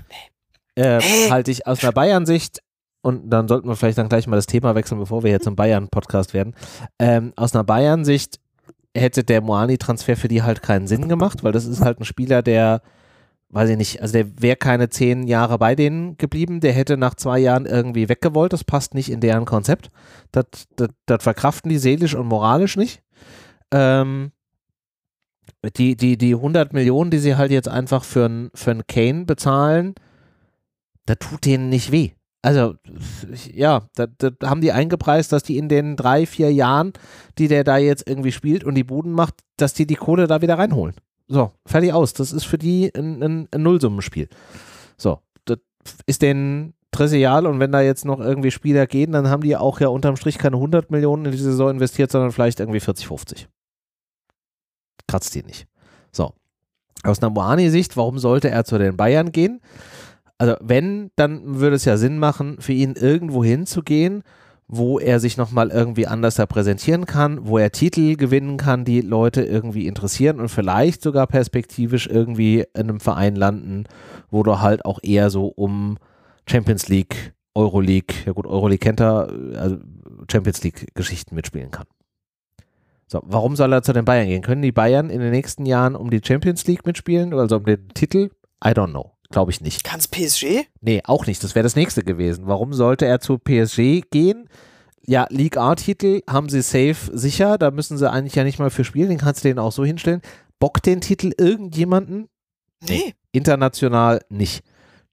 äh, 0.75 1.01
Hä? 1.01 1.31
halte 1.31 1.51
ich 1.51 1.67
aus 1.67 1.83
einer 1.83 1.93
Bayern-Sicht, 1.93 2.61
und 3.01 3.31
dann 3.31 3.49
sollten 3.49 3.69
wir 3.69 3.77
vielleicht 3.77 3.99
dann 3.99 4.09
gleich 4.09 4.27
mal 4.27 4.37
das 4.37 4.47
Thema 4.47 4.75
wechseln, 4.75 4.99
bevor 4.99 5.23
wir 5.23 5.31
jetzt 5.31 5.45
zum 5.45 5.57
Bayern-Podcast 5.57 6.35
werden. 6.35 6.55
Ähm, 6.99 7.33
aus 7.37 7.55
einer 7.55 7.65
Bayern-Sicht 7.65 8.41
hätte 8.95 9.25
der 9.25 9.41
Moani-Transfer 9.41 10.17
für 10.17 10.29
die 10.29 10.43
halt 10.43 10.63
keinen 10.63 10.87
Sinn 10.87 11.09
gemacht, 11.09 11.45
weil 11.45 11.53
das 11.53 11.65
ist 11.65 11.81
halt 11.81 12.01
ein 12.01 12.05
Spieler, 12.05 12.43
der, 12.43 12.83
weiß 13.51 13.71
ich 13.71 13.77
nicht, 13.77 14.03
also 14.03 14.13
der 14.13 14.43
wäre 14.43 14.57
keine 14.57 14.89
zehn 14.89 15.27
Jahre 15.27 15.59
bei 15.59 15.75
denen 15.75 16.19
geblieben, 16.19 16.61
der 16.61 16.73
hätte 16.73 16.97
nach 16.97 17.15
zwei 17.15 17.39
Jahren 17.39 17.67
irgendwie 17.67 18.09
weggewollt, 18.09 18.53
das 18.53 18.65
passt 18.65 18.95
nicht 18.95 19.11
in 19.11 19.21
deren 19.21 19.45
Konzept. 19.45 19.91
Das, 20.33 20.45
das, 20.77 20.89
das 21.07 21.23
verkraften 21.23 21.71
die 21.71 21.79
seelisch 21.79 22.15
und 22.15 22.27
moralisch 22.27 22.77
nicht. 22.77 23.03
Ähm, 23.73 24.33
die, 25.77 25.97
die, 25.97 26.17
die 26.17 26.35
100 26.35 26.73
Millionen, 26.73 27.11
die 27.11 27.19
sie 27.19 27.37
halt 27.37 27.51
jetzt 27.51 27.69
einfach 27.69 28.05
für 28.05 28.27
einen 28.27 28.51
für 28.55 28.83
Kane 28.87 29.25
bezahlen, 29.25 29.95
da 31.07 31.15
tut 31.15 31.47
denen 31.47 31.69
nicht 31.69 31.91
weh. 31.91 32.11
Also, 32.43 32.75
ja, 33.53 33.83
da, 33.97 34.07
da 34.07 34.31
haben 34.49 34.61
die 34.61 34.73
eingepreist, 34.73 35.33
dass 35.33 35.43
die 35.43 35.59
in 35.59 35.69
den 35.69 35.97
drei, 35.97 36.25
vier 36.25 36.53
Jahren, 36.53 36.93
die 37.37 37.49
der 37.49 37.65
da 37.65 37.79
jetzt 37.79 38.09
irgendwie 38.09 38.33
spielt 38.33 38.63
und 38.63 38.75
die 38.77 38.85
Buden 38.85 39.13
macht, 39.13 39.35
dass 39.57 39.75
die 39.75 39.87
die 39.87 39.97
Kohle 39.97 40.29
da 40.29 40.41
wieder 40.41 40.57
reinholen. 40.57 40.95
So, 41.27 41.53
fertig 41.67 41.93
aus. 41.93 42.13
Das 42.15 42.33
ist 42.33 42.45
für 42.45 42.59
die 42.59 42.93
ein, 42.95 43.23
ein, 43.23 43.49
ein 43.51 43.63
Nullsummenspiel. 43.63 44.29
So, 44.97 45.19
das 45.45 45.59
ist 46.07 46.23
denen 46.23 46.75
trivial 46.93 47.47
und 47.47 47.61
wenn 47.61 47.73
da 47.73 47.81
jetzt 47.81 48.05
noch 48.05 48.21
irgendwie 48.21 48.51
Spieler 48.51 48.87
gehen, 48.87 49.13
dann 49.13 49.29
haben 49.29 49.43
die 49.43 49.57
auch 49.57 49.81
ja 49.81 49.89
unterm 49.89 50.17
Strich 50.17 50.39
keine 50.39 50.57
100 50.57 50.91
Millionen 50.91 51.27
in 51.27 51.33
die 51.33 51.39
Saison 51.39 51.71
investiert, 51.71 52.11
sondern 52.11 52.33
vielleicht 52.33 52.61
irgendwie 52.61 52.81
40, 52.81 53.07
50. 53.09 53.49
Kratzt 55.09 55.35
die 55.35 55.43
nicht. 55.43 55.67
So. 56.13 56.33
Aus 57.03 57.21
einer 57.21 57.31
Moani-Sicht, 57.31 57.97
warum 57.97 58.19
sollte 58.19 58.51
er 58.51 58.65
zu 58.65 58.79
den 58.79 58.97
Bayern 58.97 59.33
gehen? 59.33 59.61
Also 60.37 60.55
wenn, 60.61 61.11
dann 61.17 61.59
würde 61.59 61.77
es 61.77 61.85
ja 61.85 61.97
Sinn 61.97 62.19
machen, 62.19 62.59
für 62.61 62.73
ihn 62.73 62.95
irgendwo 62.95 63.43
hinzugehen, 63.43 64.23
wo 64.69 64.99
er 64.99 65.19
sich 65.19 65.37
nochmal 65.37 65.71
irgendwie 65.71 66.07
anders 66.07 66.37
präsentieren 66.37 67.07
kann, 67.07 67.47
wo 67.49 67.57
er 67.59 67.73
Titel 67.73 68.17
gewinnen 68.17 68.59
kann, 68.59 68.85
die 68.85 69.01
Leute 69.01 69.43
irgendwie 69.43 69.87
interessieren 69.87 70.39
und 70.39 70.51
vielleicht 70.51 71.03
sogar 71.03 71.27
perspektivisch 71.27 72.07
irgendwie 72.07 72.67
in 72.75 72.83
einem 72.83 73.01
Verein 73.01 73.35
landen, 73.35 73.85
wo 74.31 74.43
du 74.43 74.61
halt 74.61 74.85
auch 74.85 75.01
eher 75.03 75.31
so 75.31 75.47
um 75.47 75.97
Champions 76.47 76.89
League, 76.89 77.33
Euroleague, 77.55 78.15
ja 78.27 78.33
gut, 78.33 78.47
Euroleague 78.47 78.79
kennt 78.79 79.01
er, 79.01 79.33
also 79.57 79.79
Champions 80.31 80.63
League 80.63 80.95
Geschichten 80.95 81.35
mitspielen 81.35 81.71
kann. 81.71 81.87
So, 83.09 83.21
warum 83.25 83.57
soll 83.57 83.73
er 83.73 83.83
zu 83.83 83.93
den 83.93 84.05
Bayern 84.05 84.29
gehen? 84.29 84.43
Können 84.43 84.63
die 84.63 84.73
Bayern 84.73 85.09
in 85.09 85.21
den 85.21 85.31
nächsten 85.31 85.65
Jahren 85.65 85.97
um 85.97 86.11
die 86.11 86.21
Champions 86.23 86.67
League 86.67 86.87
mitspielen, 86.87 87.33
also 87.33 87.57
um 87.57 87.65
den 87.65 87.89
Titel? 87.89 88.31
I 88.65 88.69
don't 88.69 88.91
know. 88.91 89.13
Glaube 89.31 89.51
ich 89.51 89.61
nicht. 89.61 89.83
Kann's 89.85 90.09
PSG? 90.09 90.67
Nee, 90.81 91.03
auch 91.05 91.27
nicht. 91.27 91.43
Das 91.43 91.55
wäre 91.55 91.63
das 91.63 91.77
nächste 91.77 92.03
gewesen. 92.03 92.47
Warum 92.47 92.73
sollte 92.73 93.07
er 93.07 93.21
zu 93.21 93.39
PSG 93.39 94.03
gehen? 94.11 94.49
Ja, 95.07 95.27
League 95.31 95.57
A-Titel 95.57 96.21
haben 96.29 96.49
sie 96.49 96.63
safe 96.63 97.11
sicher. 97.13 97.57
Da 97.57 97.71
müssen 97.71 97.97
sie 97.97 98.11
eigentlich 98.11 98.35
ja 98.35 98.45
nicht 98.45 98.59
mal 98.59 98.71
für 98.71 98.85
spielen. 98.85 99.09
Den 99.09 99.19
kannst 99.19 99.43
du 99.43 99.49
denen 99.49 99.59
auch 99.59 99.73
so 99.73 99.85
hinstellen. 99.85 100.23
Bockt 100.59 100.87
den 100.87 101.01
Titel 101.01 101.33
irgendjemanden? 101.39 102.29
Nee. 102.87 103.15
International 103.33 104.21
nicht. 104.29 104.65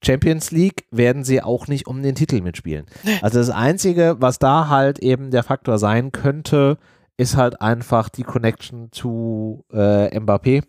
Champions 0.04 0.52
League 0.52 0.86
werden 0.92 1.24
sie 1.24 1.42
auch 1.42 1.68
nicht 1.68 1.88
um 1.88 2.02
den 2.04 2.16
Titel 2.16 2.42
mitspielen. 2.42 2.86
Also 3.22 3.40
das 3.40 3.50
Einzige, 3.50 4.18
was 4.20 4.40
da 4.40 4.68
halt 4.70 5.00
eben 5.00 5.32
der 5.32 5.44
Faktor 5.44 5.78
sein 5.78 6.12
könnte, 6.12 6.78
ist 7.18 7.38
halt 7.38 7.62
einfach 7.62 8.10
die 8.10 8.24
Connection 8.24 8.92
zu 8.92 9.66
äh, 9.72 10.18
Mbappé. 10.18 10.64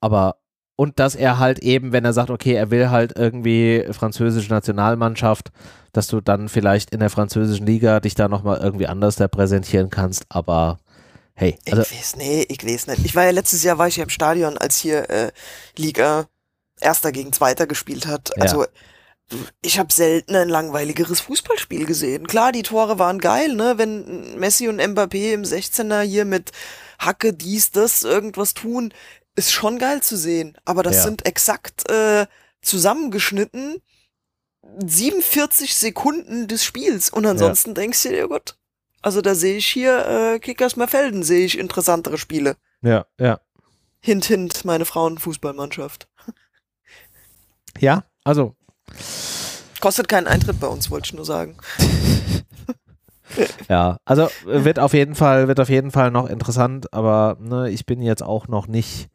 Aber 0.00 0.36
und 0.76 0.98
dass 0.98 1.14
er 1.14 1.38
halt 1.38 1.60
eben, 1.60 1.92
wenn 1.92 2.04
er 2.04 2.12
sagt, 2.12 2.30
okay, 2.30 2.54
er 2.54 2.70
will 2.70 2.90
halt 2.90 3.16
irgendwie 3.16 3.86
französische 3.92 4.50
Nationalmannschaft, 4.50 5.52
dass 5.92 6.08
du 6.08 6.20
dann 6.20 6.48
vielleicht 6.48 6.90
in 6.90 7.00
der 7.00 7.10
französischen 7.10 7.66
Liga 7.66 8.00
dich 8.00 8.14
da 8.14 8.28
nochmal 8.28 8.58
irgendwie 8.58 8.86
anders 8.86 9.16
da 9.16 9.28
präsentieren 9.28 9.90
kannst, 9.90 10.24
aber 10.28 10.78
hey, 11.34 11.58
also 11.70 11.82
ich 11.82 11.92
weiß, 11.92 12.16
nee, 12.16 12.46
ich 12.48 12.66
weiß 12.66 12.86
nicht. 12.88 13.04
Ich 13.04 13.14
war 13.14 13.24
ja 13.24 13.30
letztes 13.30 13.62
Jahr 13.62 13.78
war 13.78 13.88
ich 13.88 13.96
ja 13.96 14.04
im 14.04 14.10
Stadion, 14.10 14.58
als 14.58 14.78
hier 14.78 15.08
äh, 15.10 15.30
Liga 15.76 16.26
Erster 16.80 17.12
gegen 17.12 17.32
Zweiter 17.32 17.66
gespielt 17.66 18.06
hat. 18.06 18.30
Ja. 18.36 18.66
Ich 19.62 19.78
habe 19.78 19.92
selten 19.92 20.34
ein 20.36 20.48
langweiligeres 20.48 21.20
Fußballspiel 21.20 21.86
gesehen. 21.86 22.26
Klar, 22.26 22.52
die 22.52 22.62
Tore 22.62 22.98
waren 22.98 23.18
geil, 23.18 23.54
ne? 23.54 23.74
Wenn 23.78 24.38
Messi 24.38 24.68
und 24.68 24.80
Mbappé 24.80 25.32
im 25.32 25.42
16er 25.42 26.02
hier 26.02 26.24
mit 26.24 26.52
Hacke, 26.98 27.32
dies, 27.32 27.70
das, 27.70 28.02
irgendwas 28.02 28.54
tun, 28.54 28.92
ist 29.34 29.52
schon 29.52 29.78
geil 29.78 30.02
zu 30.02 30.16
sehen. 30.16 30.56
Aber 30.64 30.82
das 30.82 30.96
Ja. 30.96 31.02
sind 31.02 31.26
exakt 31.26 31.88
äh, 31.90 32.26
zusammengeschnitten 32.60 33.80
47 34.78 35.74
Sekunden 35.74 36.48
des 36.48 36.64
Spiels. 36.64 37.10
Und 37.10 37.26
ansonsten 37.26 37.74
denkst 37.74 38.02
du 38.04 38.08
dir, 38.10 38.18
ja 38.18 38.26
gut, 38.26 38.56
also 39.00 39.20
da 39.20 39.34
sehe 39.34 39.56
ich 39.56 39.66
hier 39.66 40.06
äh, 40.06 40.38
Kickers 40.38 40.76
Merfelden, 40.76 41.22
sehe 41.22 41.44
ich 41.44 41.58
interessantere 41.58 42.18
Spiele. 42.18 42.56
ja, 42.82 43.06
ja. 43.18 43.40
Hint, 44.04 44.24
hint, 44.24 44.64
meine 44.64 44.84
Frauenfußballmannschaft. 44.84 46.08
Ja, 47.78 48.04
also 48.24 48.56
Kostet 49.80 50.08
keinen 50.08 50.26
Eintritt 50.26 50.60
bei 50.60 50.68
uns, 50.68 50.90
wollte 50.90 51.06
ich 51.06 51.14
nur 51.14 51.24
sagen. 51.24 51.56
Ja, 53.68 53.96
also 54.04 54.28
wird 54.44 54.78
auf 54.78 54.92
jeden 54.92 55.14
Fall, 55.14 55.48
wird 55.48 55.58
auf 55.58 55.70
jeden 55.70 55.90
Fall 55.90 56.10
noch 56.10 56.28
interessant, 56.28 56.92
aber 56.92 57.38
ne, 57.40 57.70
ich 57.70 57.86
bin 57.86 58.02
jetzt 58.02 58.22
auch 58.22 58.46
noch 58.48 58.66
nicht 58.66 59.08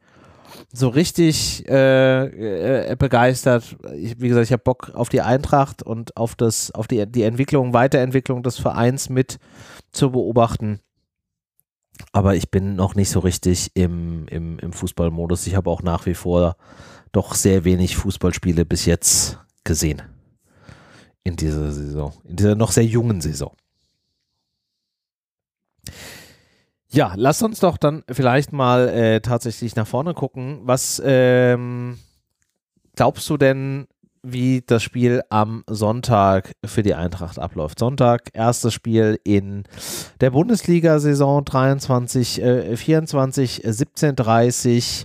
so 0.72 0.88
richtig 0.88 1.68
äh, 1.68 2.90
äh, 2.90 2.96
begeistert. 2.96 3.76
Ich, 3.96 4.20
wie 4.20 4.28
gesagt, 4.28 4.46
ich 4.46 4.52
habe 4.52 4.62
Bock 4.62 4.90
auf 4.94 5.08
die 5.08 5.20
Eintracht 5.20 5.82
und 5.82 6.16
auf 6.16 6.34
das, 6.34 6.70
auf 6.72 6.86
die, 6.86 7.06
die 7.06 7.22
Entwicklung, 7.22 7.72
Weiterentwicklung 7.72 8.42
des 8.42 8.58
Vereins 8.58 9.08
mit 9.08 9.38
zu 9.92 10.10
beobachten. 10.10 10.80
Aber 12.12 12.34
ich 12.34 12.50
bin 12.50 12.76
noch 12.76 12.94
nicht 12.94 13.10
so 13.10 13.20
richtig 13.20 13.70
im, 13.74 14.26
im, 14.28 14.58
im 14.58 14.72
Fußballmodus. 14.72 15.46
Ich 15.46 15.56
habe 15.56 15.70
auch 15.70 15.82
nach 15.82 16.06
wie 16.06 16.14
vor 16.14 16.56
doch 17.12 17.34
sehr 17.34 17.64
wenig 17.64 17.96
Fußballspiele 17.96 18.64
bis 18.64 18.84
jetzt 18.84 19.38
gesehen. 19.64 20.02
In 21.24 21.36
dieser 21.36 21.72
Saison. 21.72 22.12
In 22.24 22.36
dieser 22.36 22.54
noch 22.54 22.72
sehr 22.72 22.84
jungen 22.84 23.20
Saison. 23.20 23.52
Ja, 26.90 27.12
lass 27.16 27.42
uns 27.42 27.60
doch 27.60 27.76
dann 27.76 28.02
vielleicht 28.10 28.52
mal 28.52 28.88
äh, 28.88 29.20
tatsächlich 29.20 29.76
nach 29.76 29.86
vorne 29.86 30.14
gucken. 30.14 30.60
Was 30.62 31.02
ähm, 31.04 31.98
glaubst 32.96 33.28
du 33.28 33.36
denn, 33.36 33.86
wie 34.22 34.62
das 34.66 34.82
Spiel 34.82 35.22
am 35.28 35.64
Sonntag 35.66 36.52
für 36.64 36.82
die 36.82 36.94
Eintracht 36.94 37.38
abläuft? 37.38 37.78
Sonntag, 37.78 38.30
erstes 38.32 38.72
Spiel 38.72 39.20
in 39.22 39.64
der 40.22 40.30
Bundesliga-Saison 40.30 41.44
23, 41.44 42.42
äh, 42.42 42.76
24, 42.76 43.66
17:30 43.66 45.04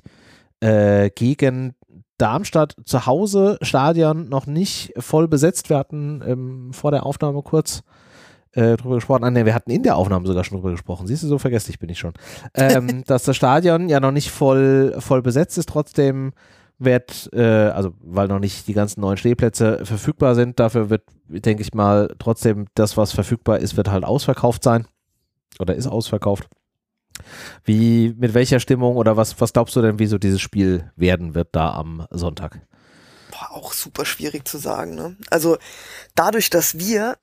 äh, 0.62 1.10
gegen 1.10 1.76
Darmstadt 2.24 2.78
zu 2.86 3.06
Hause. 3.06 3.58
Stadion 3.62 4.30
noch 4.30 4.48
nicht 4.48 4.94
voll 4.98 5.28
besetzt. 5.28 5.70
Wir 5.70 5.78
hatten 5.78 6.24
ähm, 6.26 6.72
vor 6.72 6.92
der 6.92 7.06
Aufnahme 7.06 7.42
kurz 7.42 7.84
äh, 8.54 8.78
drüber 8.78 8.96
gesprochen. 8.96 9.26
Ah, 9.26 9.30
nee, 9.30 9.44
wir 9.44 9.54
hatten 9.54 9.72
in 9.72 9.84
der 9.84 9.98
Aufnahme 9.98 10.26
sogar 10.26 10.46
schon 10.46 10.58
drüber 10.58 10.72
gesprochen. 10.72 11.06
Siehst 11.06 11.24
du, 11.24 11.28
so 11.28 11.38
vergesslich 11.38 11.80
bin 11.80 11.90
ich 11.90 12.00
schon. 12.00 12.14
Ähm, 12.54 13.04
dass 13.08 13.24
das 13.24 13.36
Stadion 13.36 13.90
ja 13.90 14.00
noch 14.00 14.14
nicht 14.14 14.32
voll, 14.32 14.96
voll 15.00 15.22
besetzt 15.22 15.58
ist, 15.58 15.68
trotzdem 15.68 16.32
wird, 16.80 17.30
äh, 17.34 17.42
also 17.42 17.92
weil 18.02 18.30
noch 18.30 18.40
nicht 18.40 18.70
die 18.70 18.74
ganzen 18.74 19.02
neuen 19.02 19.18
Stehplätze 19.18 19.84
verfügbar 19.84 20.34
sind, 20.36 20.62
dafür 20.62 20.90
wird, 20.90 21.04
denke 21.28 21.62
ich 21.62 21.74
mal, 21.74 22.16
trotzdem 22.20 22.68
das, 22.74 22.96
was 22.96 23.12
verfügbar 23.12 23.60
ist, 23.60 23.76
wird 23.76 23.92
halt 23.92 24.06
ausverkauft 24.06 24.64
sein. 24.64 24.88
Oder 25.60 25.76
ist 25.76 25.88
ausverkauft. 25.88 26.48
Wie, 27.64 28.14
mit 28.18 28.34
welcher 28.34 28.60
Stimmung 28.60 28.96
oder 28.98 29.18
was, 29.18 29.40
was 29.40 29.54
glaubst 29.54 29.76
du 29.76 29.82
denn, 29.82 30.00
wie 30.00 30.08
so 30.08 30.18
dieses 30.18 30.42
Spiel 30.42 30.92
werden 30.96 31.36
wird 31.36 31.50
da 31.52 31.74
am 31.74 32.08
Sonntag? 32.12 32.60
Boah, 33.32 33.52
auch 33.52 33.74
super 33.74 34.06
schwierig 34.06 34.48
zu 34.48 34.58
sagen, 34.58 34.96
ne? 34.96 35.18
Also 35.30 35.58
dadurch, 36.16 36.50
dass 36.50 36.78
wir 36.78 37.18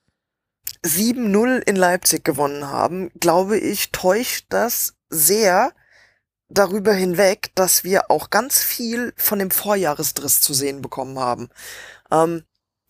7-0 0.85 1.59
in 1.59 1.77
Leipzig 1.77 2.25
gewonnen 2.25 2.69
haben, 2.69 3.11
glaube 3.21 3.59
ich, 3.59 3.93
täuscht 3.93 4.47
das 4.49 4.95
sehr 5.09 5.73
darüber 6.49 6.93
hinweg, 6.93 7.53
dass 7.55 7.85
wir 7.85 8.11
auch 8.11 8.31
ganz 8.31 8.63
viel 8.63 9.13
von 9.17 9.39
dem 9.39 9.51
Vorjahresdriss 9.51 10.41
zu 10.41 10.53
sehen 10.53 10.83
bekommen 10.83 11.19
haben. 11.19 11.49
Ähm, 12.11 12.43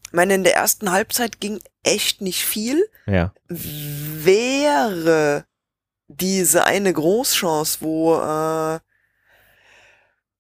ich 0.07 0.12
meine, 0.12 0.34
in 0.34 0.44
der 0.44 0.57
ersten 0.57 0.90
Halbzeit 0.90 1.40
ging 1.40 1.61
echt 1.84 2.20
nicht 2.20 2.44
viel. 2.44 2.84
Ja. 3.07 3.32
Wäre 3.48 5.44
diese 6.19 6.65
eine 6.65 6.93
Großchance, 6.93 7.79
wo, 7.81 8.15
äh, 8.17 8.81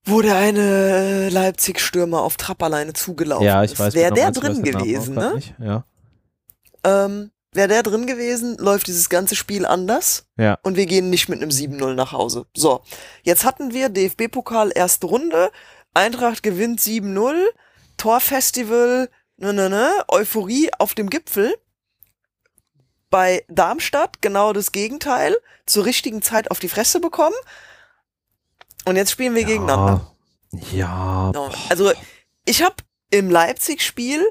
wo 0.04 0.20
der 0.22 0.36
eine 0.36 1.28
Leipzig-Stürmer 1.28 2.22
auf 2.22 2.36
Trapp 2.36 2.62
alleine 2.62 2.92
zugelaufen 2.92 3.44
Ja, 3.46 3.62
ich 3.62 3.72
ist, 3.72 3.78
weiß. 3.78 3.94
wäre 3.94 4.12
genau, 4.12 4.30
der 4.30 4.40
drin 4.40 4.62
gewesen, 4.62 5.14
ne? 5.14 5.40
Ja. 5.58 5.84
Ähm, 6.84 7.30
wäre 7.52 7.68
der 7.68 7.82
drin 7.82 8.06
gewesen, 8.06 8.56
läuft 8.58 8.86
dieses 8.86 9.08
ganze 9.08 9.36
Spiel 9.36 9.66
anders 9.66 10.26
Ja. 10.36 10.58
und 10.62 10.76
wir 10.76 10.86
gehen 10.86 11.10
nicht 11.10 11.28
mit 11.28 11.40
einem 11.40 11.50
7-0 11.50 11.94
nach 11.94 12.12
Hause. 12.12 12.46
So, 12.56 12.80
jetzt 13.22 13.44
hatten 13.44 13.72
wir 13.72 13.88
DFB-Pokal 13.90 14.72
erste 14.74 15.06
Runde, 15.06 15.50
Eintracht 15.94 16.42
gewinnt 16.42 16.80
7-0, 16.80 17.34
Torfestival, 17.96 19.10
ne, 19.36 19.52
ne, 19.52 19.68
ne, 19.70 19.90
Euphorie 20.08 20.70
auf 20.78 20.94
dem 20.94 21.10
Gipfel. 21.10 21.54
Bei 23.10 23.44
Darmstadt 23.48 24.22
genau 24.22 24.52
das 24.52 24.72
Gegenteil, 24.72 25.36
zur 25.66 25.84
richtigen 25.84 26.22
Zeit 26.22 26.50
auf 26.50 26.60
die 26.60 26.68
Fresse 26.68 27.00
bekommen. 27.00 27.34
Und 28.84 28.96
jetzt 28.96 29.10
spielen 29.10 29.34
wir 29.34 29.44
gegeneinander. 29.44 30.14
Ja. 30.72 31.32
Also 31.68 31.92
ich 32.44 32.62
habe 32.62 32.76
im 33.10 33.30
Leipzig-Spiel 33.30 34.24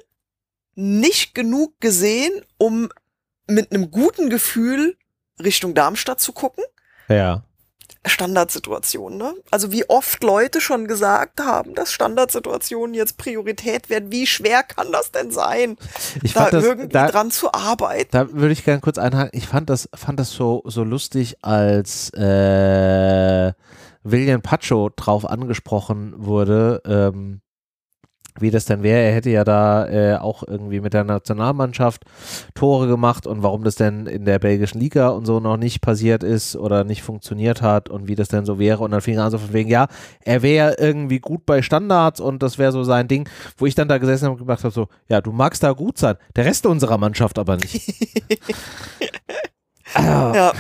nicht 0.75 1.35
genug 1.35 1.79
gesehen, 1.81 2.31
um 2.57 2.89
mit 3.47 3.71
einem 3.71 3.91
guten 3.91 4.29
Gefühl 4.29 4.97
Richtung 5.41 5.73
Darmstadt 5.73 6.19
zu 6.19 6.31
gucken. 6.31 6.63
Ja. 7.09 7.43
Standardsituation, 8.05 9.17
ne? 9.17 9.33
Also 9.51 9.71
wie 9.71 9.89
oft 9.89 10.23
Leute 10.23 10.61
schon 10.61 10.87
gesagt 10.87 11.41
haben, 11.41 11.75
dass 11.75 11.91
Standardsituationen 11.91 12.93
jetzt 12.93 13.17
Priorität 13.17 13.89
werden. 13.89 14.11
Wie 14.11 14.25
schwer 14.25 14.63
kann 14.63 14.91
das 14.91 15.11
denn 15.11 15.31
sein, 15.31 15.77
Ich 16.23 16.33
da 16.33 16.49
das, 16.49 16.63
irgendwie 16.63 16.87
da, 16.89 17.09
dran 17.09 17.29
zu 17.29 17.53
arbeiten? 17.53 18.09
da 18.11 18.31
würde 18.31 18.53
ich 18.53 18.63
gerne 18.63 18.79
kurz 18.79 18.97
einhaken. 18.97 19.37
Ich 19.37 19.47
fand 19.47 19.69
das, 19.69 19.89
fand 19.93 20.19
das 20.19 20.31
so, 20.31 20.61
so 20.65 20.83
lustig, 20.83 21.37
als 21.41 22.09
äh, 22.13 23.51
William 24.03 24.41
Pacho 24.41 24.89
drauf 24.95 25.29
angesprochen 25.29 26.13
wurde, 26.17 26.81
ähm, 26.85 27.41
wie 28.41 28.51
das 28.51 28.65
denn 28.65 28.83
wäre. 28.83 28.99
Er 28.99 29.13
hätte 29.13 29.29
ja 29.29 29.43
da 29.43 29.87
äh, 29.87 30.17
auch 30.17 30.43
irgendwie 30.45 30.79
mit 30.79 30.93
der 30.93 31.03
Nationalmannschaft 31.03 32.03
Tore 32.55 32.87
gemacht 32.87 33.27
und 33.27 33.43
warum 33.43 33.63
das 33.63 33.75
denn 33.75 34.05
in 34.05 34.25
der 34.25 34.39
belgischen 34.39 34.79
Liga 34.79 35.09
und 35.09 35.25
so 35.25 35.39
noch 35.39 35.57
nicht 35.57 35.81
passiert 35.81 36.23
ist 36.23 36.55
oder 36.55 36.83
nicht 36.83 37.03
funktioniert 37.03 37.61
hat 37.61 37.89
und 37.89 38.07
wie 38.07 38.15
das 38.15 38.27
denn 38.27 38.45
so 38.45 38.59
wäre. 38.59 38.83
Und 38.83 38.91
dann 38.91 39.01
fing 39.01 39.17
er 39.17 39.25
an 39.25 39.31
so 39.31 39.37
von 39.37 39.53
wegen, 39.53 39.69
ja, 39.69 39.87
er 40.21 40.41
wäre 40.41 40.75
irgendwie 40.79 41.19
gut 41.19 41.45
bei 41.45 41.61
Standards 41.61 42.19
und 42.19 42.43
das 42.43 42.57
wäre 42.57 42.71
so 42.71 42.83
sein 42.83 43.07
Ding, 43.07 43.27
wo 43.57 43.65
ich 43.65 43.75
dann 43.75 43.87
da 43.87 43.97
gesessen 43.97 44.25
habe 44.25 44.33
und 44.33 44.39
gemacht 44.39 44.63
habe, 44.63 44.73
so, 44.73 44.87
ja, 45.07 45.21
du 45.21 45.31
magst 45.31 45.63
da 45.63 45.71
gut 45.71 45.97
sein, 45.97 46.15
der 46.35 46.45
Rest 46.45 46.65
unserer 46.65 46.97
Mannschaft 46.97 47.39
aber 47.39 47.57
nicht. 47.57 47.81
Ah, 49.95 50.31
Ja, 50.35 50.51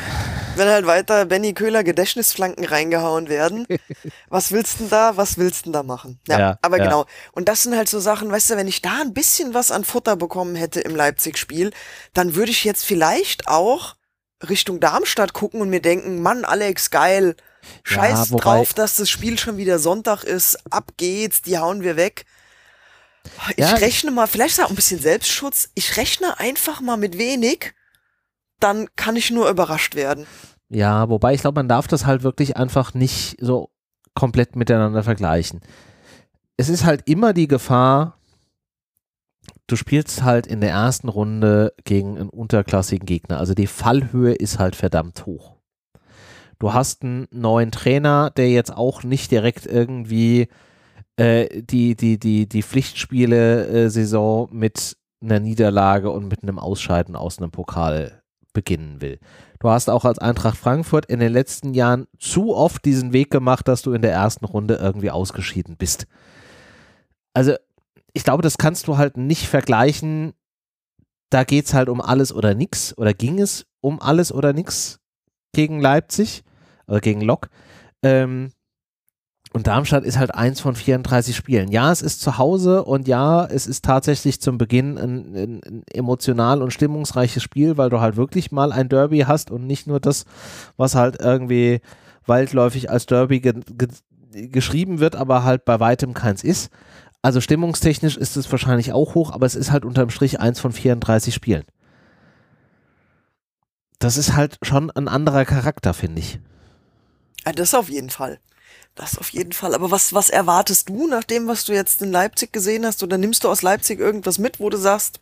wenn 0.59 0.67
halt 0.67 0.85
weiter 0.85 1.25
Benny 1.25 1.53
Köhler 1.53 1.83
Gedächtnisflanken 1.83 2.63
reingehauen 2.65 3.27
werden, 3.29 3.65
was 4.29 4.51
willst 4.51 4.79
denn 4.79 4.89
da, 4.89 5.17
was 5.17 5.37
willst 5.39 5.65
denn 5.65 5.73
da 5.73 5.81
machen? 5.81 6.19
Ja, 6.27 6.39
Ja, 6.39 6.59
aber 6.61 6.77
ja. 6.77 6.83
genau. 6.83 7.05
Und 7.31 7.49
das 7.49 7.63
sind 7.63 7.75
halt 7.75 7.89
so 7.89 7.99
Sachen, 7.99 8.31
weißt 8.31 8.51
du, 8.51 8.55
wenn 8.57 8.67
ich 8.67 8.83
da 8.83 9.01
ein 9.01 9.13
bisschen 9.15 9.55
was 9.55 9.71
an 9.71 9.83
Futter 9.83 10.15
bekommen 10.15 10.55
hätte 10.55 10.79
im 10.81 10.95
Leipzig-Spiel, 10.95 11.71
dann 12.13 12.35
würde 12.35 12.51
ich 12.51 12.63
jetzt 12.63 12.85
vielleicht 12.85 13.47
auch 13.47 13.95
Richtung 14.47 14.79
Darmstadt 14.79 15.33
gucken 15.33 15.59
und 15.61 15.69
mir 15.69 15.81
denken, 15.81 16.21
Mann, 16.21 16.45
Alex, 16.45 16.91
geil. 16.91 17.35
Scheiß 17.83 18.31
wobei- 18.31 18.41
drauf, 18.43 18.73
dass 18.73 18.95
das 18.95 19.09
Spiel 19.09 19.37
schon 19.39 19.57
wieder 19.57 19.79
Sonntag 19.79 20.23
ist. 20.23 20.57
Ab 20.69 20.91
geht's, 20.97 21.41
die 21.41 21.57
hauen 21.57 21.81
wir 21.81 21.95
weg. 21.97 22.25
Ich 23.51 23.57
Ja, 23.57 23.73
rechne 23.75 24.11
mal, 24.11 24.27
vielleicht 24.27 24.57
ist 24.57 24.63
auch 24.63 24.69
ein 24.69 24.75
bisschen 24.77 25.01
Selbstschutz. 25.01 25.69
Ich 25.75 25.97
rechne 25.97 26.39
einfach 26.39 26.79
mal 26.79 26.95
mit 26.97 27.17
wenig, 27.17 27.73
dann 28.59 28.87
kann 28.95 29.15
ich 29.15 29.31
nur 29.31 29.49
überrascht 29.49 29.95
werden. 29.95 30.25
Ja, 30.69 31.09
wobei 31.09 31.33
ich 31.33 31.41
glaube, 31.41 31.59
man 31.59 31.67
darf 31.67 31.87
das 31.87 32.05
halt 32.05 32.23
wirklich 32.23 32.57
einfach 32.57 32.93
nicht 32.93 33.37
so 33.39 33.69
komplett 34.13 34.55
miteinander 34.55 35.03
vergleichen. 35.03 35.61
Es 36.57 36.69
ist 36.69 36.85
halt 36.85 37.03
immer 37.07 37.33
die 37.33 37.47
Gefahr, 37.47 38.17
du 39.67 39.75
spielst 39.75 40.23
halt 40.23 40.45
in 40.45 40.61
der 40.61 40.71
ersten 40.71 41.09
Runde 41.09 41.73
gegen 41.85 42.17
einen 42.17 42.29
unterklassigen 42.29 43.05
Gegner. 43.05 43.37
Also 43.39 43.53
die 43.53 43.67
Fallhöhe 43.67 44.33
ist 44.33 44.59
halt 44.59 44.75
verdammt 44.75 45.25
hoch. 45.25 45.55
Du 46.59 46.73
hast 46.73 47.03
einen 47.03 47.27
neuen 47.31 47.71
Trainer, 47.71 48.29
der 48.31 48.49
jetzt 48.49 48.75
auch 48.75 49.03
nicht 49.03 49.31
direkt 49.31 49.65
irgendwie 49.65 50.49
äh, 51.15 51.61
die, 51.61 51.95
die, 51.95 52.19
die, 52.19 52.49
die 52.49 52.63
Pflichtspiele-Saison 52.63 54.49
mit 54.51 54.97
einer 55.21 55.39
Niederlage 55.39 56.11
und 56.11 56.27
mit 56.27 56.43
einem 56.43 56.59
Ausscheiden 56.59 57.15
aus 57.15 57.37
einem 57.37 57.51
Pokal 57.51 58.18
beginnen 58.59 58.99
will. 58.99 59.19
Du 59.59 59.69
hast 59.69 59.89
auch 59.89 60.03
als 60.03 60.19
Eintracht 60.19 60.57
Frankfurt 60.57 61.05
in 61.05 61.19
den 61.19 61.31
letzten 61.31 61.73
Jahren 61.73 62.07
zu 62.17 62.53
oft 62.53 62.83
diesen 62.83 63.13
Weg 63.13 63.31
gemacht, 63.31 63.67
dass 63.69 63.81
du 63.81 63.93
in 63.93 64.01
der 64.01 64.11
ersten 64.11 64.43
Runde 64.43 64.75
irgendwie 64.75 65.11
ausgeschieden 65.11 65.77
bist. 65.77 66.07
Also, 67.33 67.53
ich 68.13 68.25
glaube, 68.25 68.43
das 68.43 68.57
kannst 68.57 68.87
du 68.87 68.97
halt 68.97 69.15
nicht 69.15 69.47
vergleichen. 69.47 70.33
Da 71.29 71.45
geht 71.45 71.67
es 71.67 71.73
halt 71.73 71.87
um 71.87 72.01
alles 72.01 72.33
oder 72.33 72.53
nix. 72.53 72.97
Oder 72.97 73.13
ging 73.13 73.39
es 73.39 73.65
um 73.79 74.01
alles 74.01 74.33
oder 74.33 74.51
nix 74.51 74.99
gegen 75.53 75.79
Leipzig 75.79 76.43
oder 76.87 76.99
gegen 76.99 77.21
Lok. 77.21 77.49
Ähm, 78.03 78.51
und 79.51 79.65
Darmstadt 79.65 80.03
ist 80.03 80.19
halt 80.19 80.35
eins 80.35 80.59
von 80.59 80.75
34 80.75 81.35
Spielen. 81.35 81.71
Ja, 81.71 81.91
es 81.91 82.03
ist 82.03 82.21
zu 82.21 82.37
Hause 82.37 82.83
und 82.83 83.07
ja, 83.07 83.45
es 83.45 83.65
ist 83.65 83.83
tatsächlich 83.83 84.39
zum 84.41 84.59
Beginn 84.59 84.97
ein, 84.97 85.35
ein, 85.35 85.61
ein 85.65 85.83
emotional 85.91 86.61
und 86.61 86.71
stimmungsreiches 86.71 87.41
Spiel, 87.41 87.75
weil 87.77 87.89
du 87.89 87.99
halt 87.99 88.15
wirklich 88.15 88.51
mal 88.51 88.71
ein 88.71 88.89
Derby 88.89 89.19
hast 89.21 89.49
und 89.49 89.65
nicht 89.65 89.87
nur 89.87 89.99
das, 89.99 90.25
was 90.77 90.93
halt 90.93 91.19
irgendwie 91.19 91.81
waldläufig 92.27 92.91
als 92.91 93.07
Derby 93.07 93.39
ge 93.39 93.53
ge 93.75 93.87
geschrieben 94.31 94.99
wird, 94.99 95.15
aber 95.15 95.43
halt 95.43 95.65
bei 95.65 95.79
weitem 95.79 96.13
keins 96.13 96.43
ist. 96.43 96.69
Also 97.23 97.41
stimmungstechnisch 97.41 98.15
ist 98.15 98.37
es 98.37 98.51
wahrscheinlich 98.51 98.93
auch 98.93 99.15
hoch, 99.15 99.31
aber 99.31 99.47
es 99.47 99.55
ist 99.55 99.71
halt 99.71 99.85
unterm 99.85 100.11
Strich 100.11 100.39
eins 100.39 100.59
von 100.59 100.71
34 100.71 101.33
Spielen. 101.33 101.63
Das 103.97 104.17
ist 104.17 104.35
halt 104.35 104.59
schon 104.61 104.91
ein 104.91 105.07
anderer 105.07 105.45
Charakter, 105.45 105.95
finde 105.95 106.19
ich. 106.19 106.39
Das 107.55 107.73
auf 107.73 107.89
jeden 107.89 108.11
Fall. 108.11 108.39
Das 108.99 109.17
auf 109.17 109.29
jeden 109.29 109.53
Fall. 109.53 109.73
Aber 109.75 109.91
was, 109.91 110.13
was 110.13 110.29
erwartest 110.29 110.89
du 110.89 111.07
nach 111.07 111.23
dem, 111.23 111.47
was 111.47 111.63
du 111.63 111.71
jetzt 111.71 112.01
in 112.01 112.11
Leipzig 112.11 112.51
gesehen 112.51 112.85
hast? 112.85 113.01
Oder 113.01 113.17
nimmst 113.17 113.45
du 113.45 113.47
aus 113.47 113.61
Leipzig 113.61 113.97
irgendwas 113.97 114.39
mit, 114.39 114.59
wo 114.59 114.69
du 114.69 114.77
sagst, 114.77 115.21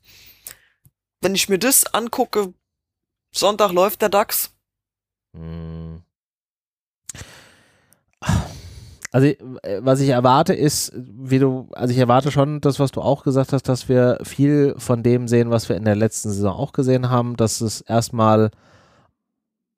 wenn 1.22 1.36
ich 1.36 1.48
mir 1.48 1.60
das 1.60 1.86
angucke, 1.94 2.56
Sonntag 3.32 3.72
läuft 3.72 4.02
der 4.02 4.10
DAX? 4.10 4.50
Hm. 5.36 6.02
Also, 9.12 9.28
äh, 9.28 9.80
was 9.82 10.00
ich 10.00 10.10
erwarte 10.10 10.56
ist, 10.56 10.92
wie 10.96 11.38
du, 11.38 11.70
also 11.74 11.94
ich 11.94 12.00
erwarte 12.00 12.32
schon 12.32 12.62
das, 12.62 12.80
was 12.80 12.92
du 12.92 13.02
auch 13.02 13.24
gesagt 13.24 13.54
hast, 13.54 13.70
dass 13.70 13.88
wir 13.88 14.18
viel 14.24 14.74
von 14.80 15.04
dem 15.04 15.28
sehen, 15.28 15.52
was 15.52 15.70
wir 15.70 15.76
in 15.76 15.86
der 15.86 15.96
letzten 15.96 16.32
Saison 16.32 16.56
auch 16.56 16.74
gesehen 16.74 17.12
haben, 17.12 17.38
dass 17.38 17.62
es 17.62 17.82
erstmal 17.82 18.50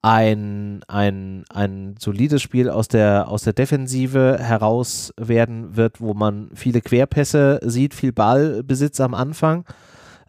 ein, 0.02 0.82
ein, 0.88 1.44
ein 1.50 1.96
solides 2.00 2.42
Spiel 2.42 2.70
aus 2.70 2.88
der, 2.88 3.28
aus 3.28 3.44
der 3.44 3.54
Defensive 3.54 4.38
heraus 4.40 5.14
werden 5.18 5.76
wird, 5.76 6.00
wo 6.00 6.14
man 6.14 6.50
viele 6.54 6.82
Querpässe 6.82 7.60
sieht, 7.64 7.94
viel 7.94 8.14
Ballbesitz 8.14 9.02
am 9.02 9.14
Anfang. 9.14 9.66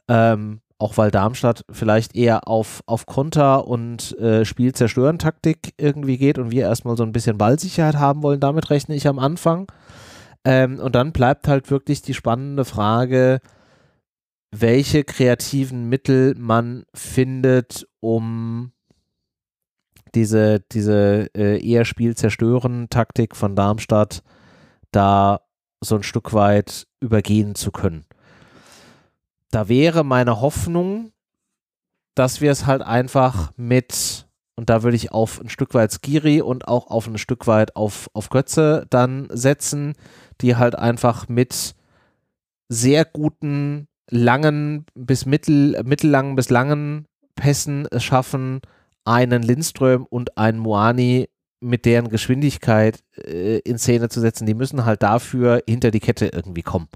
Ähm, 0.08 0.60
auch 0.78 0.96
weil 0.96 1.10
Darmstadt 1.10 1.64
vielleicht 1.70 2.16
eher 2.16 2.48
auf, 2.48 2.82
auf 2.86 3.06
Konter 3.06 3.68
und 3.68 4.18
äh, 4.18 4.44
Spielzerstören-Taktik 4.44 5.74
irgendwie 5.76 6.16
geht 6.16 6.38
und 6.38 6.50
wir 6.50 6.62
erstmal 6.62 6.96
so 6.96 7.02
ein 7.02 7.12
bisschen 7.12 7.38
Ballsicherheit 7.38 7.96
haben 7.96 8.22
wollen, 8.22 8.40
damit 8.40 8.70
rechne 8.70 8.94
ich 8.94 9.06
am 9.06 9.18
Anfang. 9.18 9.70
Ähm, 10.44 10.78
und 10.78 10.94
dann 10.94 11.12
bleibt 11.12 11.48
halt 11.48 11.70
wirklich 11.70 12.00
die 12.00 12.14
spannende 12.14 12.64
Frage, 12.64 13.40
welche 14.52 15.04
kreativen 15.04 15.88
Mittel 15.88 16.34
man 16.36 16.84
findet, 16.94 17.86
um 18.00 18.72
diese, 20.14 20.60
diese 20.72 21.28
äh, 21.34 21.64
eher 21.64 21.84
Spielzerstören-Taktik 21.84 23.36
von 23.36 23.56
Darmstadt 23.56 24.22
da 24.92 25.40
so 25.80 25.96
ein 25.96 26.02
Stück 26.02 26.32
weit 26.32 26.86
übergehen 27.00 27.54
zu 27.54 27.70
können. 27.70 28.04
Da 29.50 29.68
wäre 29.68 30.04
meine 30.04 30.40
Hoffnung, 30.40 31.12
dass 32.14 32.40
wir 32.40 32.50
es 32.50 32.66
halt 32.66 32.82
einfach 32.82 33.52
mit, 33.56 34.28
und 34.56 34.70
da 34.70 34.82
würde 34.82 34.96
ich 34.96 35.12
auf 35.12 35.40
ein 35.40 35.48
Stück 35.48 35.74
weit 35.74 35.92
Skiri 35.92 36.42
und 36.42 36.68
auch 36.68 36.88
auf 36.88 37.06
ein 37.06 37.18
Stück 37.18 37.46
weit 37.46 37.76
auf, 37.76 38.10
auf 38.12 38.28
Götze 38.28 38.86
dann 38.90 39.28
setzen, 39.30 39.94
die 40.40 40.56
halt 40.56 40.76
einfach 40.76 41.28
mit 41.28 41.74
sehr 42.68 43.04
guten, 43.04 43.88
langen 44.10 44.86
bis 44.94 45.24
mittel, 45.24 45.80
mittellangen 45.84 46.36
bis 46.36 46.50
langen 46.50 47.06
Pässen 47.36 47.86
es 47.90 48.04
schaffen, 48.04 48.60
einen 49.04 49.42
Lindström 49.42 50.06
und 50.08 50.36
einen 50.38 50.58
Moani 50.58 51.28
mit 51.60 51.84
deren 51.84 52.08
Geschwindigkeit 52.08 53.02
äh, 53.16 53.58
in 53.58 53.78
Szene 53.78 54.08
zu 54.08 54.20
setzen. 54.20 54.46
Die 54.46 54.54
müssen 54.54 54.84
halt 54.84 55.02
dafür 55.02 55.62
hinter 55.68 55.90
die 55.90 56.00
Kette 56.00 56.26
irgendwie 56.32 56.62
kommen. 56.62 56.88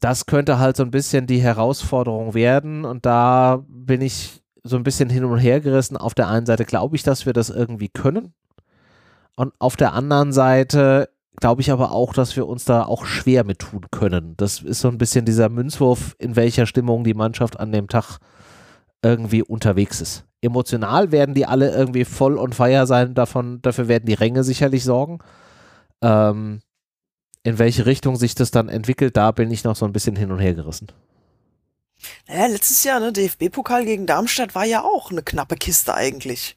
Das 0.00 0.26
könnte 0.26 0.58
halt 0.58 0.76
so 0.76 0.82
ein 0.82 0.90
bisschen 0.90 1.26
die 1.26 1.40
Herausforderung 1.40 2.34
werden 2.34 2.84
und 2.84 3.06
da 3.06 3.64
bin 3.66 4.02
ich 4.02 4.42
so 4.62 4.76
ein 4.76 4.82
bisschen 4.82 5.08
hin 5.08 5.24
und 5.24 5.38
her 5.38 5.60
gerissen. 5.60 5.96
Auf 5.96 6.14
der 6.14 6.28
einen 6.28 6.44
Seite 6.44 6.64
glaube 6.64 6.96
ich, 6.96 7.02
dass 7.02 7.24
wir 7.24 7.32
das 7.32 7.48
irgendwie 7.48 7.88
können 7.88 8.34
und 9.36 9.54
auf 9.58 9.76
der 9.76 9.92
anderen 9.92 10.32
Seite 10.32 11.08
glaube 11.36 11.60
ich 11.60 11.70
aber 11.70 11.92
auch, 11.92 12.12
dass 12.14 12.36
wir 12.36 12.46
uns 12.46 12.64
da 12.64 12.84
auch 12.84 13.04
schwer 13.04 13.44
mit 13.44 13.58
tun 13.58 13.86
können. 13.90 14.34
Das 14.36 14.60
ist 14.60 14.80
so 14.80 14.88
ein 14.88 14.98
bisschen 14.98 15.24
dieser 15.24 15.48
Münzwurf, 15.48 16.16
in 16.18 16.36
welcher 16.36 16.66
Stimmung 16.66 17.04
die 17.04 17.14
Mannschaft 17.14 17.60
an 17.60 17.72
dem 17.72 17.88
Tag 17.88 18.18
irgendwie 19.02 19.42
unterwegs 19.42 20.00
ist. 20.00 20.24
Emotional 20.46 21.12
werden 21.12 21.34
die 21.34 21.44
alle 21.46 21.74
irgendwie 21.74 22.04
voll 22.04 22.38
und 22.38 22.54
feier 22.54 22.86
sein, 22.86 23.14
davon, 23.14 23.60
dafür 23.62 23.88
werden 23.88 24.06
die 24.06 24.14
Ränge 24.14 24.42
sicherlich 24.44 24.84
sorgen. 24.84 25.18
Ähm, 26.02 26.60
in 27.42 27.58
welche 27.58 27.86
Richtung 27.86 28.16
sich 28.16 28.34
das 28.34 28.50
dann 28.50 28.68
entwickelt, 28.68 29.16
da 29.16 29.30
bin 29.30 29.50
ich 29.50 29.62
noch 29.64 29.76
so 29.76 29.84
ein 29.84 29.92
bisschen 29.92 30.16
hin 30.16 30.32
und 30.32 30.38
her 30.40 30.54
gerissen. 30.54 30.88
Naja, 32.28 32.46
letztes 32.46 32.82
Jahr, 32.84 33.00
ne, 33.00 33.12
DFB-Pokal 33.12 33.84
gegen 33.84 34.06
Darmstadt 34.06 34.54
war 34.54 34.64
ja 34.64 34.82
auch 34.82 35.10
eine 35.10 35.22
knappe 35.22 35.56
Kiste 35.56 35.94
eigentlich. 35.94 36.56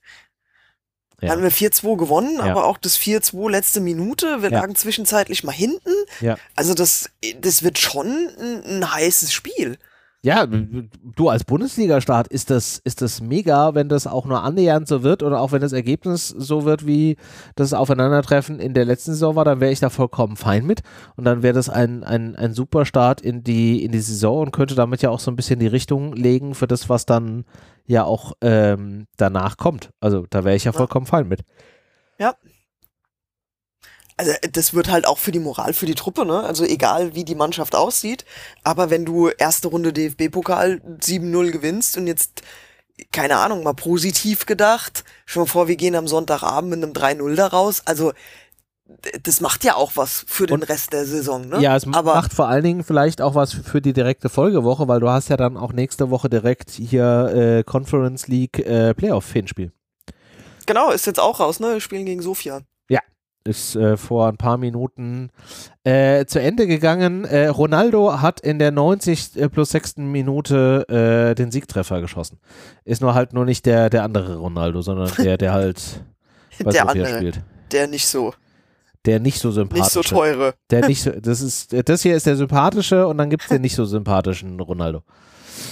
Ja. 1.21 1.31
Haben 1.31 1.43
wir 1.43 1.51
4-2 1.51 1.97
gewonnen, 1.97 2.37
Ja. 2.37 2.43
aber 2.45 2.65
auch 2.65 2.77
das 2.77 2.97
4-2 2.97 3.49
letzte 3.49 3.81
Minute. 3.81 4.41
Wir 4.41 4.51
Ja. 4.51 4.61
lagen 4.61 4.75
zwischenzeitlich 4.75 5.43
mal 5.43 5.51
hinten. 5.51 5.91
Ja. 6.21 6.37
Also 6.55 6.73
das, 6.73 7.09
das 7.39 7.61
wird 7.63 7.77
schon 7.77 8.07
ein, 8.07 8.63
ein 8.65 8.93
heißes 8.93 9.31
Spiel. 9.33 9.77
Ja, 10.21 10.45
du 10.45 11.29
als 11.29 11.45
Bundesliga-Start 11.45 12.27
ist 12.27 12.49
das, 12.49 12.81
ist 12.83 13.01
das 13.01 13.21
mega, 13.21 13.73
wenn 13.73 13.87
das 13.87 14.05
auch 14.05 14.25
nur 14.25 14.43
annähernd 14.43 14.85
so 14.85 15.01
wird 15.01 15.23
oder 15.23 15.39
auch 15.39 15.53
wenn 15.53 15.61
das 15.61 15.71
Ergebnis 15.71 16.27
so 16.27 16.65
wird, 16.65 16.85
wie 16.85 17.15
das 17.55 17.73
Aufeinandertreffen 17.73 18.59
in 18.59 18.73
der 18.73 18.83
letzten 18.83 19.11
Saison 19.11 19.37
war, 19.37 19.45
dann 19.45 19.61
wäre 19.61 19.71
ich 19.71 19.79
da 19.79 19.89
vollkommen 19.89 20.35
fein 20.35 20.65
mit. 20.65 20.81
Und 21.15 21.23
dann 21.23 21.41
wäre 21.41 21.53
das 21.53 21.69
ein, 21.69 22.03
ein, 22.03 22.35
ein 22.35 22.53
super 22.53 22.85
Start 22.85 23.21
in 23.21 23.43
die, 23.45 23.81
in 23.85 23.93
die 23.93 24.01
Saison 24.01 24.41
und 24.41 24.51
könnte 24.51 24.75
damit 24.75 25.01
ja 25.01 25.09
auch 25.09 25.21
so 25.21 25.31
ein 25.31 25.37
bisschen 25.37 25.59
die 25.59 25.67
Richtung 25.67 26.11
legen 26.11 26.53
für 26.53 26.67
das, 26.67 26.89
was 26.89 27.05
dann 27.05 27.45
ja 27.85 28.03
auch 28.03 28.33
ähm, 28.41 29.07
danach 29.15 29.55
kommt. 29.55 29.91
Also 30.01 30.25
da 30.29 30.43
wäre 30.43 30.57
ich 30.57 30.65
ja 30.65 30.71
Ja. 30.73 30.77
vollkommen 30.77 31.05
fein 31.05 31.29
mit. 31.29 31.43
Also 34.19 34.31
äh, 34.31 34.49
das 34.51 34.73
wird 34.73 34.91
halt 34.91 35.07
auch 35.07 35.17
für 35.17 35.31
die 35.31 35.39
Moral, 35.39 35.71
für 35.73 35.85
die 35.85 35.95
Truppe, 35.95 36.25
ne? 36.25 36.43
Also 36.43 36.65
egal 36.65 37.15
wie 37.15 37.23
die 37.23 37.35
Mannschaft 37.35 37.73
aussieht. 37.73 38.25
Aber 38.65 38.89
wenn 38.89 39.05
du 39.05 39.29
erste 39.29 39.69
Runde 39.69 39.93
DFB-Pokal 39.93 40.81
7-0 41.01 41.51
gewinnst 41.51 41.95
und 41.97 42.05
jetzt, 42.05 42.41
keine 43.13 43.37
Ahnung, 43.37 43.63
mal 43.63 43.73
positiv 43.73 44.45
gedacht, 44.45 45.05
schon 45.25 45.43
mal 45.43 45.47
vor, 45.47 45.69
wir 45.69 45.77
gehen 45.77 45.95
am 45.95 46.05
Sonntagabend 46.07 46.69
mit 46.69 46.83
einem 46.83 46.91
3-0 46.91 47.35
da 47.35 47.47
raus. 47.47 47.81
Also 47.85 48.11
das 49.23 49.39
macht 49.39 49.63
ja 49.63 49.75
auch 49.75 49.91
was 49.95 50.25
für 50.27 50.47
den 50.47 50.55
Und- 50.55 50.63
Rest 50.63 50.91
der 50.93 51.05
Saison, 51.05 51.47
ne? 51.47 51.61
Ja, 51.61 51.75
es 51.77 51.85
aber 51.87 52.15
macht 52.15 52.33
vor 52.33 52.47
allen 52.49 52.63
Dingen 52.63 52.83
vielleicht 52.83 53.21
auch 53.21 53.35
was 53.35 53.53
für 53.53 53.81
die 53.81 53.93
direkte 53.93 54.27
Folgewoche, 54.29 54.87
weil 54.87 54.99
du 54.99 55.07
hast 55.09 55.29
ja 55.29 55.37
dann 55.37 55.55
auch 55.57 55.71
nächste 55.71 56.09
Woche 56.09 56.27
direkt 56.29 56.71
hier 56.71 57.31
äh, 57.59 57.63
Conference 57.63 58.27
League 58.27 58.59
äh, 58.59 58.93
Playoff-Hinspiel. 58.95 59.71
genau, 60.65 60.91
ist 60.91 61.05
jetzt 61.05 61.19
auch 61.19 61.39
raus, 61.39 61.59
ne? 61.59 61.73
Wir 61.73 61.81
spielen 61.81 62.05
gegen 62.05 62.21
Sofia. 62.21 62.61
Ist 63.43 63.75
äh, 63.75 63.97
vor 63.97 64.27
ein 64.27 64.37
paar 64.37 64.57
Minuten 64.57 65.29
äh, 65.83 66.25
zu 66.25 66.39
Ende 66.39 66.67
gegangen. 66.67 67.25
Äh, 67.25 67.47
Ronaldo 67.47 68.21
hat 68.21 68.39
in 68.41 68.59
der 68.59 68.71
90 68.71 69.35
äh, 69.37 69.49
plus 69.49 69.69
6. 69.69 69.97
Minute 69.97 70.85
äh, 71.31 71.35
den 71.35 71.51
Siegtreffer 71.51 72.01
geschossen. 72.01 72.39
Ist 72.85 73.01
nur 73.01 73.13
halt 73.13 73.33
nur 73.33 73.45
nicht 73.45 73.65
der, 73.65 73.89
der 73.89 74.03
andere 74.03 74.37
Ronaldo, 74.37 74.81
sondern 74.81 75.11
der, 75.17 75.37
der 75.37 75.53
halt 75.53 76.03
bei 76.63 76.71
der 76.71 76.87
andere, 76.87 77.17
spielt. 77.17 77.41
der 77.71 77.87
nicht 77.87 78.07
so, 78.07 78.33
Der 79.05 79.19
nicht 79.19 79.39
so 79.39 79.51
sympathische. 79.51 79.99
nicht 79.99 80.07
so 80.07 80.15
teure. 80.15 80.53
Der 80.69 80.87
nicht 80.87 81.01
so, 81.01 81.11
das 81.11 81.41
ist, 81.41 81.73
das 81.87 82.01
hier 82.01 82.15
ist 82.15 82.25
der 82.25 82.35
sympathische 82.35 83.07
und 83.07 83.17
dann 83.17 83.29
gibt 83.29 83.43
es 83.43 83.49
den 83.49 83.61
nicht 83.61 83.75
so 83.75 83.85
sympathischen 83.85 84.59
Ronaldo. 84.59 85.03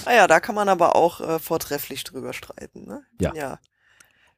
Naja, 0.05 0.24
Ah 0.24 0.28
da 0.28 0.39
kann 0.39 0.55
man 0.55 0.70
aber 0.70 0.95
auch 0.95 1.22
äh, 1.22 1.39
vortrefflich 1.39 2.03
drüber 2.03 2.34
streiten, 2.34 2.86
ne? 2.86 3.01
Ja. 3.20 3.34
ja. 3.36 3.59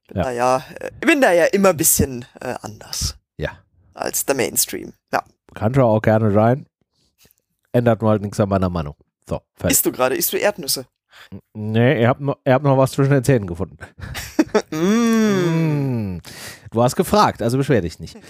Bin 0.10 0.18
Ja. 0.18 0.24
da 0.24 0.32
ja, 0.32 0.64
äh, 0.80 0.92
bin 1.00 1.22
da 1.22 1.32
ja 1.32 1.46
immer 1.46 1.70
ein 1.70 1.78
bisschen 1.78 2.26
äh, 2.42 2.56
anders. 2.62 3.18
Ja. 3.38 3.52
Als 3.94 4.26
der 4.26 4.36
Mainstream. 4.36 4.94
Ja. 5.14 5.24
Kann 5.54 5.74
schon 5.74 5.84
auch 5.84 6.02
gerne 6.02 6.32
sein. 6.32 6.66
Ändert 7.72 8.02
nur 8.02 8.12
halt 8.12 8.22
nichts 8.22 8.40
an 8.40 8.50
meiner 8.50 8.70
Meinung. 8.70 8.96
So, 9.28 9.42
fertig. 9.56 9.76
Isst 9.76 9.86
du 9.86 9.92
gerade? 9.92 10.16
Isst 10.16 10.34
du 10.34 10.38
Erdnüsse? 10.38 10.86
Nee, 11.54 12.02
ihr 12.02 12.08
habt, 12.08 12.22
noch, 12.22 12.38
habt 12.48 12.64
noch 12.64 12.78
was 12.78 12.92
zwischen 12.92 13.12
den 13.12 13.24
Zähnen 13.24 13.48
gefunden. 13.48 13.78
Mm. 14.72 16.22
Du 16.72 16.82
hast 16.82 16.96
gefragt, 16.96 17.44
also 17.44 17.58
beschwer 17.58 17.82
dich 17.82 18.00
nicht. 18.00 18.18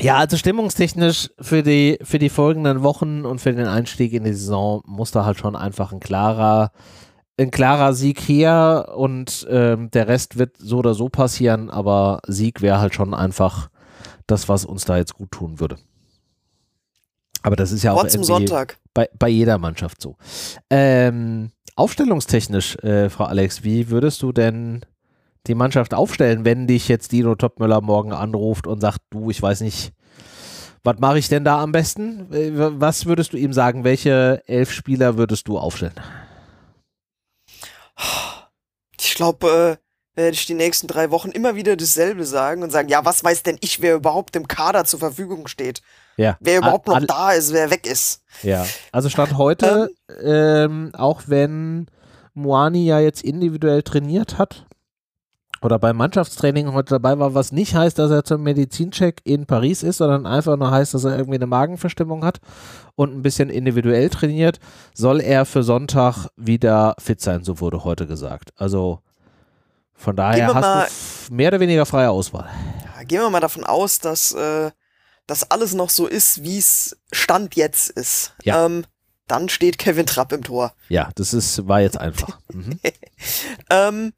Ja, 0.00 0.16
also 0.16 0.36
stimmungstechnisch 0.36 1.30
für 1.38 1.62
die, 1.62 1.98
für 2.02 2.18
die 2.18 2.30
folgenden 2.30 2.82
Wochen 2.82 3.24
und 3.24 3.40
für 3.40 3.52
den 3.52 3.66
Einstieg 3.66 4.14
in 4.14 4.24
die 4.24 4.32
Saison 4.32 4.82
muss 4.86 5.12
da 5.12 5.24
halt 5.24 5.38
schon 5.38 5.54
einfach 5.54 5.92
ein 5.92 6.00
klarer, 6.00 6.72
ein 7.38 7.50
klarer 7.50 7.94
Sieg 7.94 8.20
her 8.20 8.92
und 8.96 9.46
ähm, 9.50 9.90
der 9.90 10.08
Rest 10.08 10.38
wird 10.38 10.56
so 10.58 10.78
oder 10.78 10.94
so 10.94 11.08
passieren, 11.08 11.70
aber 11.70 12.20
Sieg 12.26 12.62
wäre 12.62 12.80
halt 12.80 12.94
schon 12.94 13.14
einfach 13.14 13.70
das, 14.26 14.48
was 14.48 14.64
uns 14.64 14.84
da 14.84 14.96
jetzt 14.96 15.14
gut 15.14 15.30
tun 15.30 15.60
würde. 15.60 15.76
Aber 17.42 17.56
das 17.56 17.72
ist 17.72 17.82
ja 17.82 17.92
auch 17.92 18.04
irgendwie 18.04 18.24
Sonntag. 18.24 18.78
bei, 18.94 19.08
bei 19.18 19.28
jeder 19.28 19.58
Mannschaft 19.58 20.00
so. 20.00 20.16
Ähm, 20.70 21.50
aufstellungstechnisch, 21.74 22.76
äh, 22.76 23.10
Frau 23.10 23.24
Alex, 23.24 23.64
wie 23.64 23.90
würdest 23.90 24.22
du 24.22 24.32
denn 24.32 24.84
die 25.48 25.56
Mannschaft 25.56 25.92
aufstellen, 25.94 26.44
wenn 26.44 26.68
dich 26.68 26.86
jetzt 26.86 27.10
Dino 27.10 27.34
Topmöller 27.34 27.80
morgen 27.80 28.12
anruft 28.12 28.66
und 28.68 28.80
sagt, 28.80 29.00
du, 29.10 29.30
ich 29.30 29.42
weiß 29.42 29.62
nicht, 29.62 29.92
was 30.84 30.98
mache 30.98 31.18
ich 31.18 31.28
denn 31.28 31.44
da 31.44 31.60
am 31.60 31.72
besten? 31.72 32.32
Äh, 32.32 32.52
Was 32.54 33.06
würdest 33.06 33.32
du 33.32 33.36
ihm 33.36 33.52
sagen? 33.52 33.84
Welche 33.84 34.42
elf 34.46 34.70
Spieler 34.70 35.16
würdest 35.16 35.48
du 35.48 35.58
aufstellen? 35.58 35.94
Ich 39.00 39.14
glaube, 39.14 39.78
äh, 39.78 40.16
werde 40.16 40.34
ich 40.34 40.46
die 40.46 40.54
nächsten 40.54 40.86
drei 40.86 41.10
Wochen 41.10 41.30
immer 41.30 41.54
wieder 41.54 41.76
dasselbe 41.76 42.24
sagen 42.24 42.62
und 42.62 42.70
sagen, 42.70 42.88
ja, 42.88 43.04
was 43.04 43.24
weiß 43.24 43.42
denn 43.42 43.58
ich, 43.60 43.80
wer 43.80 43.94
überhaupt 43.94 44.36
im 44.36 44.46
Kader 44.46 44.84
zur 44.84 44.98
Verfügung 44.98 45.48
steht? 45.48 45.82
Ja, 46.16 46.36
Wer 46.40 46.58
überhaupt 46.58 46.88
noch 46.88 47.04
da 47.06 47.32
ist, 47.32 47.52
wer 47.52 47.70
weg 47.70 47.86
ist. 47.86 48.22
Ja, 48.42 48.66
also 48.92 49.08
Stand 49.08 49.38
heute, 49.38 49.90
ähm, 50.22 50.90
auch 50.94 51.22
wenn 51.26 51.86
Moani 52.34 52.84
ja 52.84 53.00
jetzt 53.00 53.22
individuell 53.22 53.82
trainiert 53.82 54.36
hat 54.36 54.66
oder 55.62 55.78
beim 55.78 55.96
Mannschaftstraining 55.96 56.72
heute 56.72 56.90
dabei 56.90 57.18
war, 57.18 57.34
was 57.34 57.52
nicht 57.52 57.74
heißt, 57.74 57.98
dass 57.98 58.10
er 58.10 58.24
zum 58.24 58.42
Medizincheck 58.42 59.20
in 59.24 59.46
Paris 59.46 59.82
ist, 59.82 59.98
sondern 59.98 60.26
einfach 60.26 60.56
nur 60.56 60.70
heißt, 60.70 60.94
dass 60.94 61.04
er 61.04 61.16
irgendwie 61.16 61.36
eine 61.36 61.46
Magenverstimmung 61.46 62.24
hat 62.24 62.40
und 62.94 63.14
ein 63.14 63.22
bisschen 63.22 63.48
individuell 63.48 64.10
trainiert, 64.10 64.58
soll 64.94 65.20
er 65.20 65.44
für 65.44 65.62
Sonntag 65.62 66.28
wieder 66.36 66.94
fit 66.98 67.20
sein, 67.20 67.44
so 67.44 67.60
wurde 67.60 67.84
heute 67.84 68.06
gesagt. 68.06 68.50
Also 68.56 69.00
von 69.94 70.16
daher 70.16 70.52
hast 70.54 71.28
du 71.30 71.34
mehr 71.34 71.48
oder 71.48 71.60
weniger 71.60 71.86
freie 71.86 72.10
Auswahl. 72.10 72.48
Ja, 72.96 73.04
gehen 73.04 73.20
wir 73.20 73.30
mal 73.30 73.40
davon 73.40 73.64
aus, 73.64 73.98
dass 73.98 74.32
äh, 74.32 74.70
das 75.26 75.50
alles 75.50 75.74
noch 75.74 75.90
so 75.90 76.06
ist, 76.06 76.42
wie 76.42 76.58
es 76.58 76.96
Stand 77.12 77.54
jetzt 77.54 77.90
ist. 77.90 78.34
Ja. 78.42 78.66
Ähm, 78.66 78.84
dann 79.28 79.48
steht 79.48 79.78
Kevin 79.78 80.06
Trapp 80.06 80.32
im 80.32 80.42
Tor. 80.42 80.74
Ja, 80.88 81.10
das 81.14 81.32
ist, 81.32 81.68
war 81.68 81.80
jetzt 81.80 81.98
einfach. 81.98 82.38
Mhm. 82.52 82.78
Ähm, 83.70 84.12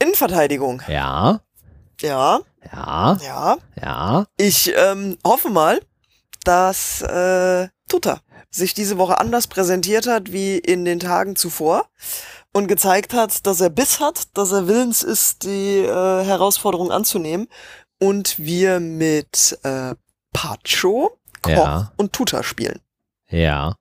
Innenverteidigung. 0.00 0.82
Ja, 0.88 1.40
Ja, 2.00 2.40
ja, 2.72 3.16
ja. 3.20 3.56
ja. 3.80 4.26
Ich 4.36 4.72
ähm, 4.76 5.18
hoffe 5.26 5.50
mal, 5.50 5.80
dass 6.44 7.02
äh, 7.02 7.68
Tuta 7.88 8.20
sich 8.50 8.74
diese 8.74 8.98
Woche 8.98 9.18
anders 9.18 9.46
präsentiert 9.46 10.06
hat 10.06 10.32
wie 10.32 10.58
in 10.58 10.84
den 10.84 11.00
Tagen 11.00 11.36
zuvor 11.36 11.86
und 12.52 12.66
gezeigt 12.66 13.12
hat, 13.14 13.46
dass 13.46 13.60
er 13.60 13.70
Biss 13.70 14.00
hat, 14.00 14.36
dass 14.36 14.52
er 14.52 14.66
willens 14.68 15.02
ist, 15.02 15.44
die 15.44 15.78
äh, 15.80 16.24
Herausforderung 16.24 16.90
anzunehmen 16.90 17.48
und 18.00 18.38
wir 18.38 18.80
mit 18.80 19.58
äh, 19.64 19.94
Pacho, 20.32 21.18
Koch 21.42 21.50
Ja. 21.50 21.92
und 21.96 22.12
Tuta 22.12 22.42
spielen. 22.42 22.80
Ja. 23.28 23.74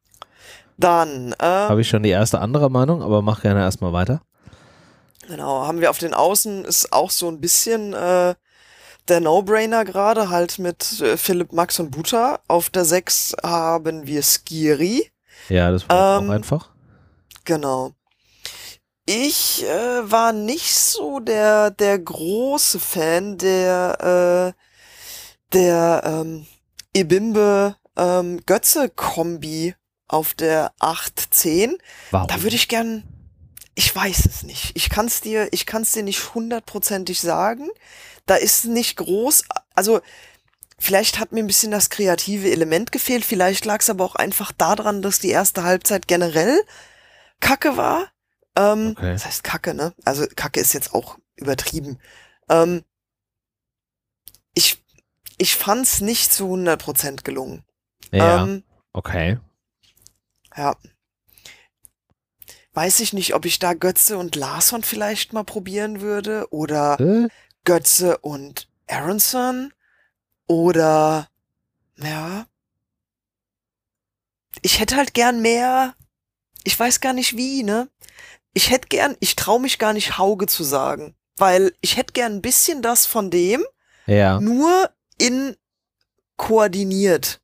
Dann 0.77 1.33
äh, 1.39 1.45
Habe 1.45 1.81
ich 1.81 1.87
schon 1.89 2.03
die 2.03 2.09
erste 2.09 2.39
andere 2.39 2.69
Meinung, 2.69 3.01
aber 3.01 3.21
mach 3.21 3.41
gerne 3.41 3.61
erstmal 3.61 3.93
weiter. 3.93 4.21
Genau, 5.27 5.65
haben 5.67 5.81
wir 5.81 5.89
auf 5.89 5.97
den 5.97 6.13
Außen 6.13 6.65
ist 6.65 6.93
auch 6.93 7.11
so 7.11 7.27
ein 7.27 7.41
bisschen 7.41 7.93
äh, 7.93 8.35
der 9.07 9.19
No-Brainer 9.21 9.85
gerade, 9.85 10.29
halt 10.29 10.59
mit 10.59 11.01
äh, 11.01 11.17
Philipp, 11.17 11.53
Max 11.53 11.79
und 11.79 11.91
Buta. 11.91 12.39
Auf 12.47 12.69
der 12.69 12.85
6 12.85 13.35
haben 13.43 14.07
wir 14.07 14.23
Skiri. 14.23 15.11
Ja, 15.49 15.71
das 15.71 15.87
war 15.87 16.19
Ähm, 16.19 16.29
auch 16.29 16.33
einfach. 16.33 16.69
Genau. 17.45 17.91
Ich 19.05 19.63
äh, 19.65 20.11
war 20.11 20.33
nicht 20.33 20.73
so 20.73 21.19
der, 21.19 21.71
der 21.71 21.97
große 21.99 22.79
Fan 22.79 23.37
der, 23.37 24.53
äh, 24.53 25.53
der 25.53 26.01
ähm, 26.05 26.45
Ebimbe 26.93 27.75
ähm, 27.95 28.41
Götze-Kombi 28.45 29.75
auf 30.09 30.33
der 30.33 30.73
8-10. 30.79 31.77
Warum? 32.11 32.27
Da 32.27 32.43
würde 32.43 32.55
ich 32.55 32.67
gern. 32.67 33.03
Ich 33.77 33.95
weiß 33.95 34.25
es 34.25 34.41
nicht. 34.41 34.71
Ich 34.75 34.89
kann 34.89 35.05
es 35.05 35.21
dir, 35.21 35.49
ich 35.53 35.67
kann 35.67 35.83
es 35.83 35.91
dir 35.91 36.01
nicht 36.01 36.33
hundertprozentig 36.33 37.21
sagen. 37.21 37.69
Da 38.25 38.33
ist 38.35 38.65
nicht 38.65 38.97
groß, 38.97 39.43
also 39.75 40.01
vielleicht 40.79 41.19
hat 41.19 41.31
mir 41.31 41.43
ein 41.43 41.47
bisschen 41.47 41.71
das 41.71 41.91
kreative 41.91 42.49
Element 42.51 42.91
gefehlt. 42.91 43.23
Vielleicht 43.23 43.65
lag 43.65 43.81
es 43.81 43.91
aber 43.91 44.03
auch 44.03 44.15
einfach 44.15 44.51
daran, 44.51 45.03
dass 45.03 45.19
die 45.19 45.29
erste 45.29 45.63
Halbzeit 45.63 46.07
generell 46.07 46.59
Kacke 47.39 47.77
war. 47.77 48.11
Ähm, 48.55 48.95
Okay. 48.97 49.13
Das 49.13 49.25
heißt 49.27 49.43
Kacke, 49.43 49.75
ne? 49.75 49.93
Also 50.05 50.25
Kacke 50.35 50.59
ist 50.59 50.73
jetzt 50.73 50.95
auch 50.95 51.19
übertrieben. 51.35 51.99
Ähm, 52.49 52.83
ich 54.55 54.83
ich 55.37 55.55
fand's 55.55 56.01
nicht 56.01 56.33
zu 56.33 56.47
100% 56.47 57.21
gelungen. 57.23 57.63
Ja, 58.11 58.43
Ähm, 58.43 58.63
okay. 58.93 59.37
ja. 60.55 60.75
Weiß 62.77 62.99
ich 62.99 63.11
nicht, 63.11 63.33
ob 63.33 63.45
ich 63.45 63.57
da 63.57 63.73
Götze 63.73 64.19
und 64.19 64.35
Larsson 64.35 64.83
vielleicht 64.83 65.33
mal 65.33 65.43
probieren 65.43 65.99
würde 66.01 66.45
oder 66.51 66.99
Äh? 66.99 67.27
Götze 67.63 68.19
und 68.19 68.69
Aronson 68.85 69.73
oder 70.45 71.27
ja. 71.95 72.45
Ich 74.61 74.79
hätte 74.79 74.95
halt 74.95 75.15
gern 75.15 75.41
mehr. 75.41 75.95
Ich 76.65 76.79
weiß 76.79 77.01
gar 77.01 77.13
nicht 77.13 77.35
wie, 77.35 77.63
ne? 77.63 77.89
Ich 78.53 78.69
hätte 78.69 78.89
gern, 78.89 79.17
ich 79.21 79.35
traue 79.35 79.59
mich 79.59 79.79
gar 79.79 79.93
nicht 79.93 80.19
Hauge 80.19 80.45
zu 80.45 80.63
sagen, 80.63 81.15
weil 81.37 81.73
ich 81.81 81.97
hätte 81.97 82.13
gern 82.13 82.33
ein 82.33 82.41
bisschen 82.43 82.83
das 82.83 83.07
von 83.07 83.31
dem, 83.31 83.65
Ja. 84.05 84.39
nur 84.39 84.91
in 85.17 85.57
koordiniert. 86.35 87.41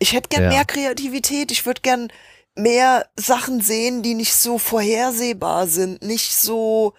Ich 0.00 0.14
hätte 0.14 0.30
gern 0.30 0.42
Ja. 0.42 0.48
mehr 0.48 0.64
Kreativität, 0.64 1.52
ich 1.52 1.64
würde 1.64 1.80
gern 1.82 2.12
mehr 2.54 3.06
Sachen 3.16 3.60
sehen, 3.60 4.02
die 4.02 4.14
nicht 4.14 4.34
so 4.34 4.58
vorhersehbar 4.58 5.66
sind, 5.66 6.02
nicht 6.02 6.34
so, 6.36 6.94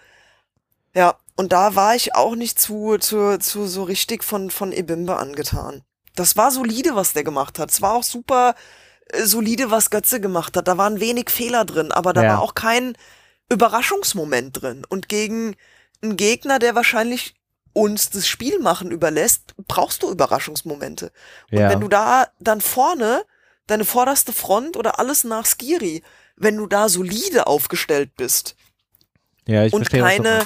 ja, 0.94 1.16
und 1.36 1.52
da 1.52 1.74
war 1.74 1.94
ich 1.94 2.14
auch 2.14 2.36
nicht 2.36 2.60
zu, 2.60 2.98
zu, 2.98 3.38
zu 3.38 3.66
so 3.66 3.82
richtig 3.84 4.22
von, 4.24 4.50
von 4.50 4.72
Ebimbe 4.72 5.16
angetan. 5.16 5.82
Das 6.14 6.36
war 6.36 6.50
solide, 6.50 6.94
was 6.94 7.12
der 7.12 7.24
gemacht 7.24 7.58
hat. 7.58 7.70
Es 7.72 7.82
war 7.82 7.94
auch 7.94 8.04
super 8.04 8.54
äh, 9.08 9.22
solide, 9.24 9.70
was 9.70 9.90
Götze 9.90 10.20
gemacht 10.20 10.56
hat. 10.56 10.68
Da 10.68 10.78
waren 10.78 11.00
wenig 11.00 11.30
Fehler 11.30 11.64
drin, 11.64 11.90
aber 11.90 12.12
da 12.12 12.22
Ja. 12.22 12.28
war 12.34 12.40
auch 12.40 12.54
kein 12.54 12.96
Überraschungsmoment 13.48 14.62
drin. 14.62 14.84
Und 14.88 15.08
gegen 15.08 15.56
einen 16.02 16.16
Gegner, 16.16 16.58
der 16.60 16.76
wahrscheinlich 16.76 17.34
uns 17.72 18.10
das 18.10 18.28
Spiel 18.28 18.60
machen 18.60 18.92
überlässt, 18.92 19.54
brauchst 19.66 20.04
du 20.04 20.10
Überraschungsmomente. 20.10 21.10
Und 21.50 21.58
Ja. 21.58 21.68
wenn 21.68 21.80
du 21.80 21.88
da 21.88 22.28
dann 22.38 22.60
vorne, 22.60 23.24
deine 23.66 23.84
vorderste 23.84 24.32
Front 24.32 24.76
oder 24.76 24.98
alles 24.98 25.24
nach 25.24 25.46
Skiri, 25.46 26.02
wenn 26.36 26.56
du 26.56 26.66
da 26.66 26.88
solide 26.88 27.46
aufgestellt 27.46 28.16
bist, 28.16 28.56
ja, 29.46 29.64
ich 29.64 29.72
und 29.72 29.80
verstehe, 29.80 30.00
keine- 30.02 30.44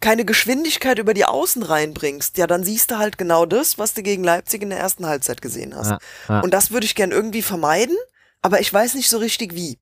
keine 0.00 0.24
Geschwindigkeit 0.26 0.98
über 0.98 1.14
die 1.14 1.24
Außen 1.24 1.62
reinbringst, 1.62 2.36
ja, 2.38 2.46
dann 2.46 2.64
siehst 2.64 2.90
du 2.90 2.98
halt 2.98 3.16
genau 3.18 3.46
das, 3.46 3.78
was 3.78 3.94
du 3.94 4.02
gegen 4.02 4.22
Leipzig 4.24 4.62
in 4.62 4.68
der 4.70 4.78
ersten 4.78 5.06
Halbzeit 5.06 5.40
gesehen 5.40 5.74
hast. 5.74 5.92
Ah, 5.92 5.98
ah. 6.28 6.40
Und 6.40 6.52
das 6.52 6.70
würde 6.70 6.84
ich 6.84 6.94
gern 6.94 7.12
irgendwie 7.12 7.42
vermeiden, 7.42 7.96
aber 8.42 8.60
ich 8.60 8.72
weiß 8.72 8.94
nicht 8.94 9.08
so 9.08 9.18
richtig 9.18 9.54
wie. 9.54 9.78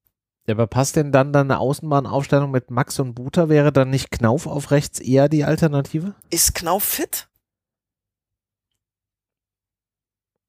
Ja, 0.46 0.54
aber 0.54 0.66
passt 0.66 0.96
denn 0.96 1.10
dann 1.10 1.32
deine 1.32 1.58
Außenbahnaufstellung 1.58 2.50
mit 2.50 2.70
Max 2.70 2.98
und 3.00 3.14
Buter? 3.14 3.48
Wäre 3.48 3.72
dann 3.72 3.90
nicht 3.90 4.10
Knauf 4.10 4.46
auf 4.46 4.70
rechts 4.70 5.00
eher 5.00 5.28
die 5.28 5.42
Alternative? 5.44 6.14
Ist 6.30 6.54
Knauf 6.54 6.84
fit? 6.84 7.26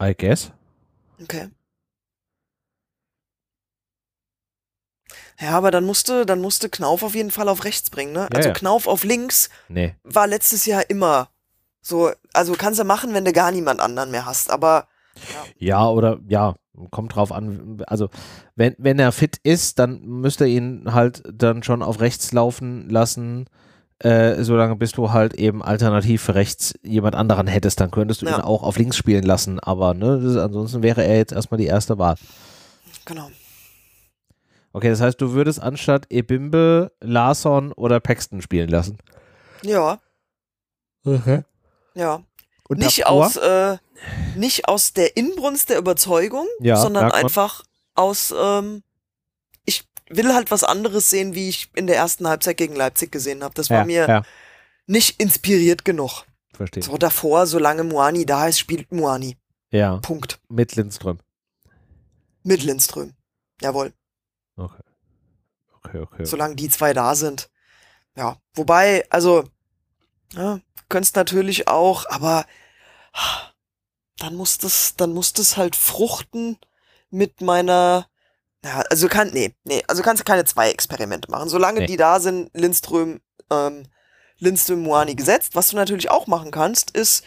I 0.02 0.14
guess. 0.16 0.52
Okay. 1.22 1.48
Ja, 5.40 5.52
aber 5.52 5.70
dann 5.72 5.84
musste, 5.86 6.26
dann 6.26 6.40
musste 6.42 6.70
Knauf 6.70 7.04
auf 7.04 7.14
jeden 7.16 7.32
Fall 7.32 7.50
auf 7.50 7.64
rechts 7.66 7.90
bringen, 7.90 8.14
ne? 8.14 8.22
Ja, 8.22 8.28
also 8.38 8.50
ja. 8.50 8.54
Knauf 8.54 8.88
auf 8.88 9.04
links 9.04 9.50
Nee. 9.68 9.96
war 10.04 10.28
letztes 10.28 10.66
Jahr 10.66 10.90
immer 10.90 11.30
so, 11.82 12.12
also 12.34 12.54
kannst 12.54 12.80
du 12.80 12.84
machen, 12.86 13.14
wenn 13.14 13.26
du 13.26 13.34
gar 13.34 13.52
niemand 13.52 13.80
anderen 13.80 14.12
mehr 14.12 14.26
hast, 14.26 14.50
aber 14.50 14.88
Ja, 15.58 15.88
oder 15.90 16.20
ja, 16.28 16.56
kommt 16.90 17.16
drauf 17.16 17.32
an. 17.32 17.84
Also, 17.88 18.10
wenn, 18.56 18.76
wenn 18.78 18.98
er 19.00 19.12
fit 19.12 19.38
ist, 19.44 19.78
dann 19.80 20.02
müsste 20.02 20.46
ihn 20.48 20.94
halt 20.94 21.22
dann 21.32 21.64
schon 21.64 21.84
auf 21.84 22.00
rechts 22.02 22.32
laufen 22.34 22.90
lassen, 22.90 23.46
äh, 24.00 24.42
solange 24.44 24.76
bis 24.76 24.92
du 24.94 25.12
halt 25.12 25.36
eben 25.36 25.62
alternativ 25.64 26.22
für 26.24 26.36
rechts 26.36 26.74
jemand 26.84 27.16
anderen 27.16 27.48
hättest, 27.48 27.80
dann 27.80 27.92
könntest 27.92 28.22
du 28.22 28.26
Ja. 28.26 28.36
ihn 28.38 28.42
auch 28.42 28.64
auf 28.64 28.78
links 28.78 28.98
spielen 28.98 29.24
lassen, 29.24 29.60
aber 29.60 29.94
ne, 29.94 30.20
das, 30.22 30.36
ansonsten 30.38 30.82
wäre 30.84 31.04
er 31.06 31.18
jetzt 31.18 31.32
erstmal 31.34 31.58
die 31.60 31.68
erste 31.68 31.98
Wahl. 31.98 32.16
genau. 33.06 33.30
Okay, 34.76 34.90
das 34.90 35.00
heißt, 35.00 35.22
du 35.22 35.32
würdest 35.32 35.62
anstatt 35.62 36.08
Ebimbe, 36.10 36.92
Larsson 37.00 37.72
oder 37.72 38.02
Paxton 38.02 38.42
spielen 38.42 38.68
lassen. 38.68 38.98
Ja, 39.62 40.02
ja. 41.94 42.24
Und 42.68 42.80
nicht 42.80 43.00
davor? 43.00 43.26
aus, 43.26 43.38
äh, 43.38 43.78
nicht 44.36 44.68
aus 44.68 44.92
der 44.92 45.16
Inbrunst 45.16 45.70
der 45.70 45.78
Überzeugung, 45.78 46.46
Ja, 46.60 46.76
sondern 46.76 47.10
einfach 47.14 47.64
aus, 47.94 48.36
ähm, 48.38 48.84
ich 49.64 49.88
will 50.10 50.34
halt 50.34 50.52
was 50.52 50.66
anderes 50.66 51.10
sehen, 51.10 51.36
wie 51.36 51.48
ich 51.48 51.70
in 51.74 51.88
der 51.88 51.96
ersten 51.96 52.28
Halbzeit 52.28 52.58
gegen 52.58 52.76
Leipzig 52.76 53.14
gesehen 53.14 53.46
habe. 53.46 53.54
Das 53.54 53.70
war 53.70 53.80
ja, 53.80 53.86
mir 53.86 54.08
ja, 54.10 54.24
nicht 54.88 55.22
inspiriert 55.22 55.86
genug. 55.86 56.26
verstehe. 56.54 56.84
So 56.84 56.98
davor, 56.98 57.48
solange 57.48 57.86
Moani 57.86 58.26
da 58.26 58.50
ist, 58.50 58.60
spielt 58.60 58.92
Moani. 58.92 59.38
Ja, 59.72 60.00
Punkt. 60.00 60.42
mit 60.50 60.76
Lindström. 60.76 61.20
Mit 62.44 62.62
Lindström. 62.62 63.14
Jawohl. 63.62 63.94
Okay. 64.56 64.84
Okay, 65.84 66.00
okay. 66.00 66.26
Solange 66.26 66.56
die 66.56 66.70
zwei 66.70 66.94
da 66.94 67.16
sind. 67.16 67.50
Ja. 68.16 68.38
Wobei, 68.54 69.06
also, 69.10 69.44
ja, 70.34 70.60
könntest 70.90 71.16
natürlich 71.16 71.68
auch, 71.68 72.06
aber 72.10 72.46
dann 74.18 74.36
muss 74.36 74.58
das, 74.58 74.96
dann 74.96 75.14
muss 75.14 75.34
das 75.34 75.58
halt 75.58 75.76
fruchten 75.76 76.58
mit 77.10 77.42
meiner, 77.42 78.08
ja, 78.64 78.84
also 78.90 79.08
kann, 79.08 79.32
nee, 79.32 79.54
nee, 79.64 79.84
also 79.88 80.02
kannst 80.02 80.22
du 80.22 80.26
keine 80.26 80.46
zwei 80.46 80.72
Experimente 80.72 81.30
machen. 81.30 81.50
Solange 81.50 81.82
Nee. 81.82 81.86
die 81.88 81.98
da 81.98 82.20
sind, 82.20 82.50
Lindström, 82.54 83.22
ähm, 83.52 83.84
Lindström, 84.38 84.82
Moani 84.82 85.16
gesetzt. 85.16 85.56
Was 85.56 85.70
du 85.70 85.76
natürlich 85.76 86.10
auch 86.10 86.28
machen 86.28 86.52
kannst, 86.52 86.92
ist, 86.92 87.24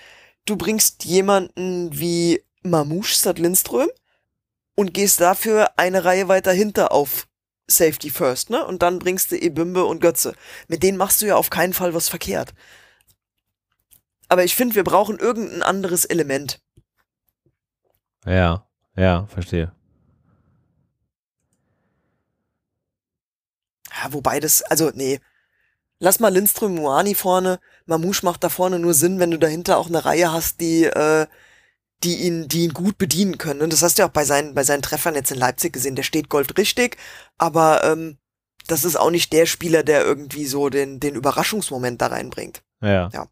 du 0.46 0.56
bringst 0.56 1.04
jemanden 1.04 1.98
wie 1.98 2.42
Mamouche 2.62 3.14
statt 3.14 3.38
Lindström 3.38 3.88
und 4.78 4.94
gehst 4.94 5.20
dafür 5.20 5.72
eine 5.76 6.04
Reihe 6.04 6.28
weiter 6.28 6.52
hinter 6.52 6.92
auf 6.92 7.26
Safety 7.66 8.10
First, 8.10 8.48
ne? 8.48 8.64
Und 8.64 8.80
dann 8.80 9.00
bringst 9.00 9.32
du 9.32 9.36
Ebimbe 9.36 9.84
und 9.84 10.00
Götze. 10.00 10.36
Mit 10.68 10.84
denen 10.84 10.96
machst 10.96 11.20
du 11.20 11.26
ja 11.26 11.34
auf 11.34 11.50
keinen 11.50 11.72
Fall 11.72 11.94
was 11.94 12.08
verkehrt. 12.08 12.54
Aber 14.28 14.44
ich 14.44 14.54
finde, 14.54 14.76
wir 14.76 14.84
brauchen 14.84 15.18
irgendein 15.18 15.64
anderes 15.64 16.04
Element. 16.04 16.60
Ja, 18.24 18.68
ja, 18.94 19.26
verstehe. 19.26 19.72
Ja, 23.90 24.12
wobei 24.12 24.38
das, 24.38 24.62
also, 24.62 24.92
nee. 24.94 25.18
Lass 25.98 26.20
mal 26.20 26.32
Lindström 26.32 26.76
Moani 26.76 27.16
vorne. 27.16 27.58
Mamouche 27.86 28.24
macht 28.24 28.44
da 28.44 28.48
vorne 28.48 28.78
nur 28.78 28.94
Sinn, 28.94 29.18
wenn 29.18 29.32
du 29.32 29.40
dahinter 29.40 29.76
auch 29.76 29.88
eine 29.88 30.04
Reihe 30.04 30.30
hast, 30.30 30.60
die, 30.60 30.84
äh, 30.84 31.26
die 32.04 32.16
ihn, 32.16 32.48
die 32.48 32.64
ihn 32.64 32.72
gut 32.72 32.98
bedienen 32.98 33.38
können. 33.38 33.60
Und 33.60 33.72
das 33.72 33.82
hast 33.82 33.98
du 33.98 34.02
ja 34.02 34.08
auch 34.08 34.12
bei 34.12 34.24
seinen, 34.24 34.54
bei 34.54 34.62
seinen 34.62 34.82
Treffern 34.82 35.14
jetzt 35.14 35.30
in 35.30 35.38
Leipzig 35.38 35.72
gesehen. 35.72 35.96
Der 35.96 36.02
steht 36.04 36.28
Gold 36.28 36.56
richtig, 36.58 36.96
aber 37.38 37.82
ähm, 37.84 38.18
das 38.66 38.84
ist 38.84 38.96
auch 38.96 39.10
nicht 39.10 39.32
der 39.32 39.46
Spieler, 39.46 39.82
der 39.82 40.04
irgendwie 40.04 40.46
so 40.46 40.68
den, 40.68 41.00
den 41.00 41.14
Überraschungsmoment 41.14 42.00
da 42.00 42.08
reinbringt. 42.08 42.62
Ja. 43.12 43.26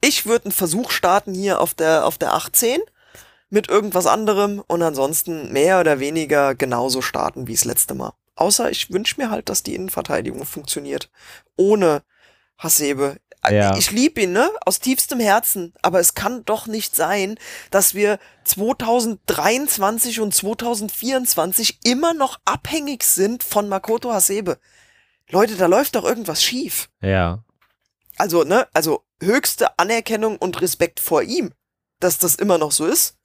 Ich 0.00 0.26
würde 0.26 0.46
einen 0.46 0.52
Versuch 0.52 0.90
starten 0.90 1.34
hier 1.34 1.60
auf 1.60 1.74
der, 1.74 2.06
auf 2.06 2.16
der 2.16 2.34
18 2.34 2.80
mit 3.50 3.68
irgendwas 3.68 4.06
anderem 4.06 4.62
und 4.66 4.82
ansonsten 4.82 5.52
mehr 5.52 5.80
oder 5.80 6.00
weniger 6.00 6.54
genauso 6.54 7.02
starten 7.02 7.46
wie 7.46 7.54
das 7.54 7.64
letzte 7.64 7.94
Mal. 7.94 8.12
Außer 8.36 8.70
ich 8.70 8.92
wünsche 8.92 9.20
mir 9.20 9.30
halt, 9.30 9.48
dass 9.48 9.64
die 9.64 9.74
Innenverteidigung 9.74 10.44
funktioniert. 10.44 11.10
Ohne 11.56 12.02
Hasebe. 12.56 13.16
Ja. 13.52 13.76
Ich 13.76 13.90
liebe 13.90 14.22
ihn, 14.22 14.32
ne? 14.32 14.48
Aus 14.64 14.80
tiefstem 14.80 15.20
Herzen. 15.20 15.74
Aber 15.82 16.00
es 16.00 16.14
kann 16.14 16.44
doch 16.44 16.66
nicht 16.66 16.94
sein, 16.96 17.38
dass 17.70 17.94
wir 17.94 18.18
2023 18.44 20.20
und 20.20 20.34
2024 20.34 21.80
immer 21.84 22.14
noch 22.14 22.38
abhängig 22.44 23.04
sind 23.04 23.42
von 23.42 23.68
Makoto 23.68 24.12
Hasebe. 24.12 24.58
Leute, 25.30 25.56
da 25.56 25.66
läuft 25.66 25.94
doch 25.94 26.04
irgendwas 26.04 26.42
schief. 26.42 26.88
Ja. 27.00 27.44
Also, 28.16 28.44
ne, 28.44 28.66
also 28.72 29.02
höchste 29.22 29.78
Anerkennung 29.78 30.36
und 30.36 30.60
Respekt 30.60 31.00
vor 31.00 31.22
ihm, 31.22 31.52
dass 32.00 32.18
das 32.18 32.34
immer 32.34 32.58
noch 32.58 32.72
so 32.72 32.86
ist, 32.86 33.16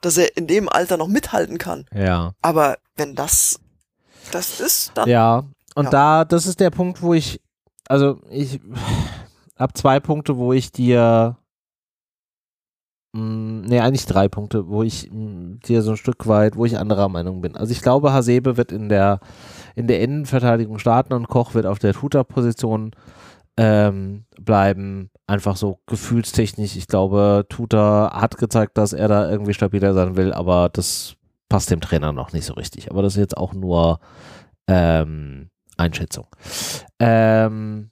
dass 0.00 0.16
er 0.16 0.36
in 0.36 0.46
dem 0.46 0.68
Alter 0.68 0.96
noch 0.96 1.08
mithalten 1.08 1.58
kann. 1.58 1.86
Ja. 1.94 2.32
Aber 2.42 2.78
wenn 2.96 3.14
das 3.14 3.60
das 4.32 4.60
ist, 4.60 4.92
dann 4.94 5.08
Ja. 5.08 5.44
Und 5.74 5.84
Ja. 5.86 5.90
da, 5.90 6.24
das 6.24 6.46
ist 6.46 6.60
der 6.60 6.70
Punkt, 6.70 7.02
wo 7.02 7.14
ich, 7.14 7.40
also 7.88 8.20
ich 8.30 8.60
habe 9.60 9.74
zwei 9.74 10.00
Punkte, 10.00 10.36
wo 10.36 10.52
ich 10.52 10.72
dir 10.72 11.36
nee, 13.12 13.80
eigentlich 13.80 14.06
drei 14.06 14.28
Punkte, 14.28 14.68
wo 14.68 14.82
ich 14.82 15.10
mh, 15.10 15.58
dir 15.66 15.82
so 15.82 15.92
ein 15.92 15.96
Stück 15.96 16.26
weit, 16.28 16.56
wo 16.56 16.64
ich 16.64 16.78
anderer 16.78 17.08
Meinung 17.08 17.40
bin. 17.40 17.56
Also 17.56 17.72
ich 17.72 17.82
glaube, 17.82 18.12
Hasebe 18.12 18.56
wird 18.56 18.72
in 18.72 18.88
der, 18.88 19.20
in 19.74 19.88
der 19.88 20.00
Innenverteidigung 20.00 20.78
starten 20.78 21.14
und 21.14 21.28
Koch 21.28 21.54
wird 21.54 21.66
auf 21.66 21.78
der 21.78 21.92
Tutor-Position 21.92 22.92
ähm, 23.56 24.24
bleiben. 24.40 25.10
Einfach 25.26 25.56
so 25.56 25.80
gefühlstechnisch. 25.86 26.76
Ich 26.76 26.86
glaube, 26.86 27.46
Tutor 27.48 28.10
hat 28.12 28.36
gezeigt, 28.36 28.78
dass 28.78 28.92
er 28.92 29.08
da 29.08 29.28
irgendwie 29.28 29.54
stabiler 29.54 29.92
sein 29.92 30.16
will, 30.16 30.32
aber 30.32 30.68
das 30.72 31.16
passt 31.48 31.70
dem 31.70 31.80
Trainer 31.80 32.12
noch 32.12 32.32
nicht 32.32 32.46
so 32.46 32.54
richtig. 32.54 32.90
Aber 32.90 33.02
das 33.02 33.14
ist 33.14 33.20
jetzt 33.20 33.36
auch 33.36 33.54
nur 33.54 33.98
ähm, 34.68 35.50
Einschätzung. 35.76 36.26
Ähm, 37.00 37.90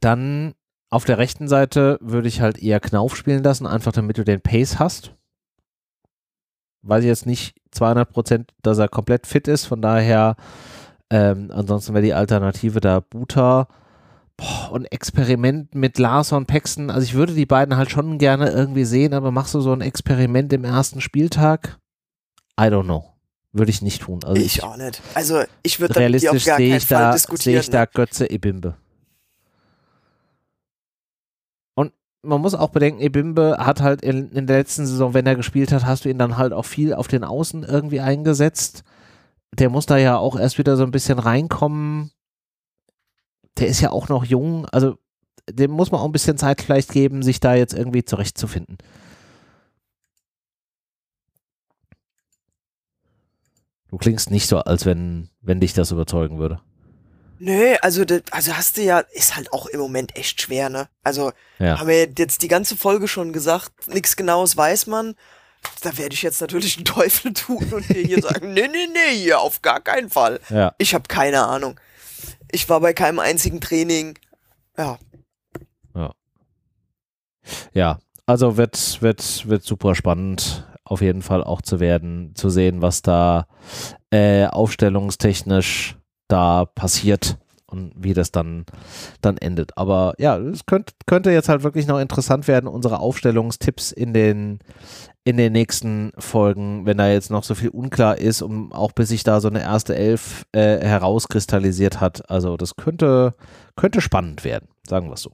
dann 0.00 0.54
auf 0.90 1.04
der 1.04 1.18
rechten 1.18 1.48
Seite 1.48 1.98
würde 2.00 2.28
ich 2.28 2.40
halt 2.40 2.58
eher 2.58 2.80
Knauf 2.80 3.16
spielen 3.16 3.42
lassen, 3.42 3.66
einfach 3.66 3.92
damit 3.92 4.18
du 4.18 4.24
den 4.24 4.40
Pace 4.40 4.78
hast. 4.78 5.14
Weiß 6.82 7.02
ich 7.02 7.08
jetzt 7.08 7.26
nicht 7.26 7.56
200 7.72 8.08
Prozent, 8.08 8.54
dass 8.62 8.78
er 8.78 8.88
komplett 8.88 9.26
fit 9.26 9.48
ist, 9.48 9.66
von 9.66 9.82
daher 9.82 10.36
ähm, 11.10 11.50
ansonsten 11.52 11.94
wäre 11.94 12.04
die 12.04 12.14
Alternative 12.14 12.80
da 12.80 13.00
Buta 13.00 13.68
Boah, 14.36 14.70
und 14.72 14.84
Experiment 14.86 15.74
mit 15.74 15.98
Larson 15.98 16.46
Paxton. 16.46 16.90
Also 16.90 17.04
ich 17.04 17.14
würde 17.14 17.32
die 17.32 17.46
beiden 17.46 17.76
halt 17.76 17.90
schon 17.90 18.18
gerne 18.18 18.50
irgendwie 18.50 18.84
sehen, 18.84 19.14
aber 19.14 19.30
machst 19.30 19.54
du 19.54 19.60
so 19.60 19.72
ein 19.72 19.80
Experiment 19.80 20.52
im 20.52 20.64
ersten 20.64 21.00
Spieltag? 21.00 21.78
I 22.60 22.64
don't 22.64 22.84
know. 22.84 23.12
Würde 23.52 23.70
ich 23.70 23.80
nicht 23.80 24.02
tun. 24.02 24.20
Also 24.24 24.36
ich, 24.36 24.56
ich 24.58 24.62
auch 24.62 24.76
nicht. 24.76 25.00
Also 25.14 25.42
ich 25.62 25.80
würde 25.80 25.96
realistisch 25.96 26.44
sehe 26.44 26.76
ich, 26.76 26.86
da, 26.86 27.16
sehe 27.16 27.60
ich 27.60 27.70
da 27.70 27.80
ne? 27.80 27.88
Götze 27.92 28.28
Ebimbe. 28.28 28.76
Und 31.74 31.92
man 32.26 32.40
muss 32.40 32.54
auch 32.54 32.70
bedenken, 32.70 33.00
Ebimbe 33.00 33.56
hat 33.58 33.80
halt 33.80 34.02
in, 34.02 34.30
in 34.32 34.46
der 34.46 34.58
letzten 34.58 34.86
Saison, 34.86 35.14
wenn 35.14 35.26
er 35.26 35.36
gespielt 35.36 35.72
hat, 35.72 35.86
hast 35.86 36.04
du 36.04 36.08
ihn 36.08 36.18
dann 36.18 36.36
halt 36.36 36.52
auch 36.52 36.64
viel 36.64 36.92
auf 36.94 37.08
den 37.08 37.24
Außen 37.24 37.62
irgendwie 37.62 38.00
eingesetzt. 38.00 38.84
Der 39.52 39.70
muss 39.70 39.86
da 39.86 39.96
ja 39.96 40.18
auch 40.18 40.38
erst 40.38 40.58
wieder 40.58 40.76
so 40.76 40.82
ein 40.82 40.90
bisschen 40.90 41.18
reinkommen. 41.18 42.10
Der 43.58 43.68
ist 43.68 43.80
ja 43.80 43.90
auch 43.90 44.08
noch 44.08 44.24
jung, 44.24 44.66
also 44.66 44.96
dem 45.48 45.70
muss 45.70 45.90
man 45.90 46.00
auch 46.00 46.06
ein 46.06 46.12
bisschen 46.12 46.36
Zeit 46.36 46.60
vielleicht 46.60 46.90
geben, 46.90 47.22
sich 47.22 47.40
da 47.40 47.54
jetzt 47.54 47.72
irgendwie 47.72 48.04
zurechtzufinden. 48.04 48.78
Du 53.88 53.96
klingst 53.96 54.30
nicht 54.30 54.48
so, 54.48 54.58
als 54.58 54.84
wenn, 54.84 55.30
wenn 55.40 55.60
dich 55.60 55.72
das 55.72 55.92
überzeugen 55.92 56.38
würde. 56.38 56.60
Nö, 57.38 57.74
also, 57.82 58.04
also 58.30 58.56
hast 58.56 58.76
du 58.76 58.82
ja, 58.82 59.00
ist 59.00 59.36
halt 59.36 59.52
auch 59.52 59.66
im 59.66 59.80
Moment 59.80 60.16
echt 60.16 60.40
schwer, 60.40 60.68
ne? 60.68 60.88
Also 61.02 61.32
Ja. 61.58 61.78
haben 61.78 61.88
wir 61.88 62.08
jetzt 62.16 62.42
die 62.42 62.48
ganze 62.48 62.76
Folge 62.76 63.08
schon 63.08 63.32
gesagt, 63.32 63.88
nichts 63.88 64.16
Genaues 64.16 64.56
weiß 64.56 64.86
man. 64.86 65.14
Da 65.82 65.98
werde 65.98 66.14
ich 66.14 66.22
jetzt 66.22 66.40
natürlich 66.40 66.76
einen 66.76 66.84
Teufel 66.84 67.32
tun 67.32 67.72
und 67.72 67.88
dir 67.88 68.02
hier 68.02 68.22
sagen, 68.22 68.52
nee, 68.54 68.68
nee, 68.68 68.86
nee, 68.92 69.16
hier 69.16 69.40
auf 69.40 69.62
gar 69.62 69.80
keinen 69.80 70.10
Fall. 70.10 70.40
Ja. 70.48 70.74
Ich 70.78 70.94
habe 70.94 71.08
keine 71.08 71.44
Ahnung. 71.46 71.78
Ich 72.52 72.68
war 72.68 72.80
bei 72.80 72.92
keinem 72.92 73.18
einzigen 73.18 73.60
Training. 73.60 74.18
Ja, 74.78 74.98
Ja, 77.72 77.98
also 78.26 78.56
wird, 78.56 79.00
wird, 79.02 79.48
wird 79.48 79.62
super 79.62 79.94
spannend, 79.94 80.66
auf 80.84 81.00
jeden 81.00 81.22
Fall 81.22 81.44
auch 81.44 81.62
zu 81.62 81.80
werden, 81.80 82.34
zu 82.34 82.50
sehen, 82.50 82.82
was 82.82 83.02
da 83.02 83.46
äh, 84.10 84.46
aufstellungstechnisch 84.46 85.96
da 86.28 86.64
passiert 86.64 87.38
und 87.66 87.92
wie 87.96 88.14
das 88.14 88.30
dann, 88.30 88.64
dann 89.20 89.36
endet. 89.38 89.76
Aber 89.76 90.14
ja, 90.18 90.38
es 90.38 90.66
könnte, 90.66 90.94
könnte 91.06 91.30
jetzt 91.32 91.48
halt 91.48 91.62
wirklich 91.64 91.86
noch 91.86 91.98
interessant 91.98 92.46
werden, 92.48 92.68
unsere 92.68 93.00
Aufstellungstipps 93.00 93.90
in 93.92 94.14
den, 94.14 94.60
in 95.24 95.36
den 95.36 95.52
nächsten 95.52 96.12
Folgen, 96.16 96.86
wenn 96.86 96.98
da 96.98 97.08
jetzt 97.08 97.30
noch 97.30 97.42
so 97.42 97.54
viel 97.56 97.70
unklar 97.70 98.18
ist 98.18 98.40
und 98.42 98.72
auch 98.72 98.92
bis 98.92 99.08
sich 99.08 99.24
da 99.24 99.40
so 99.40 99.48
eine 99.48 99.62
erste 99.62 99.96
Elf 99.96 100.46
äh, 100.52 100.78
herauskristallisiert 100.78 102.00
hat. 102.00 102.30
Also 102.30 102.56
das 102.56 102.76
könnte, 102.76 103.34
könnte 103.74 104.00
spannend 104.00 104.44
werden, 104.44 104.68
sagen 104.88 105.08
wir 105.08 105.14
es 105.14 105.22
so. 105.22 105.32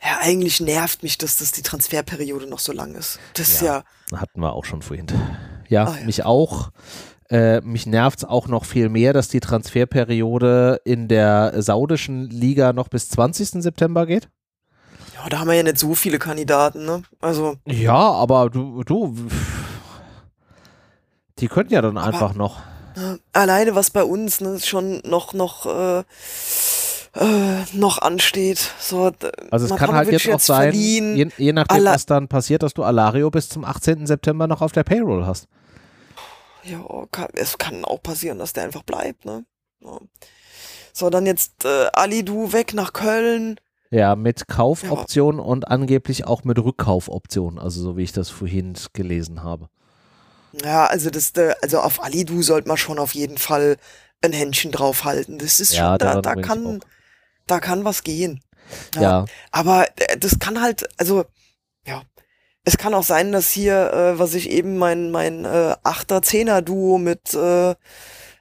ja, 0.00 0.18
eigentlich 0.20 0.60
nervt 0.60 1.02
mich, 1.02 1.18
dass 1.18 1.36
das 1.38 1.50
die 1.50 1.62
Transferperiode 1.62 2.46
noch 2.46 2.60
so 2.60 2.72
lang 2.72 2.94
ist. 2.94 3.18
Das 3.34 3.48
ist 3.48 3.62
Ja. 3.62 3.82
ja, 4.12 4.20
Hatten 4.20 4.40
wir 4.40 4.52
auch 4.52 4.64
schon 4.64 4.80
vorhin. 4.82 5.06
Ja, 5.68 5.86
Ah, 5.86 5.96
ja. 5.98 6.06
mich 6.06 6.24
auch. 6.24 6.70
Äh, 7.28 7.60
mich 7.62 7.86
nervt 7.86 8.20
es 8.20 8.24
auch 8.24 8.46
noch 8.46 8.64
viel 8.64 8.88
mehr, 8.88 9.12
dass 9.12 9.28
die 9.28 9.40
Transferperiode 9.40 10.80
in 10.84 11.08
der 11.08 11.60
saudischen 11.62 12.30
Liga 12.30 12.72
noch 12.72 12.88
bis 12.88 13.08
20. 13.10 13.62
September 13.62 14.06
geht. 14.06 14.28
ja, 15.14 15.28
da 15.28 15.40
haben 15.40 15.48
wir 15.48 15.54
ja 15.54 15.62
nicht 15.64 15.78
so 15.78 15.94
viele 15.96 16.18
Kandidaten, 16.20 16.84
ne? 16.84 17.02
Also, 17.20 17.56
Ja, 17.66 17.94
aber 17.96 18.48
du, 18.50 18.84
du, 18.84 19.14
die 21.38 21.48
könnten 21.48 21.72
ja 21.74 21.82
dann 21.82 21.98
einfach 21.98 22.34
noch. 22.34 22.58
äh, 22.96 23.16
alleine 23.32 23.74
was 23.74 23.90
bei 23.90 24.04
uns 24.04 24.40
ne, 24.40 24.58
schon 24.60 25.00
noch, 25.04 25.34
noch, 25.34 25.66
äh, 25.66 25.98
äh, 26.00 27.64
noch 27.72 27.98
ansteht. 27.98 28.72
So, 28.78 29.10
Also 29.50 29.66
es 29.66 29.76
kann 29.78 29.92
halt 29.94 30.10
jetzt 30.12 30.28
auch 30.28 30.40
sein, 30.40 30.72
je, 30.72 31.28
je 31.36 31.52
nachdem, 31.52 31.76
Alla- 31.76 31.94
was 31.94 32.06
dann 32.06 32.28
passiert, 32.28 32.62
dass 32.62 32.72
du 32.74 32.84
Alario 32.84 33.30
bis 33.30 33.48
zum 33.48 33.64
18. 33.64 34.06
September 34.06 34.46
noch 34.46 34.62
auf 34.62 34.72
der 34.72 34.84
Payroll 34.84 35.26
hast. 35.26 35.48
Ja, 36.68 37.06
kann, 37.10 37.28
es 37.34 37.58
kann 37.58 37.84
auch 37.84 38.02
passieren, 38.02 38.38
dass 38.38 38.52
der 38.52 38.64
einfach 38.64 38.82
bleibt, 38.82 39.24
ne? 39.24 39.44
Ja. 39.80 40.00
So, 40.92 41.10
dann 41.10 41.26
jetzt 41.26 41.64
äh, 41.64 41.86
Ali 41.92 42.24
Du 42.24 42.52
weg 42.52 42.74
nach 42.74 42.92
Köln. 42.92 43.60
Ja, 43.90 44.16
mit 44.16 44.48
Kaufoption 44.48 45.38
und 45.38 45.68
angeblich 45.68 46.26
auch 46.26 46.42
mit 46.44 46.58
Rückkaufoption, 46.58 47.58
also 47.58 47.80
so 47.82 47.96
wie 47.96 48.02
ich 48.02 48.12
das 48.12 48.30
vorhin 48.30 48.74
gelesen 48.92 49.42
habe. 49.42 49.68
Ja, 50.62 50.86
also 50.86 51.10
das, 51.10 51.30
äh, 51.32 51.54
also 51.62 51.80
auf 51.80 52.02
Ali 52.02 52.24
Du 52.24 52.42
sollte 52.42 52.68
man 52.68 52.76
schon 52.76 52.98
auf 52.98 53.14
jeden 53.14 53.38
Fall 53.38 53.76
ein 54.22 54.32
Händchen 54.32 54.72
drauf 54.72 55.04
halten. 55.04 55.38
Das 55.38 55.60
ist 55.60 55.74
Ja, 55.74 55.90
schon, 55.90 55.98
da, 55.98 56.20
da 56.22 56.34
kann, 56.34 56.80
da 57.46 57.60
kann 57.60 57.84
was 57.84 58.02
gehen. 58.02 58.40
Ja, 58.94 59.24
Aber 59.52 59.86
äh, 59.96 60.16
das 60.18 60.38
kann 60.38 60.60
halt, 60.60 60.88
also, 60.98 61.20
ja. 61.20 61.26
Es 62.68 62.76
kann 62.76 62.94
auch 62.94 63.04
sein, 63.04 63.30
dass 63.30 63.48
hier, 63.48 63.92
äh, 63.92 64.18
was 64.18 64.34
ich 64.34 64.50
eben 64.50 64.76
mein, 64.76 65.12
mein 65.12 65.44
äh, 65.44 65.76
Achter-Zehner-Duo 65.84 66.98
mit 66.98 67.32
äh, 67.32 67.76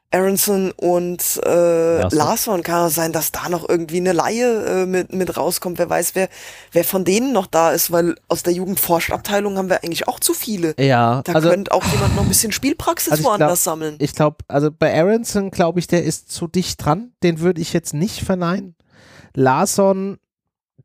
Aronson 0.09 0.71
und 0.71 1.39
äh. 1.45 2.07
Larsson 2.07 2.63
kann 2.63 2.87
auch 2.87 2.89
sein, 2.89 3.11
dass 3.11 3.31
da 3.31 3.49
noch 3.49 3.69
irgendwie 3.69 3.97
eine 3.97 4.13
Laie 4.13 4.65
äh, 4.65 4.85
mit, 4.87 5.13
mit 5.13 5.37
rauskommt. 5.37 5.77
Wer 5.77 5.89
weiß, 5.89 6.15
wer, 6.15 6.29
wer 6.71 6.83
von 6.83 7.05
denen 7.05 7.33
noch 7.33 7.45
da 7.45 7.71
ist, 7.71 7.91
weil 7.91 8.15
aus 8.27 8.41
der 8.41 8.53
Jugendforschabteilung 8.53 9.59
haben 9.59 9.69
wir 9.69 9.83
eigentlich 9.83 10.07
auch 10.07 10.19
zu 10.19 10.33
viele. 10.33 10.73
ja. 10.79 11.21
Da 11.23 11.33
also, 11.33 11.49
könnte 11.49 11.71
auch 11.71 11.85
jemand 11.85 12.15
noch 12.15 12.23
ein 12.23 12.29
bisschen 12.29 12.51
Spielpraxis 12.51 13.11
Also 13.11 13.21
ich 13.21 13.27
glaub- 13.27 13.39
woanders 13.39 13.63
sammeln. 13.63 13.95
ich 13.99 14.15
glaube, 14.15 14.37
also 14.47 14.71
bei 14.71 14.97
Aronson 14.97 15.51
glaube 15.51 15.79
ich, 15.79 15.85
der 15.85 16.03
ist 16.03 16.31
zu 16.31 16.47
dicht 16.47 16.83
dran. 16.83 17.11
Den 17.21 17.41
würde 17.41 17.61
ich 17.61 17.73
jetzt 17.73 17.93
nicht 17.93 18.23
verneinen. 18.23 18.75
Larson, 19.35 20.17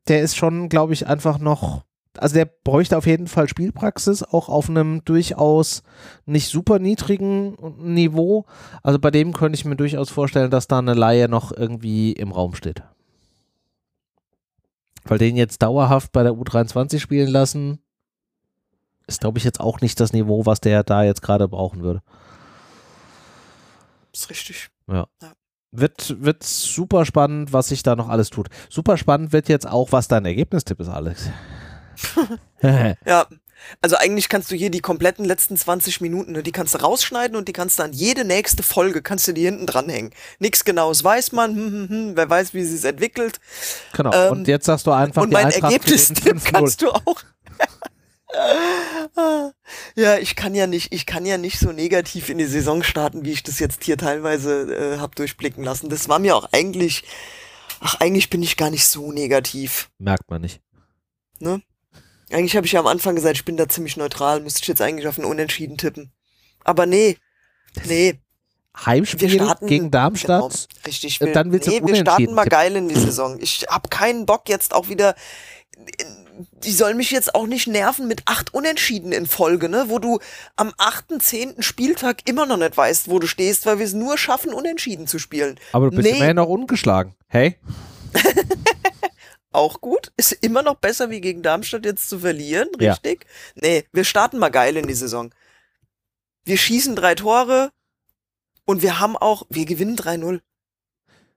der 0.07 0.21
ist 0.21 0.35
schon, 0.35 0.69
glaube 0.69 0.93
ich, 0.93 1.07
einfach 1.07 1.39
noch. 1.39 1.85
Also 2.17 2.35
der 2.35 2.45
bräuchte 2.45 2.97
auf 2.97 3.05
jeden 3.05 3.27
Fall 3.27 3.47
Spielpraxis, 3.47 4.21
auch 4.21 4.49
auf 4.49 4.69
einem 4.69 5.03
durchaus 5.05 5.81
nicht 6.25 6.49
super 6.49 6.79
niedrigen 6.79 7.55
Niveau. 7.79 8.45
Also 8.83 8.99
bei 8.99 9.11
dem 9.11 9.33
könnte 9.33 9.57
ich 9.57 9.65
mir 9.65 9.77
durchaus 9.77 10.09
vorstellen, 10.09 10.51
dass 10.51 10.67
da 10.67 10.79
eine 10.79 10.93
Laie 10.93 11.29
noch 11.29 11.51
irgendwie 11.51 12.11
im 12.11 12.31
Raum 12.31 12.53
steht. 12.53 12.83
Weil 15.05 15.17
den 15.17 15.35
jetzt 15.35 15.61
dauerhaft 15.61 16.11
bei 16.11 16.23
der 16.23 16.33
U23 16.33 16.99
spielen 16.99 17.29
lassen, 17.29 17.79
ist, 19.07 19.21
glaube 19.21 19.37
ich, 19.37 19.43
jetzt 19.43 19.59
auch 19.59 19.81
nicht 19.81 19.99
das 19.99 20.13
Niveau, 20.13 20.45
was 20.45 20.61
der 20.61 20.83
da 20.83 21.03
jetzt 21.03 21.21
gerade 21.21 21.47
brauchen 21.47 21.81
würde. 21.81 22.01
ist 24.13 24.29
richtig. 24.29 24.69
Wird, 25.71 26.21
wird 26.21 26.43
super 26.43 27.05
spannend, 27.05 27.53
was 27.53 27.69
sich 27.69 27.81
da 27.81 27.95
noch 27.95 28.09
alles 28.09 28.29
tut. 28.29 28.49
Super 28.69 28.97
spannend 28.97 29.31
wird 29.31 29.47
jetzt 29.47 29.67
auch, 29.67 29.93
was 29.93 30.09
dein 30.09 30.25
Ergebnistipp 30.25 30.79
ist, 30.81 30.89
Alex. 30.89 31.29
Ja, 33.05 33.27
also 33.81 33.95
eigentlich 33.95 34.29
kannst 34.29 34.51
du 34.51 34.55
hier 34.55 34.69
die 34.69 34.79
kompletten 34.79 35.25
letzten 35.25 35.57
20 35.57 36.01
Minuten, 36.01 36.33
ne, 36.33 36.43
die 36.43 36.51
kannst 36.51 36.73
du 36.75 36.79
rausschneiden 36.79 37.35
und 37.35 37.47
die 37.47 37.53
kannst 37.53 37.79
du 37.79 37.83
an 37.83 37.93
jede 37.93 38.25
nächste 38.25 38.63
Folge, 38.63 39.01
kannst 39.01 39.27
du 39.27 39.33
die 39.33 39.43
hinten 39.43 39.65
dranhängen. 39.65 40.11
Nichts 40.39 40.65
Genaues 40.65 41.03
weiß 41.03 41.31
man, 41.31 41.55
hm, 41.55 41.71
hm, 41.71 41.89
hm, 41.89 42.11
wer 42.15 42.29
weiß, 42.29 42.53
wie 42.53 42.63
sie 42.63 42.75
es 42.75 42.83
entwickelt. 42.83 43.39
genau. 43.93 44.11
Ähm, 44.13 44.31
und 44.31 44.47
jetzt 44.47 44.65
sagst 44.65 44.87
du 44.87 44.91
einfach, 44.91 45.23
und 45.23 45.29
die 45.29 45.33
mein 45.33 45.47
Eintracht 45.47 45.73
5-0. 45.73 46.51
kannst 46.51 46.81
du 46.81 46.91
auch. 46.91 47.21
ja, 49.95 50.17
ich 50.17 50.35
kann 50.35 50.55
ja 50.55 50.67
nicht, 50.67 50.93
ich 50.93 51.05
kann 51.05 51.25
ja 51.25 51.37
nicht 51.37 51.59
so 51.59 51.71
negativ 51.71 52.29
in 52.29 52.37
die 52.37 52.45
Saison 52.45 52.83
starten, 52.83 53.25
wie 53.25 53.31
ich 53.31 53.43
das 53.43 53.59
jetzt 53.59 53.83
hier 53.83 53.97
teilweise 53.97 54.95
äh, 54.95 54.99
hab 54.99 55.15
durchblicken 55.15 55.63
lassen. 55.63 55.89
Das 55.89 56.07
war 56.07 56.19
mir 56.19 56.35
auch 56.35 56.49
eigentlich, 56.51 57.03
ach, 57.79 57.95
eigentlich 57.99 58.29
bin 58.29 58.41
ich 58.41 58.57
gar 58.57 58.69
nicht 58.69 58.87
so 58.87 59.11
negativ. 59.11 59.89
Merkt 59.97 60.29
man 60.29 60.41
nicht. 60.41 60.61
Ne? 61.39 61.61
Eigentlich 62.31 62.55
habe 62.55 62.65
ich 62.65 62.71
ja 62.73 62.79
am 62.79 62.87
Anfang 62.87 63.15
gesagt, 63.15 63.35
ich 63.35 63.45
bin 63.45 63.57
da 63.57 63.67
ziemlich 63.67 63.97
neutral, 63.97 64.39
müsste 64.41 64.61
ich 64.61 64.67
jetzt 64.67 64.81
eigentlich 64.81 65.07
auf 65.07 65.17
einen 65.17 65.27
Unentschieden 65.29 65.77
tippen. 65.77 66.11
Aber 66.63 66.85
nee, 66.85 67.17
nee, 67.85 68.19
Heimspiel 68.85 69.53
gegen 69.61 69.91
Darmstadt. 69.91 70.41
Genau, 70.41 70.85
richtig. 70.87 71.19
Äh, 71.21 71.25
Wir, 71.25 71.33
dann 71.33 71.51
willst 71.51 71.67
nee, 71.67 71.81
wir 71.83 71.95
starten 71.95 72.33
mal 72.33 72.45
geil 72.45 72.75
in 72.75 72.87
die 72.87 72.95
Saison. 72.95 73.37
Ich 73.41 73.65
hab 73.67 73.91
keinen 73.91 74.25
Bock 74.25 74.47
jetzt 74.47 74.73
auch 74.73 74.87
wieder 74.87 75.15
die 76.63 76.71
soll 76.71 76.93
mich 76.93 77.11
jetzt 77.11 77.35
auch 77.35 77.47
nicht 77.47 77.67
nerven 77.67 78.07
mit 78.07 78.23
acht 78.25 78.53
Unentschieden 78.53 79.11
in 79.11 79.25
Folge, 79.25 79.69
ne? 79.69 79.85
Wo 79.87 79.99
du 79.99 80.19
am 80.55 80.73
achten, 80.77 81.19
zehnten 81.19 81.61
Spieltag 81.63 82.27
immer 82.29 82.45
noch 82.45 82.57
nicht 82.57 82.75
weißt, 82.77 83.09
wo 83.09 83.19
du 83.19 83.27
stehst, 83.27 83.65
weil 83.65 83.79
wir 83.79 83.85
es 83.85 83.93
nur 83.93 84.17
schaffen, 84.17 84.53
Unentschieden 84.53 85.07
zu 85.07 85.19
spielen. 85.19 85.59
Aber 85.71 85.89
du 85.89 85.95
bist 85.97 86.09
Nee. 86.09 86.15
immerhin 86.17 86.37
noch 86.37 86.47
ungeschlagen. 86.47 87.15
Hey? 87.27 87.57
Auch 89.51 89.81
gut. 89.81 90.11
Ist 90.17 90.31
immer 90.31 90.61
noch 90.63 90.75
besser, 90.75 91.09
wie 91.09 91.21
gegen 91.21 91.41
Darmstadt 91.41 91.85
jetzt 91.85 92.09
zu 92.09 92.19
verlieren, 92.19 92.69
Ja. 92.79 92.91
richtig? 92.93 93.25
Nee, 93.55 93.85
wir 93.91 94.03
starten 94.05 94.37
mal 94.39 94.49
geil 94.49 94.77
in 94.77 94.87
die 94.87 94.93
Saison. 94.93 95.33
Wir 96.45 96.57
schießen 96.57 96.95
drei 96.95 97.15
Tore 97.15 97.71
und 98.65 98.81
wir 98.81 98.99
haben 98.99 99.17
auch, 99.17 99.43
wir 99.49 99.65
gewinnen 99.65 99.95
3-0. 99.97 100.41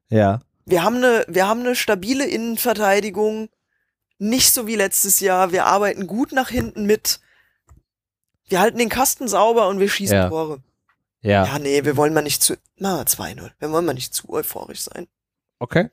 Ja. 0.08 0.40
Wir 0.64 0.82
haben 0.82 0.96
eine, 0.96 1.24
wir 1.28 1.46
haben 1.48 1.60
eine 1.60 1.74
stabile 1.76 2.26
Innenverteidigung. 2.26 3.48
Nicht 4.18 4.54
so 4.54 4.66
wie 4.66 4.76
letztes 4.76 5.20
Jahr. 5.20 5.50
Wir 5.52 5.66
arbeiten 5.66 6.06
gut 6.06 6.32
nach 6.32 6.48
hinten 6.48 6.86
mit. 6.86 7.20
Wir 8.46 8.60
halten 8.60 8.78
den 8.78 8.88
Kasten 8.88 9.26
sauber 9.28 9.68
und 9.68 9.80
wir 9.80 9.88
schießen 9.88 10.16
Ja. 10.16 10.28
Tore. 10.28 10.62
Ja. 11.20 11.46
Ja, 11.46 11.58
nee, 11.58 11.84
wir 11.84 11.96
wollen 11.96 12.14
mal 12.14 12.22
nicht 12.22 12.42
zu, 12.42 12.56
na, 12.76 13.02
2-0. 13.02 13.50
Wir 13.58 13.70
wollen 13.72 13.84
mal 13.86 13.94
nicht 13.94 14.14
zu 14.14 14.28
euphorisch 14.30 14.82
sein. 14.82 15.08
Okay. 15.58 15.90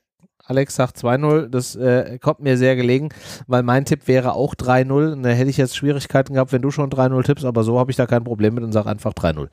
Alex 0.52 0.74
sagt 0.74 0.98
2-0, 0.98 1.48
das 1.48 1.74
äh, 1.76 2.18
kommt 2.20 2.40
mir 2.40 2.58
sehr 2.58 2.76
gelegen, 2.76 3.08
weil 3.46 3.62
mein 3.62 3.86
Tipp 3.86 4.06
wäre 4.06 4.34
auch 4.34 4.54
3-0. 4.54 5.12
Und 5.14 5.22
Da 5.22 5.30
hätte 5.30 5.48
ich 5.50 5.56
jetzt 5.56 5.74
Schwierigkeiten 5.76 6.34
gehabt, 6.34 6.52
wenn 6.52 6.60
du 6.62 6.70
schon 6.70 6.90
3-0 6.90 7.22
tippst, 7.24 7.44
aber 7.46 7.64
so 7.64 7.78
habe 7.78 7.90
ich 7.90 7.96
da 7.96 8.06
kein 8.06 8.22
Problem 8.24 8.54
mit 8.54 8.64
und 8.64 8.72
sage 8.72 8.90
einfach 8.90 9.14
3-0. 9.14 9.48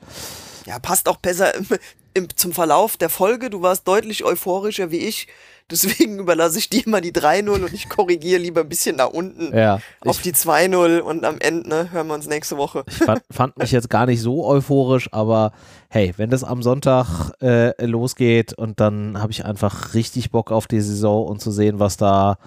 Ja, 0.66 0.78
passt 0.78 1.08
auch 1.08 1.16
besser 1.16 1.54
im, 1.54 1.66
im, 2.12 2.28
zum 2.36 2.52
Verlauf 2.52 2.98
der 2.98 3.08
Folge. 3.08 3.48
Du 3.48 3.62
warst 3.62 3.88
deutlich 3.88 4.24
euphorischer 4.24 4.90
wie 4.90 4.98
ich. 4.98 5.26
Deswegen 5.70 6.18
überlasse 6.24 6.58
ich 6.58 6.68
dir 6.68 6.82
mal 6.86 7.00
die 7.00 7.12
3-0 7.12 7.48
und 7.48 7.72
ich 7.72 7.88
korrigiere 7.88 8.40
lieber 8.40 8.60
ein 8.60 8.68
bisschen 8.68 8.96
nach 8.96 9.08
unten 9.08 9.56
Ja. 9.56 9.80
auf 10.00 10.20
die 10.20 10.32
2-0 10.34 10.98
und 11.00 11.24
am 11.24 11.38
Ende 11.40 11.68
ne, 11.68 11.90
hören 11.92 12.08
wir 12.08 12.14
uns 12.14 12.28
nächste 12.28 12.56
Woche. 12.58 12.84
ich 12.88 12.96
fand, 12.98 13.22
fand 13.30 13.56
mich 13.56 13.72
jetzt 13.72 13.88
gar 13.88 14.04
nicht 14.06 14.20
so 14.20 14.44
euphorisch, 14.46 15.08
aber 15.12 15.52
hey, 15.92 16.14
wenn 16.16 16.30
das 16.30 16.44
am 16.44 16.62
Sonntag 16.62 17.32
äh, 17.42 17.84
losgeht 17.84 18.52
und 18.52 18.78
dann 18.78 19.20
habe 19.20 19.32
ich 19.32 19.44
einfach 19.44 19.92
richtig 19.92 20.30
Bock 20.30 20.52
auf 20.52 20.68
die 20.68 20.80
Saison 20.80 21.26
und 21.26 21.40
zu 21.40 21.50
sehen, 21.50 21.80
was 21.80 21.96
da, 21.96 22.38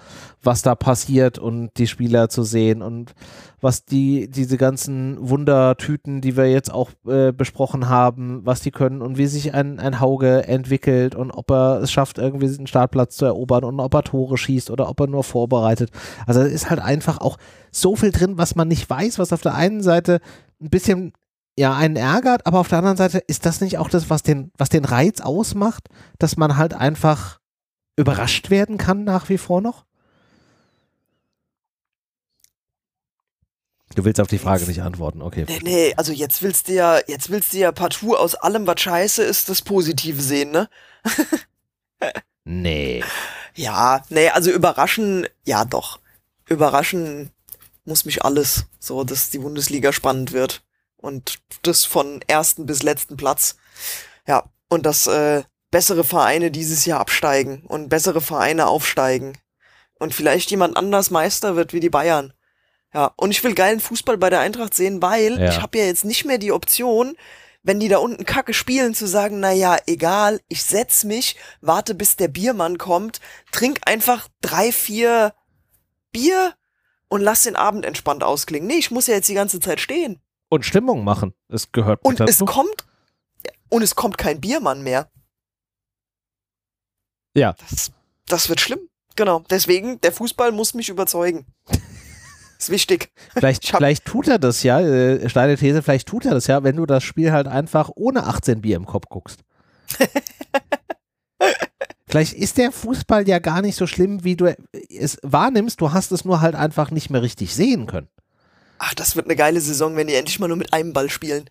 was 0.42 0.62
da 0.62 0.74
passiert 0.74 1.38
und 1.38 1.70
die 1.76 1.86
Spieler 1.86 2.30
zu 2.30 2.42
sehen 2.42 2.80
und 2.80 3.14
was 3.60 3.84
die, 3.84 4.30
diese 4.30 4.56
ganzen 4.56 5.18
Wundertüten, 5.28 6.22
die 6.22 6.38
wir 6.38 6.50
jetzt 6.50 6.72
auch 6.72 6.90
äh, 7.06 7.32
besprochen 7.32 7.90
haben, 7.90 8.40
was 8.46 8.60
die 8.60 8.70
können 8.70 9.02
und 9.02 9.18
wie 9.18 9.26
sich 9.26 9.52
ein, 9.52 9.78
ein 9.78 10.00
Hauge 10.00 10.48
entwickelt 10.48 11.14
und 11.14 11.30
ob 11.30 11.50
er 11.50 11.82
es 11.82 11.92
schafft, 11.92 12.16
irgendwie 12.16 12.46
einen 12.46 12.66
Startplatz 12.66 13.16
zu 13.16 13.26
erobern 13.26 13.64
und 13.64 13.78
ob 13.78 13.92
er 13.92 14.04
Tore 14.04 14.38
schießt 14.38 14.70
oder 14.70 14.88
ob 14.88 15.00
er 15.00 15.06
nur 15.06 15.22
vorbereitet. 15.22 15.90
Also 16.26 16.40
es 16.40 16.50
ist 16.50 16.70
halt 16.70 16.80
einfach 16.80 17.18
auch 17.18 17.36
so 17.70 17.94
viel 17.94 18.10
drin, 18.10 18.38
was 18.38 18.56
man 18.56 18.68
nicht 18.68 18.88
weiß, 18.88 19.18
was 19.18 19.34
auf 19.34 19.42
der 19.42 19.54
einen 19.54 19.82
Seite 19.82 20.20
ein 20.62 20.70
bisschen 20.70 21.12
ja 21.56 21.74
einen 21.74 21.96
ärgert, 21.96 22.46
aber 22.46 22.60
auf 22.60 22.68
der 22.68 22.78
anderen 22.78 22.96
Seite 22.96 23.18
ist 23.18 23.46
das 23.46 23.60
nicht 23.60 23.78
auch 23.78 23.88
das, 23.88 24.10
was 24.10 24.22
den, 24.22 24.50
was 24.56 24.68
den 24.68 24.84
Reiz 24.84 25.20
ausmacht, 25.20 25.88
dass 26.18 26.36
man 26.36 26.56
halt 26.56 26.74
einfach 26.74 27.38
überrascht 27.96 28.50
werden 28.50 28.78
kann 28.78 29.04
nach 29.04 29.28
wie 29.28 29.38
vor 29.38 29.60
noch? 29.60 29.84
Du 33.94 34.04
willst 34.04 34.20
auf 34.20 34.26
die 34.26 34.38
Frage 34.38 34.64
nicht 34.66 34.82
antworten, 34.82 35.22
okay. 35.22 35.44
Nee, 35.48 35.60
nee, 35.62 35.94
also 35.96 36.12
jetzt 36.12 36.42
willst 36.42 36.68
du 36.68 36.72
ja, 36.72 36.98
jetzt 37.06 37.30
willst 37.30 37.52
du 37.52 37.58
ja 37.58 37.70
partout 37.70 38.16
aus 38.16 38.34
allem, 38.34 38.66
was 38.66 38.80
scheiße 38.80 39.22
ist, 39.22 39.48
das 39.48 39.62
Positive 39.62 40.20
sehen, 40.20 40.50
ne? 40.50 40.68
Nee. 42.44 43.02
Ja, 43.54 44.02
nee, 44.10 44.28
also 44.30 44.50
überraschen, 44.50 45.26
ja 45.44 45.64
doch. 45.64 46.00
Überraschen 46.48 47.30
muss 47.84 48.04
mich 48.04 48.24
alles, 48.24 48.66
so 48.78 49.04
dass 49.04 49.30
die 49.30 49.38
Bundesliga 49.38 49.92
spannend 49.92 50.32
wird. 50.32 50.62
Und 51.04 51.38
das 51.62 51.84
von 51.84 52.22
ersten 52.28 52.64
bis 52.64 52.82
letzten 52.82 53.18
Platz. 53.18 53.56
Ja, 54.26 54.44
und 54.70 54.86
dass 54.86 55.06
äh, 55.06 55.42
bessere 55.70 56.02
Vereine 56.02 56.50
dieses 56.50 56.86
Jahr 56.86 57.00
absteigen 57.00 57.62
und 57.66 57.90
bessere 57.90 58.22
Vereine 58.22 58.68
aufsteigen. 58.68 59.36
Und 59.98 60.14
vielleicht 60.14 60.50
jemand 60.50 60.78
anders 60.78 61.10
Meister 61.10 61.56
wird 61.56 61.74
wie 61.74 61.80
die 61.80 61.90
Bayern. 61.90 62.32
Ja, 62.94 63.12
und 63.16 63.32
ich 63.32 63.44
will 63.44 63.54
geilen 63.54 63.80
Fußball 63.80 64.16
bei 64.16 64.30
der 64.30 64.40
Eintracht 64.40 64.72
sehen, 64.72 65.02
weil 65.02 65.38
Ja. 65.38 65.50
ich 65.50 65.60
habe 65.60 65.76
ja 65.76 65.84
jetzt 65.84 66.06
nicht 66.06 66.24
mehr 66.24 66.38
die 66.38 66.52
Option, 66.52 67.16
wenn 67.62 67.80
die 67.80 67.88
da 67.88 67.98
unten 67.98 68.24
Kacke 68.24 68.54
spielen, 68.54 68.94
zu 68.94 69.06
sagen, 69.06 69.40
na 69.40 69.52
ja, 69.52 69.76
egal, 69.86 70.40
ich 70.48 70.64
setz 70.64 71.04
mich, 71.04 71.36
warte 71.60 71.94
bis 71.94 72.16
der 72.16 72.28
Biermann 72.28 72.78
kommt, 72.78 73.20
trink 73.52 73.80
einfach 73.84 74.28
drei, 74.40 74.72
vier 74.72 75.34
Bier 76.12 76.54
und 77.08 77.20
lass 77.20 77.42
den 77.42 77.56
Abend 77.56 77.84
entspannt 77.84 78.22
ausklingen. 78.22 78.66
Nee, 78.66 78.78
ich 78.78 78.90
muss 78.90 79.06
ja 79.06 79.14
jetzt 79.16 79.28
die 79.28 79.34
ganze 79.34 79.60
Zeit 79.60 79.80
stehen. 79.80 80.20
Und 80.54 80.64
Stimmung 80.64 81.02
machen, 81.02 81.34
es 81.48 81.72
gehört 81.72 82.04
Und 82.04 82.20
es 82.20 82.38
dazu. 82.38 82.44
kommt, 82.44 82.86
und 83.70 83.82
es 83.82 83.96
kommt 83.96 84.18
kein 84.18 84.40
Biermann 84.40 84.84
mehr. 84.84 85.10
Ja. 87.36 87.54
Das, 87.54 87.90
das 88.26 88.48
wird 88.48 88.60
schlimm. 88.60 88.78
Genau. 89.16 89.44
Deswegen, 89.50 90.00
der 90.00 90.12
Fußball 90.12 90.52
muss 90.52 90.74
mich 90.74 90.88
überzeugen. 90.88 91.44
Ist 92.58 92.70
wichtig. 92.70 93.10
Vielleicht, 93.32 93.66
vielleicht 93.66 94.04
tut 94.04 94.28
er 94.28 94.38
das 94.38 94.62
ja, 94.62 94.78
äh, 94.78 95.28
steile 95.28 95.56
These, 95.56 95.82
vielleicht 95.82 96.06
tut 96.06 96.24
er 96.24 96.34
das 96.34 96.46
ja, 96.46 96.62
wenn 96.62 96.76
du 96.76 96.86
das 96.86 97.02
Spiel 97.02 97.32
halt 97.32 97.48
einfach 97.48 97.90
ohne 97.96 98.24
18 98.26 98.60
Bier 98.60 98.76
im 98.76 98.86
Kopf 98.86 99.08
guckst. 99.08 99.40
vielleicht 102.06 102.32
ist 102.34 102.58
der 102.58 102.70
Fußball 102.70 103.28
ja 103.28 103.40
gar 103.40 103.60
nicht 103.60 103.74
so 103.74 103.88
schlimm, 103.88 104.22
wie 104.22 104.36
du 104.36 104.54
es 104.88 105.18
wahrnimmst, 105.24 105.80
du 105.80 105.92
hast 105.92 106.12
es 106.12 106.24
nur 106.24 106.40
halt 106.40 106.54
einfach 106.54 106.92
nicht 106.92 107.10
mehr 107.10 107.22
richtig 107.22 107.56
sehen 107.56 107.86
können. 107.86 108.08
Ach, 108.78 108.94
das 108.94 109.16
wird 109.16 109.26
eine 109.26 109.36
geile 109.36 109.60
Saison, 109.60 109.96
wenn 109.96 110.06
die 110.08 110.14
endlich 110.14 110.38
mal 110.38 110.48
nur 110.48 110.56
mit 110.56 110.72
einem 110.72 110.92
Ball 110.92 111.08
spielen. 111.10 111.48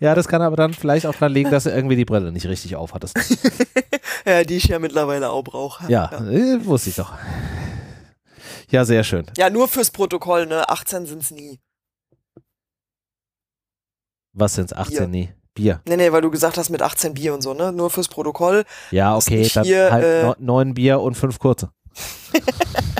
Ja, 0.00 0.14
das 0.14 0.28
kann 0.28 0.40
aber 0.42 0.56
dann 0.56 0.72
vielleicht 0.72 1.06
auch 1.06 1.12
daran 1.12 1.32
liegen, 1.32 1.50
dass 1.50 1.64
du 1.64 1.70
irgendwie 1.70 1.96
die 1.96 2.04
Brille 2.04 2.32
nicht 2.32 2.46
richtig 2.46 2.76
aufhattest. 2.76 3.16
Ja, 4.24 4.44
die 4.44 4.56
ich 4.56 4.66
ja 4.66 4.78
mittlerweile 4.78 5.30
auch 5.30 5.42
brauche. 5.42 5.90
Ja, 5.90 6.08
Äh, 6.12 6.64
wusste 6.64 6.90
ich 6.90 6.96
doch. 6.96 7.12
Ja, 8.70 8.84
sehr 8.84 9.02
schön. 9.02 9.26
Ja, 9.36 9.50
nur 9.50 9.66
fürs 9.66 9.90
Protokoll, 9.90 10.46
ne? 10.46 10.68
18 10.68 11.06
sind's 11.06 11.32
nie. 11.32 11.58
Was 14.32 14.54
sind's? 14.54 14.72
18? 14.72 14.96
Bier. 14.98 15.06
Nee. 15.08 15.34
Bier. 15.54 15.80
Nee, 15.88 15.96
nee, 15.96 16.12
weil 16.12 16.20
du 16.20 16.30
gesagt 16.30 16.56
hast 16.56 16.70
mit 16.70 16.82
18 16.82 17.14
Bier 17.14 17.34
und 17.34 17.42
so, 17.42 17.52
ne? 17.52 17.72
Nur 17.72 17.90
fürs 17.90 18.06
Protokoll. 18.06 18.64
Ja, 18.92 19.16
okay, 19.16 19.50
dann 19.52 19.64
hier, 19.64 19.90
halt 19.90 20.04
äh, 20.04 20.22
neu- 20.22 20.34
neun 20.38 20.74
Bier 20.74 21.00
und 21.00 21.16
fünf 21.16 21.40
kurze. 21.40 21.72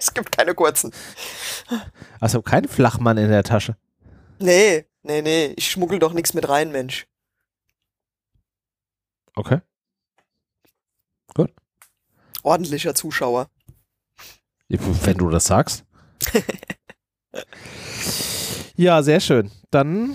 Es 0.02 0.14
gibt 0.14 0.34
keine 0.34 0.54
kurzen. 0.54 0.92
Also 2.20 2.40
kein 2.40 2.66
Flachmann 2.66 3.18
in 3.18 3.28
der 3.28 3.42
Tasche. 3.42 3.76
Nee, 4.38 4.86
nee, 5.02 5.20
nee. 5.20 5.52
Ich 5.56 5.70
schmuggel 5.70 5.98
doch 5.98 6.14
nichts 6.14 6.32
mit 6.32 6.48
rein, 6.48 6.72
Mensch. 6.72 7.06
Okay. 9.34 9.60
Ordentlicher 12.42 12.94
Zuschauer. 12.94 13.50
Wenn 14.68 15.18
du 15.18 15.28
das 15.30 15.44
sagst. 15.44 15.84
ja, 18.76 19.02
sehr 19.02 19.20
schön. 19.20 19.50
Dann 19.70 20.14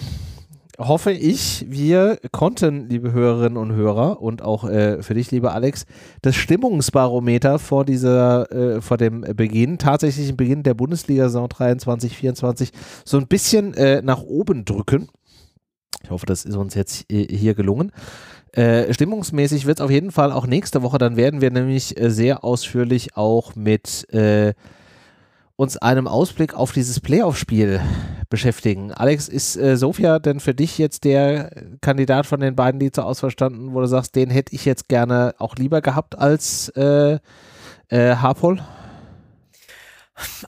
hoffe 0.77 1.11
ich, 1.11 1.65
wir 1.69 2.19
konnten, 2.31 2.89
liebe 2.89 3.11
Hörerinnen 3.11 3.57
und 3.57 3.73
Hörer 3.73 4.21
und 4.21 4.41
auch 4.41 4.67
äh, 4.69 5.01
für 5.01 5.13
dich, 5.13 5.31
lieber 5.31 5.53
Alex, 5.53 5.85
das 6.21 6.35
Stimmungsbarometer 6.35 7.59
vor 7.59 7.85
dieser, 7.85 8.51
äh, 8.51 8.81
vor 8.81 8.97
dem 8.97 9.21
Beginn, 9.21 9.77
tatsächlichen 9.77 10.37
Beginn 10.37 10.63
der 10.63 10.73
Bundesliga-Saison 10.73 11.49
23, 11.49 12.15
24 12.17 12.71
so 13.03 13.17
ein 13.17 13.27
bisschen 13.27 13.73
äh, 13.73 14.01
nach 14.01 14.21
oben 14.21 14.65
drücken. 14.65 15.09
Ich 16.03 16.09
hoffe, 16.09 16.25
das 16.25 16.45
ist 16.45 16.55
uns 16.55 16.75
jetzt 16.75 17.11
äh, 17.11 17.25
hier 17.25 17.55
gelungen. 17.55 17.91
Äh, 18.51 18.93
stimmungsmäßig 18.93 19.65
wird 19.65 19.79
es 19.79 19.83
auf 19.83 19.91
jeden 19.91 20.11
Fall 20.11 20.31
auch 20.31 20.47
nächste 20.47 20.81
Woche, 20.81 20.97
dann 20.97 21.17
werden 21.17 21.41
wir 21.41 21.51
nämlich 21.51 21.99
äh, 21.99 22.09
sehr 22.09 22.43
ausführlich 22.43 23.17
auch 23.17 23.55
mit 23.55 24.07
uns 25.55 25.77
einem 25.77 26.07
Ausblick 26.07 26.53
auf 26.53 26.73
dieses 26.73 26.99
Playoff-Spiel 26.99 27.81
beschäftigen. 28.29 28.91
Alex, 28.91 29.29
ist 29.29 29.55
äh, 29.55 29.77
Sofia 29.77 30.19
denn 30.19 30.39
für 30.39 30.53
dich 30.53 30.77
jetzt 30.77 31.03
der 31.03 31.51
Kandidat 31.81 32.25
von 32.25 32.39
den 32.39 32.55
beiden, 32.55 32.79
die 32.79 32.91
zur 32.91 33.05
Auswahl 33.05 33.31
standen, 33.31 33.73
wo 33.73 33.79
du 33.79 33.87
sagst, 33.87 34.15
den 34.15 34.29
hätte 34.29 34.53
ich 34.53 34.65
jetzt 34.65 34.89
gerne 34.89 35.35
auch 35.37 35.55
lieber 35.55 35.81
gehabt 35.81 36.17
als 36.17 36.69
äh, 36.69 37.19
äh, 37.89 38.15
Harpol? 38.15 38.61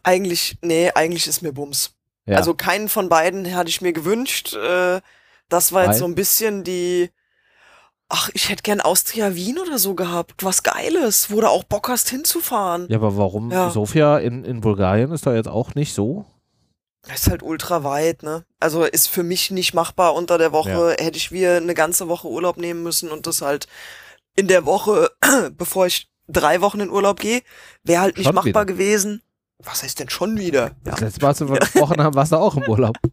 Eigentlich, 0.03 0.57
nee, 0.61 0.91
eigentlich 0.93 1.27
ist 1.27 1.41
mir 1.41 1.53
Bums. 1.53 1.91
Ja. 2.25 2.37
Also 2.37 2.53
keinen 2.53 2.89
von 2.89 3.09
beiden 3.09 3.55
hatte 3.55 3.69
ich 3.69 3.81
mir 3.81 3.93
gewünscht. 3.93 4.53
Äh, 4.55 5.01
das 5.49 5.71
war 5.71 5.83
Weil? 5.83 5.89
jetzt 5.89 5.99
so 5.99 6.05
ein 6.05 6.15
bisschen 6.15 6.63
die. 6.63 7.09
Ach, 8.09 8.29
ich 8.33 8.49
hätte 8.49 8.63
gern 8.63 8.79
Austria 8.79 9.35
Wien 9.35 9.59
oder 9.59 9.77
so 9.77 9.93
gehabt. 9.93 10.43
Was 10.43 10.63
Geiles, 10.63 11.29
wo 11.29 11.41
du 11.41 11.49
auch 11.49 11.63
Bock 11.65 11.89
hast 11.89 12.09
hinzufahren. 12.09 12.87
ja, 12.89 12.97
aber 12.97 13.17
warum 13.17 13.51
Ja. 13.51 13.69
Sofia 13.69 14.17
in, 14.19 14.45
in 14.45 14.61
Bulgarien 14.61 15.11
ist 15.11 15.25
da 15.25 15.33
jetzt 15.35 15.49
auch 15.49 15.75
nicht 15.75 15.93
so? 15.93 16.25
Das 17.03 17.21
ist 17.21 17.29
halt 17.29 17.43
ultra 17.43 17.83
weit, 17.83 18.23
ne? 18.23 18.43
Also 18.59 18.83
ist 18.83 19.07
für 19.07 19.23
mich 19.23 19.51
nicht 19.51 19.73
machbar 19.73 20.13
unter 20.15 20.37
der 20.37 20.51
Woche. 20.51 20.95
Hätte 20.99 21.17
ich 21.17 21.31
wir 21.31 21.57
eine 21.57 21.73
ganze 21.73 22.07
Woche 22.07 22.27
Urlaub 22.27 22.57
nehmen 22.57 22.83
müssen 22.83 23.11
und 23.11 23.27
das 23.27 23.41
halt 23.41 23.67
in 24.35 24.47
der 24.47 24.65
Woche, 24.65 25.09
bevor 25.57 25.85
ich 25.87 26.09
drei 26.27 26.61
Wochen 26.61 26.79
in 26.81 26.89
Urlaub 26.89 27.19
gehe. 27.19 27.41
Wäre 27.83 28.01
halt 28.01 28.17
nicht 28.17 28.25
Schon 28.25 28.35
machbar 28.35 28.63
wieder. 28.63 28.65
gewesen. 28.65 29.21
Was 29.63 29.83
heißt 29.83 29.99
denn 29.99 30.09
schon 30.09 30.37
wieder? 30.37 30.71
Ja, 30.85 30.91
Das 30.91 30.99
letzte 31.01 31.21
Mal, 31.21 31.27
als 31.29 31.39
wir 31.41 31.47
gesprochen 31.59 32.01
haben, 32.03 32.15
warst 32.15 32.31
du 32.31 32.37
auch 32.37 32.55
im 32.55 32.63
Urlaub. 32.63 32.95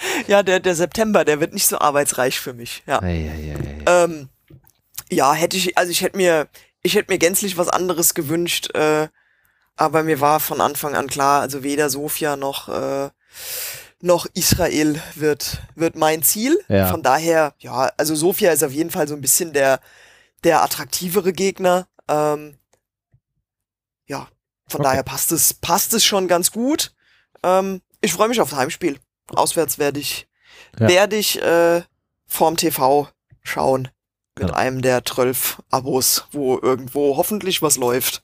ja 0.26 0.42
der, 0.42 0.60
der 0.60 0.74
September, 0.74 1.24
der 1.24 1.40
wird 1.40 1.52
nicht 1.54 1.66
so 1.66 1.78
arbeitsreich 1.78 2.38
für 2.40 2.52
mich. 2.54 2.82
Ja. 2.86 3.02
Ei, 3.02 3.30
ei, 3.30 3.54
ei. 3.54 4.04
Ähm, 4.04 4.28
ja, 5.10 5.32
hätte 5.32 5.56
ich, 5.56 5.76
also 5.78 5.90
ich 5.90 6.02
hätte 6.02 6.16
mir, 6.16 6.48
ich 6.82 6.94
hätte 6.94 7.12
mir 7.12 7.18
gänzlich 7.18 7.56
was 7.56 7.68
anderes 7.68 8.14
gewünscht, 8.14 8.74
äh, 8.74 9.08
aber 9.76 10.02
mir 10.02 10.20
war 10.20 10.40
von 10.40 10.60
Anfang 10.60 10.94
an 10.94 11.06
klar, 11.06 11.40
also 11.40 11.62
weder 11.62 11.88
Sofia 11.90 12.36
noch, 12.36 12.68
äh, 12.68 13.10
noch 14.00 14.26
Israel 14.34 15.00
wird, 15.14 15.62
wird 15.74 15.96
mein 15.96 16.22
Ziel. 16.22 16.58
Ja. 16.68 16.88
Von 16.88 17.02
daher, 17.02 17.54
ja, 17.58 17.90
also 17.96 18.14
Sofia 18.14 18.52
ist 18.52 18.62
auf 18.64 18.72
jeden 18.72 18.90
Fall 18.90 19.08
so 19.08 19.14
ein 19.14 19.20
bisschen 19.20 19.52
der, 19.52 19.80
der 20.44 20.62
attraktivere 20.62 21.32
Gegner. 21.32 21.88
Ähm, 22.08 22.58
ja, 24.06 24.28
von 24.68 24.80
Okay. 24.80 24.90
daher 24.90 25.02
passt 25.02 25.32
es, 25.32 25.54
passt 25.54 25.94
es 25.94 26.04
schon 26.04 26.28
ganz 26.28 26.52
gut. 26.52 26.92
Ähm, 27.42 27.80
ich 28.00 28.12
freue 28.12 28.28
mich 28.28 28.40
aufs 28.40 28.54
Heimspiel. 28.54 28.98
Auswärts 29.34 29.78
werde 29.78 30.00
ich, 30.00 30.26
Ja. 30.78 30.88
werde 30.88 31.16
ich 31.16 31.40
äh, 31.42 31.82
vorm 32.26 32.56
TV 32.56 33.08
schauen. 33.42 33.82
Mit 34.38 34.46
Genau. 34.48 34.54
einem 34.54 34.82
der 34.82 35.04
12 35.04 35.60
Abos, 35.70 36.28
wo 36.30 36.58
irgendwo 36.58 37.16
hoffentlich 37.16 37.60
was 37.60 37.76
läuft. 37.76 38.22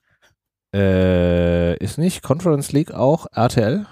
Äh, 0.72 1.76
ist 1.78 1.98
nicht 1.98 2.22
Conference 2.22 2.70
League 2.72 2.92
auch 2.92 3.26
RTL? 3.32 3.86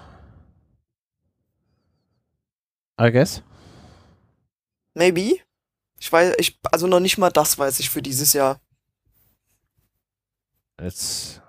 I 3.00 3.10
guess. 3.10 3.42
Maybe. 4.94 5.38
Ich 5.98 6.12
weiß, 6.12 6.34
ich, 6.38 6.58
also 6.70 6.86
noch 6.86 7.00
nicht 7.00 7.18
mal 7.18 7.30
das 7.30 7.58
weiß 7.58 7.80
ich 7.80 7.90
für 7.90 8.02
dieses 8.02 8.32
Jahr. 8.32 8.60
Jetzt. 10.80 11.41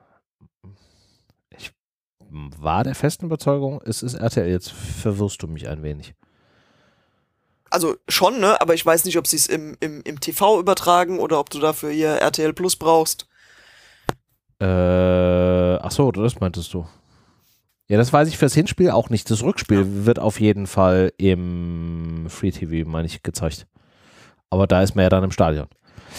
War 2.34 2.84
der 2.84 2.96
festen 2.96 3.26
Überzeugung, 3.26 3.80
es 3.86 4.02
ist 4.02 4.16
RTL. 4.16 4.50
Jetzt 4.50 4.72
verwirrst 4.72 5.42
du 5.44 5.48
mich 5.48 5.70
ein 5.70 5.84
wenig. 5.84 6.16
Also 7.70 7.96
schon, 8.08 8.40
ne? 8.40 8.60
Aber 8.60 8.74
ich 8.74 8.86
weiß 8.86 9.06
nicht, 9.06 9.18
ob 9.18 9.28
sie 9.28 9.36
es 9.36 9.48
im, 9.48 9.78
im, 9.80 10.02
im 10.02 10.20
TV 10.20 10.60
übertragen 10.60 11.20
oder 11.20 11.40
ob 11.40 11.50
du 11.52 11.60
dafür 11.60 11.92
hier 11.92 12.10
RTL 12.10 12.54
Plus 12.54 12.76
brauchst. 12.76 13.28
Äh, 14.60 14.66
ach 14.66 15.92
so, 15.92 16.12
das 16.12 16.40
meintest 16.40 16.74
du. 16.74 16.88
Ja, 17.88 17.98
das 17.98 18.12
weiß 18.12 18.28
ich 18.30 18.38
fürs 18.38 18.54
Hinspiel 18.54 18.90
auch 18.90 19.10
nicht. 19.10 19.30
Das 19.30 19.44
Rückspiel 19.44 20.06
wird 20.06 20.18
auf 20.18 20.40
jeden 20.40 20.66
Fall 20.68 21.14
im 21.18 22.26
Free 22.30 22.52
TV, 22.52 22.90
meine 22.90 23.06
ich, 23.06 23.22
gezeigt. 23.22 23.68
Aber 24.50 24.66
da 24.66 24.82
ist 24.82 24.96
man 24.96 25.04
ja 25.04 25.10
dann 25.10 25.24
im 25.24 25.32
Stadion. 25.32 25.68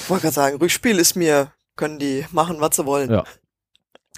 Ich 0.02 0.10
wollte 0.10 0.22
gerade 0.22 0.34
sagen, 0.34 0.56
Rückspiel 0.58 0.98
ist 0.98 1.16
mir, 1.16 1.52
können 1.76 1.98
die 1.98 2.24
machen, 2.30 2.60
was 2.60 2.76
sie 2.76 2.86
wollen. 2.86 3.10
Ja. 3.10 3.24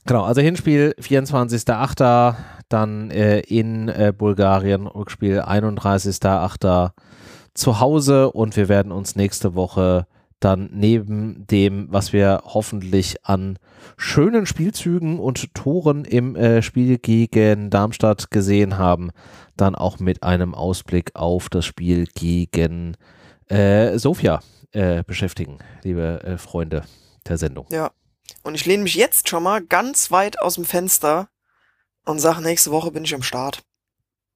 Genau, 0.06 0.22
also 0.22 0.40
Hinspiel 0.40 0.94
24.08., 1.00 2.36
dann 2.68 3.10
äh, 3.10 3.40
in 3.40 3.88
äh, 3.88 4.12
Bulgarien, 4.16 4.86
Rückspiel 4.86 5.40
31.08. 5.40 6.90
zu 7.54 7.80
Hause 7.80 8.30
und 8.30 8.56
wir 8.56 8.68
werden 8.68 8.92
uns 8.92 9.16
nächste 9.16 9.54
Woche 9.54 10.06
dann 10.38 10.70
neben 10.72 11.46
dem, 11.48 11.88
was 11.90 12.12
wir 12.12 12.42
hoffentlich 12.44 13.24
an 13.24 13.58
schönen 13.96 14.46
Spielzügen 14.46 15.18
und 15.18 15.54
Toren 15.54 16.04
im 16.04 16.36
äh, 16.36 16.62
Spiel 16.62 16.98
gegen 16.98 17.70
Darmstadt 17.70 18.30
gesehen 18.30 18.78
haben, 18.78 19.10
dann 19.56 19.74
auch 19.74 19.98
mit 19.98 20.22
einem 20.22 20.54
Ausblick 20.54 21.12
auf 21.14 21.48
das 21.48 21.64
Spiel 21.64 22.06
gegen 22.14 22.96
äh, 23.48 23.98
Sofia 23.98 24.40
äh, 24.72 25.02
beschäftigen, 25.04 25.58
liebe 25.82 26.22
äh, 26.22 26.36
Freunde 26.38 26.82
der 27.26 27.38
Sendung. 27.38 27.66
Ja. 27.70 27.90
Und 28.46 28.54
ich 28.54 28.64
lehne 28.64 28.84
mich 28.84 28.94
jetzt 28.94 29.28
schon 29.28 29.42
mal 29.42 29.60
ganz 29.60 30.12
weit 30.12 30.40
aus 30.40 30.54
dem 30.54 30.64
Fenster 30.64 31.28
und 32.04 32.20
sage, 32.20 32.42
nächste 32.42 32.70
Woche 32.70 32.92
bin 32.92 33.02
ich 33.02 33.12
am 33.12 33.24
Start. 33.24 33.64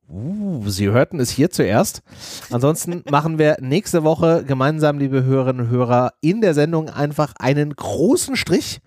Uh, 0.08 0.68
Sie 0.68 0.88
hörten 0.88 1.20
es 1.20 1.30
hier 1.30 1.50
zuerst. 1.50 2.02
Ansonsten 2.50 3.04
machen 3.08 3.38
wir 3.38 3.58
nächste 3.60 4.02
Woche 4.02 4.44
gemeinsam, 4.44 4.98
liebe 4.98 5.22
Hörerinnen 5.22 5.66
und 5.66 5.70
Hörer, 5.70 6.14
in 6.22 6.40
der 6.40 6.54
Sendung 6.54 6.90
einfach 6.90 7.34
einen 7.38 7.76
großen 7.76 8.34
Strich 8.34 8.80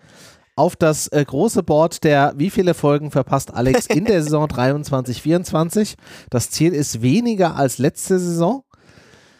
auf 0.58 0.76
das 0.76 1.08
äh, 1.08 1.24
große 1.24 1.64
Board 1.64 2.04
der 2.04 2.34
wie 2.36 2.50
viele 2.50 2.74
Folgen 2.74 3.10
verpasst 3.10 3.54
Alex 3.54 3.86
in 3.88 4.04
der 4.04 4.22
Saison 4.24 4.50
23, 4.50 5.22
24. 5.22 5.96
Das 6.30 6.50
Ziel 6.50 6.74
ist 6.74 7.02
weniger 7.02 7.56
als 7.56 7.78
letzte 7.78 8.20
Saison. 8.20 8.66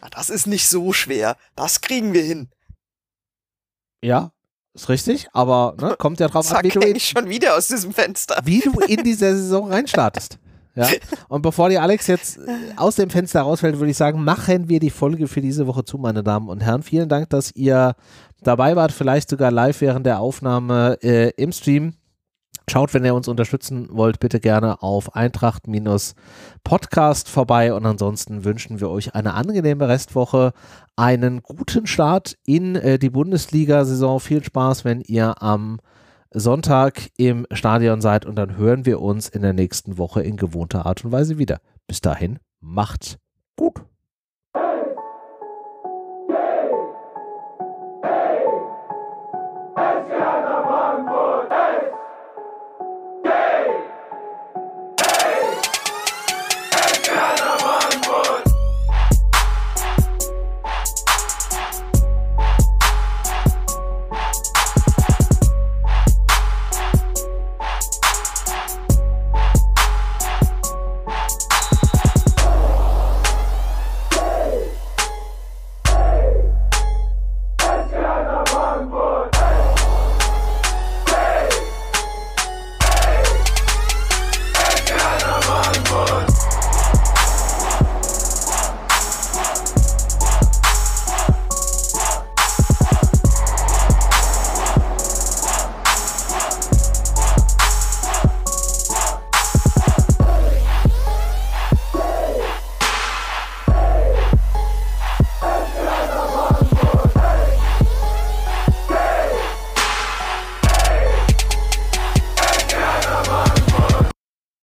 Ah, 0.00 0.08
Das 0.10 0.30
ist 0.30 0.46
nicht 0.46 0.66
so 0.66 0.94
schwer. 0.94 1.36
Das 1.54 1.82
kriegen 1.82 2.14
wir 2.14 2.22
hin. 2.22 2.48
Ja, 4.02 4.33
ist 4.74 4.88
richtig, 4.88 5.28
aber 5.32 5.74
ne, 5.80 5.94
kommt 5.98 6.20
ja 6.20 6.28
drauf 6.28 6.46
an, 6.50 6.56
Zack, 6.56 6.64
wie 6.64 6.68
du, 6.68 6.80
in, 6.80 6.96
ich 6.96 7.08
schon 7.08 7.28
wieder 7.28 7.56
aus 7.56 7.68
diesem 7.68 7.92
Fenster. 7.92 8.40
wie 8.44 8.60
du 8.60 8.72
in 8.80 9.04
dieser 9.04 9.34
Saison 9.36 9.70
reinstartest. 9.70 10.38
Ja? 10.74 10.88
Und 11.28 11.42
bevor 11.42 11.68
die 11.68 11.78
Alex 11.78 12.06
jetzt 12.08 12.38
äh, 12.38 12.40
aus 12.76 12.96
dem 12.96 13.10
Fenster 13.10 13.42
rausfällt, 13.42 13.78
würde 13.78 13.90
ich 13.90 13.96
sagen, 13.96 14.22
machen 14.24 14.68
wir 14.68 14.80
die 14.80 14.90
Folge 14.90 15.28
für 15.28 15.40
diese 15.40 15.66
Woche 15.66 15.84
zu, 15.84 15.98
meine 15.98 16.22
Damen 16.22 16.48
und 16.48 16.60
Herren. 16.60 16.82
Vielen 16.82 17.08
Dank, 17.08 17.30
dass 17.30 17.52
ihr 17.54 17.94
dabei 18.42 18.74
wart, 18.76 18.92
vielleicht 18.92 19.30
sogar 19.30 19.50
live 19.50 19.80
während 19.80 20.06
der 20.06 20.20
Aufnahme 20.20 20.98
äh, 21.02 21.30
im 21.36 21.52
Stream. 21.52 21.94
Schaut, 22.68 22.92
wenn 22.94 23.04
ihr 23.04 23.14
uns 23.14 23.28
unterstützen 23.28 23.88
wollt, 23.90 24.18
bitte 24.20 24.40
gerne 24.40 24.82
auf 24.82 25.14
Eintracht-Podcast 25.14 27.28
vorbei 27.28 27.74
und 27.74 27.84
ansonsten 27.84 28.44
wünschen 28.44 28.80
wir 28.80 28.88
euch 28.90 29.14
eine 29.14 29.34
angenehme 29.34 29.86
Restwoche, 29.88 30.52
einen 30.96 31.42
guten 31.42 31.86
Start 31.86 32.38
in 32.46 32.76
äh, 32.76 32.98
die 32.98 33.10
Bundesliga-Saison. 33.10 34.18
Viel 34.18 34.42
Spaß, 34.42 34.86
wenn 34.86 35.02
ihr 35.02 35.42
am 35.42 35.78
Sonntag 36.30 37.10
im 37.16 37.46
Stadion 37.52 38.00
seid 38.00 38.24
und 38.26 38.34
dann 38.36 38.56
hören 38.56 38.86
wir 38.86 39.00
uns 39.00 39.28
in 39.28 39.42
der 39.42 39.52
nächsten 39.52 39.98
Woche 39.98 40.22
in 40.22 40.36
gewohnter 40.36 40.84
Art 40.86 41.04
und 41.04 41.12
Weise 41.12 41.38
wieder. 41.38 41.60
Bis 41.86 42.00
dahin, 42.00 42.40
macht's 42.60 43.18
gut. 43.56 43.84